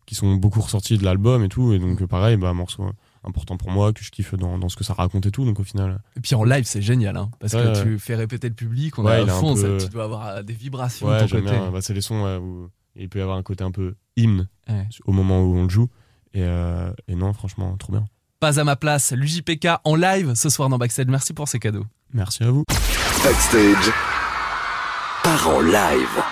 qui 0.07 0.15
sont 0.15 0.35
beaucoup 0.35 0.61
ressortis 0.61 0.99
de 0.99 1.05
l'album 1.05 1.45
et 1.45 1.49
tout, 1.49 1.73
et 1.73 1.79
donc 1.79 2.03
euh, 2.03 2.07
pareil, 2.07 2.37
bah 2.37 2.53
morceau 2.53 2.85
important 3.25 3.57
pour 3.57 3.71
moi, 3.73 3.93
que 3.93 4.05
je 4.05 4.11
kiffe 4.13 4.35
dans, 4.35 4.57
dans 4.59 4.69
ce 4.69 4.77
que 4.77 4.85
ça 4.85 4.93
raconte 4.95 5.27
et 5.27 5.31
tout. 5.33 5.45
Donc 5.45 5.59
au 5.59 5.65
final, 5.65 6.01
Et 6.17 6.21
puis 6.21 6.35
en 6.37 6.45
live, 6.45 6.65
c'est 6.65 6.83
génial, 6.83 7.17
hein, 7.17 7.31
parce 7.41 7.55
Ouais, 7.55 7.63
que 7.63 7.67
ouais. 7.77 7.83
tu 7.83 7.99
fais 7.99 8.15
répéter 8.15 8.49
le 8.49 8.55
public, 8.55 8.99
on 8.99 9.05
Ouais, 9.05 9.19
est 9.21 9.23
à 9.29 9.35
fond, 9.35 9.55
peu- 9.55 9.79
ça, 9.81 9.85
tu 9.87 9.93
dois 9.93 10.05
avoir 10.05 10.45
des 10.45 10.53
vibrations 10.53 11.07
de 11.09 11.13
ouais, 11.13 11.21
ton 11.21 11.27
j'aime 11.27 11.45
côté. 11.45 11.57
bien. 11.59 11.71
Bah, 11.71 11.81
c'est 11.83 11.95
les 11.95 12.01
sons 12.03 12.25
où 12.41 12.69
il 12.95 13.09
peut 13.09 13.19
y 13.19 13.23
avoir 13.23 13.37
un 13.37 13.43
côté 13.43 13.65
un 13.65 13.73
peu 13.73 13.95
hymne 14.17 14.49
au 15.07 15.13
moment 15.13 15.43
où 15.43 15.57
on 15.57 15.65
le 15.65 15.69
joue. 15.69 15.89
Et, 16.35 16.43
euh, 16.43 16.91
et 17.09 17.15
non, 17.17 17.33
franchement, 17.33 17.77
trop 17.77 17.93
bien. 17.93 18.05
Pas 18.39 18.61
à 18.61 18.65
ma 18.65 18.77
place, 18.77 19.13
l'UJPK 19.13 19.69
en 19.85 19.95
live 19.97 20.35
ce 20.35 20.49
soir 20.49 20.69
dans 20.69 20.79
Backstage. 20.79 21.07
Merci 21.09 21.33
pour 21.33 21.49
ces 21.49 21.59
cadeaux. 21.59 21.87
Merci 22.13 22.45
à 22.45 22.51
vous. 22.51 22.65
Backstage. 23.27 23.93
Part 25.25 25.49
en 25.49 25.61
live. 25.61 26.23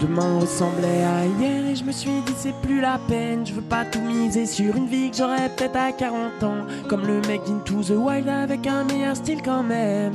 Demain 0.00 0.38
ressemblait 0.38 1.02
à 1.02 1.24
hier 1.24 1.66
et 1.66 1.74
je 1.74 1.82
me 1.82 1.90
suis 1.90 2.08
dit 2.08 2.34
c'est 2.36 2.54
plus 2.62 2.80
la 2.80 3.00
peine. 3.08 3.44
Je 3.44 3.54
veux 3.54 3.60
pas 3.60 3.84
tout 3.84 4.00
miser 4.00 4.46
sur 4.46 4.76
une 4.76 4.86
vie 4.86 5.10
que 5.10 5.16
j'aurais 5.16 5.48
peut-être 5.48 5.76
à 5.76 5.90
40 5.90 6.44
ans. 6.44 6.66
Comme 6.88 7.04
le 7.04 7.20
mec 7.22 7.42
d'Into 7.48 7.82
the 7.82 7.98
Wild 7.98 8.28
avec 8.28 8.64
un 8.68 8.84
meilleur 8.84 9.16
style 9.16 9.42
quand 9.42 9.64
même. 9.64 10.14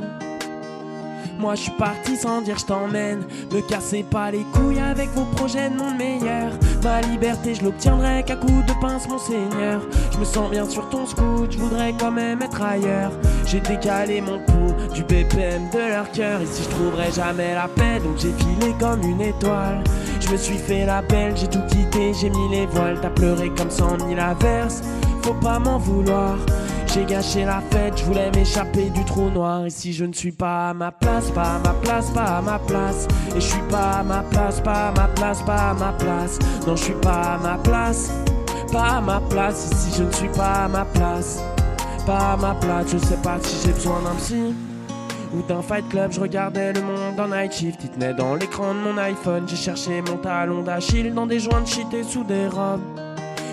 Moi 1.40 1.54
je 1.54 1.62
suis 1.62 1.72
parti 1.72 2.16
sans 2.16 2.42
dire 2.42 2.58
je 2.58 2.66
t'emmène. 2.66 3.24
Me 3.50 3.62
cassez 3.62 4.02
pas 4.02 4.30
les 4.30 4.44
couilles 4.52 4.78
avec 4.78 5.08
vos 5.14 5.24
projets 5.24 5.70
de 5.70 5.76
monde 5.76 5.96
meilleur. 5.96 6.52
Ma 6.84 7.00
liberté 7.00 7.54
je 7.54 7.64
l'obtiendrai 7.64 8.22
qu'à 8.24 8.36
coup 8.36 8.62
de 8.66 8.72
pince 8.80 9.08
mon 9.08 9.18
seigneur. 9.18 9.80
Je 10.12 10.18
me 10.18 10.24
sens 10.24 10.50
bien 10.50 10.68
sur 10.68 10.90
ton 10.90 11.06
scoot, 11.06 11.50
je 11.50 11.58
voudrais 11.58 11.94
quand 11.98 12.10
même 12.10 12.42
être 12.42 12.60
ailleurs. 12.62 13.12
J'ai 13.46 13.60
décalé 13.60 14.20
mon 14.20 14.38
pouls 14.40 14.74
du 14.92 15.02
BPM 15.02 15.70
de 15.72 15.78
leur 15.78 16.10
cœur. 16.12 16.42
Ici 16.42 16.62
je 16.64 16.68
trouverai 16.68 17.10
jamais 17.10 17.54
la 17.54 17.68
paix, 17.68 18.00
donc 18.04 18.18
j'ai 18.18 18.32
filé 18.32 18.74
comme 18.78 19.02
une 19.02 19.22
étoile. 19.22 19.82
Je 20.20 20.28
me 20.28 20.36
suis 20.36 20.58
fait 20.58 20.84
la 20.84 21.02
j'ai 21.34 21.48
tout 21.48 21.64
quitté, 21.70 22.12
j'ai 22.12 22.28
mis 22.28 22.48
les 22.50 22.66
voiles. 22.66 22.98
T'as 23.00 23.10
pleuré 23.10 23.50
comme 23.56 23.70
cent 23.70 23.96
mille 24.06 24.20
averses, 24.20 24.82
faut 25.22 25.34
pas 25.34 25.58
m'en 25.58 25.78
vouloir. 25.78 26.36
J'ai 26.92 27.04
gâché 27.04 27.44
la 27.44 27.60
fête, 27.70 27.98
je 27.98 28.04
voulais 28.04 28.32
m'échapper 28.34 28.90
du 28.90 29.04
trou 29.04 29.30
noir. 29.30 29.64
Ici 29.64 29.92
je 29.92 30.04
ne 30.04 30.12
suis 30.12 30.32
pas 30.32 30.70
à 30.70 30.74
ma 30.74 30.90
place, 30.90 31.30
pas 31.30 31.54
à 31.54 31.58
ma 31.60 31.72
place, 31.74 32.10
pas 32.10 32.38
à 32.38 32.42
ma 32.42 32.58
place. 32.58 33.06
Et 33.28 33.40
je 33.40 33.46
suis 33.46 33.62
pas 33.70 33.98
à 33.98 34.02
ma 34.02 34.24
place, 34.24 34.60
pas 34.60 34.88
à 34.88 34.92
ma 34.92 35.06
place, 35.06 35.40
pas 35.42 35.70
à 35.70 35.74
ma 35.74 35.92
place. 35.92 36.38
Non, 36.66 36.74
je 36.74 36.82
suis 36.82 36.94
pas 36.94 37.34
à 37.34 37.38
ma 37.38 37.58
place, 37.58 38.10
pas 38.72 38.96
à 38.96 39.00
ma 39.00 39.20
place. 39.20 39.70
Ici 39.72 39.98
je 39.98 40.02
ne 40.02 40.10
suis 40.10 40.28
pas 40.30 40.64
à 40.64 40.68
ma 40.68 40.84
place, 40.84 41.40
pas 42.06 42.32
à 42.32 42.36
ma 42.36 42.54
place. 42.54 42.86
Je 42.90 42.98
sais 42.98 43.22
pas 43.22 43.38
si 43.40 43.68
j'ai 43.68 43.72
besoin 43.72 44.02
d'un 44.02 44.16
psy 44.16 44.52
ou 45.32 45.42
d'un 45.46 45.62
fight 45.62 45.88
club, 45.88 46.10
je 46.10 46.20
regardais 46.20 46.72
le 46.72 46.82
monde 46.82 47.20
en 47.20 47.28
night 47.28 47.52
shift. 47.52 47.84
Il 47.84 47.90
tenait 47.90 48.14
dans 48.14 48.34
l'écran 48.34 48.74
de 48.74 48.80
mon 48.80 48.98
iPhone. 48.98 49.44
J'ai 49.46 49.54
cherché 49.54 50.02
mon 50.02 50.16
talon 50.16 50.62
d'Achille 50.62 51.14
dans 51.14 51.26
des 51.26 51.38
joints 51.38 51.60
de 51.60 51.68
shit 51.68 51.94
et 51.94 52.02
sous 52.02 52.24
des 52.24 52.48
robes. 52.48 52.80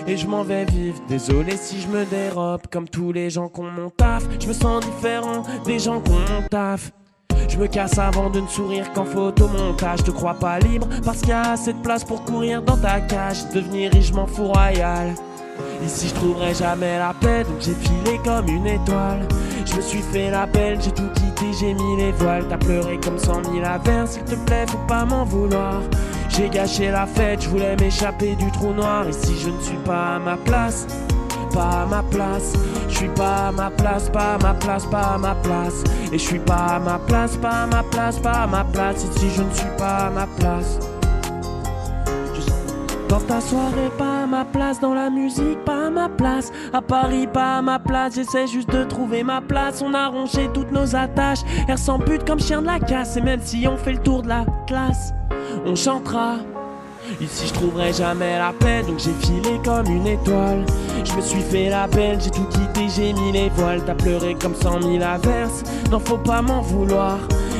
Et 0.08 0.16
je 0.16 0.26
m'en 0.26 0.42
vais 0.42 0.64
vivre, 0.64 0.98
désolé 1.06 1.58
si 1.58 1.82
je 1.82 1.86
me 1.86 2.06
dérobe 2.06 2.62
Comme 2.72 2.88
tous 2.88 3.12
les 3.12 3.28
gens 3.28 3.48
qui 3.48 3.60
ont 3.60 3.70
mon 3.70 3.90
taf. 3.90 4.24
Je 4.40 4.48
me 4.48 4.54
sens 4.54 4.82
différent 4.82 5.42
des 5.66 5.78
gens 5.78 6.00
qui 6.00 6.10
ont 6.12 6.14
mon 6.14 6.48
taf. 6.48 6.92
Je 7.46 7.58
me 7.58 7.66
casse 7.66 7.98
avant 7.98 8.30
de 8.30 8.40
ne 8.40 8.46
sourire 8.46 8.90
qu'en 8.94 9.04
photomontage 9.04 10.02
Te 10.04 10.10
crois 10.10 10.38
pas 10.38 10.60
libre 10.60 10.88
parce 11.04 11.20
qu'il 11.20 11.28
y 11.28 11.32
a 11.32 11.52
assez 11.52 11.74
de 11.74 11.78
place 11.80 12.04
pour 12.04 12.24
courir 12.24 12.62
dans 12.62 12.78
ta 12.78 13.02
cage. 13.02 13.50
Devenir 13.52 13.92
riche, 13.92 14.10
m'en 14.14 14.26
fous 14.26 14.46
royal. 14.46 15.14
Ici 15.84 16.08
je 16.08 16.14
trouverai 16.14 16.54
jamais 16.54 16.98
la 16.98 17.12
paix 17.20 17.44
donc 17.44 17.60
j'ai 17.60 17.74
filé 17.74 18.18
comme 18.24 18.48
une 18.48 18.66
étoile. 18.66 19.28
Je 19.66 19.76
me 19.76 19.82
suis 19.82 20.00
fait 20.00 20.30
la 20.30 20.46
belle, 20.46 20.80
j'ai 20.80 20.92
tout 20.92 21.10
quitté, 21.14 21.52
j'ai 21.60 21.74
mis 21.74 21.96
les 21.98 22.12
voiles. 22.12 22.46
T'as 22.48 22.56
pleuré 22.56 22.98
comme 23.04 23.18
cent 23.18 23.42
mille 23.50 23.64
averses, 23.64 24.12
s'il 24.12 24.24
te 24.24 24.36
plaît 24.46 24.64
faut 24.68 24.78
pas 24.88 25.04
m'en 25.04 25.24
vouloir 25.24 25.82
J'ai 26.28 26.48
gâché 26.48 26.90
la 26.90 27.06
fête, 27.06 27.42
je 27.42 27.48
voulais 27.48 27.76
m'échapper 27.76 28.34
du 28.36 28.50
trou 28.52 28.72
noir. 28.72 29.08
Ici 29.08 29.34
je 29.42 29.50
ne 29.50 29.60
suis 29.60 29.78
pas 29.84 30.16
à 30.16 30.18
ma 30.18 30.36
place 30.36 30.86
pas 31.58 31.82
à 31.82 31.86
ma 31.86 32.02
place, 32.02 32.52
je 32.88 32.96
suis 32.96 33.08
pas 33.08 33.48
à 33.48 33.52
ma 33.52 33.70
place, 33.70 34.08
pas 34.10 34.34
à 34.34 34.38
ma 34.38 34.54
place, 34.54 34.86
pas 34.86 35.14
à 35.14 35.18
ma 35.18 35.34
place, 35.34 35.82
et 36.12 36.18
je 36.18 36.24
suis 36.24 36.38
pas 36.38 36.76
à 36.76 36.78
ma 36.78 36.98
place, 36.98 37.36
pas 37.36 37.62
à 37.62 37.66
ma 37.66 37.82
place, 37.82 38.18
pas 38.18 38.42
à 38.42 38.46
ma 38.46 38.64
place, 38.64 39.04
ici 39.04 39.30
je 39.36 39.42
ne 39.42 39.52
suis 39.52 39.76
pas 39.76 40.06
à 40.06 40.10
ma 40.10 40.26
place? 40.38 40.78
Dans 43.08 43.20
ta 43.20 43.40
soirée, 43.40 43.90
pas 43.96 44.24
à 44.24 44.26
ma 44.26 44.44
place. 44.44 44.80
Dans 44.80 44.94
la 44.94 45.08
musique, 45.08 45.64
pas 45.64 45.86
à 45.86 45.90
ma 45.90 46.08
place. 46.08 46.52
À 46.72 46.82
Paris, 46.82 47.26
pas 47.26 47.58
à 47.58 47.62
ma 47.62 47.78
place. 47.78 48.14
J'essaie 48.14 48.46
juste 48.46 48.70
de 48.70 48.84
trouver 48.84 49.22
ma 49.22 49.40
place. 49.40 49.82
On 49.82 49.94
a 49.94 50.08
rongé 50.08 50.50
toutes 50.52 50.72
nos 50.72 50.94
attaches. 50.94 51.40
Elles 51.68 51.78
s'en 51.78 51.98
butent 51.98 52.26
comme 52.26 52.40
chien 52.40 52.60
de 52.60 52.66
la 52.66 52.78
casse. 52.78 53.16
Et 53.16 53.22
même 53.22 53.40
si 53.42 53.66
on 53.66 53.76
fait 53.76 53.92
le 53.92 54.02
tour 54.02 54.22
de 54.22 54.28
la 54.28 54.44
classe, 54.66 55.14
on 55.64 55.74
chantera. 55.74 56.36
Ici 57.20 57.46
je 57.46 57.54
trouverai 57.54 57.92
jamais 57.92 58.38
la 58.38 58.52
paix 58.52 58.82
donc 58.82 58.98
j'ai 58.98 59.14
filé 59.26 59.58
comme 59.64 59.86
une 59.86 60.06
étoile 60.06 60.66
Je 61.04 61.14
me 61.14 61.20
suis 61.22 61.40
fait 61.40 61.70
la 61.70 61.86
belle, 61.86 62.20
j'ai 62.20 62.30
tout 62.30 62.44
quitté, 62.50 62.86
j'ai 62.94 63.12
mis 63.14 63.32
les 63.32 63.48
voiles 63.48 63.82
T'as 63.86 63.94
pleuré 63.94 64.34
comme 64.34 64.54
cent 64.54 64.78
mille 64.80 65.02
averses, 65.02 65.62
non 65.90 66.00
faut 66.00 66.18
pas 66.18 66.42
m'en 66.42 66.60
vouloir 66.60 67.18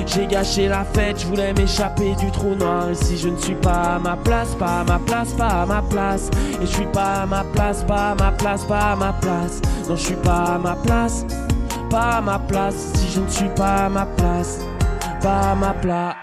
J'ai 0.08 0.26
gâché 0.26 0.68
la 0.68 0.84
fête, 0.84 1.20
je 1.20 1.26
voulais 1.26 1.52
m'échapper 1.52 2.14
du 2.14 2.30
trou 2.30 2.54
noir 2.54 2.90
Ici 2.90 3.18
je 3.18 3.28
ne 3.28 3.36
suis 3.36 3.54
pas 3.54 3.96
à 3.96 3.98
ma 3.98 4.16
place, 4.16 4.54
pas 4.54 4.80
à 4.80 4.84
ma 4.84 4.98
place, 4.98 5.32
pas 5.34 5.62
à 5.62 5.66
ma 5.66 5.82
place 5.82 6.30
Et 6.62 6.66
je 6.66 6.72
suis 6.72 6.86
pas 6.86 7.22
à 7.22 7.26
ma 7.26 7.44
place, 7.44 7.84
pas 7.84 8.12
à 8.12 8.14
ma 8.14 8.32
place, 8.32 8.64
pas 8.64 8.92
à 8.92 8.96
ma 8.96 9.12
place 9.12 9.60
Non 9.86 9.96
je 9.96 10.02
suis 10.02 10.14
pas 10.14 10.54
à 10.54 10.58
ma 10.58 10.76
place, 10.76 11.26
pas 11.90 12.16
à 12.16 12.20
ma 12.22 12.38
place 12.38 12.92
Ici 12.94 13.06
je 13.16 13.20
ne 13.20 13.28
suis 13.28 13.50
pas 13.54 13.84
à 13.84 13.88
ma 13.90 14.06
place, 14.06 14.60
pas 15.20 15.50
à 15.50 15.54
ma 15.54 15.74
place 15.74 16.16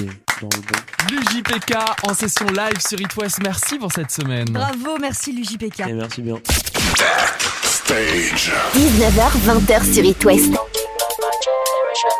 Yeah, 0.00 0.10
dans 0.40 0.48
le 0.48 0.60
bon. 0.60 0.78
L'UJPK 1.08 1.76
en 2.02 2.14
session 2.14 2.46
live 2.46 2.80
sur 2.80 3.00
It 3.00 3.14
West. 3.16 3.38
Merci 3.44 3.78
pour 3.78 3.92
cette 3.92 4.10
semaine. 4.10 4.46
Bravo, 4.50 4.98
merci 5.00 5.32
l'UJPK. 5.32 5.80
Et 5.88 5.92
merci 5.92 6.20
bien. 6.20 6.34
Stage. 7.62 8.52
19h, 8.74 9.30
20h 9.46 9.94
sur 9.94 10.04
It 10.04 10.24
West. 10.24 10.50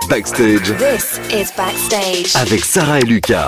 Backstage. 0.08 0.72
This 0.78 1.18
is 1.32 1.48
Backstage. 1.56 2.36
Avec 2.36 2.64
Sarah 2.64 3.00
et 3.00 3.04
Lucas. 3.04 3.42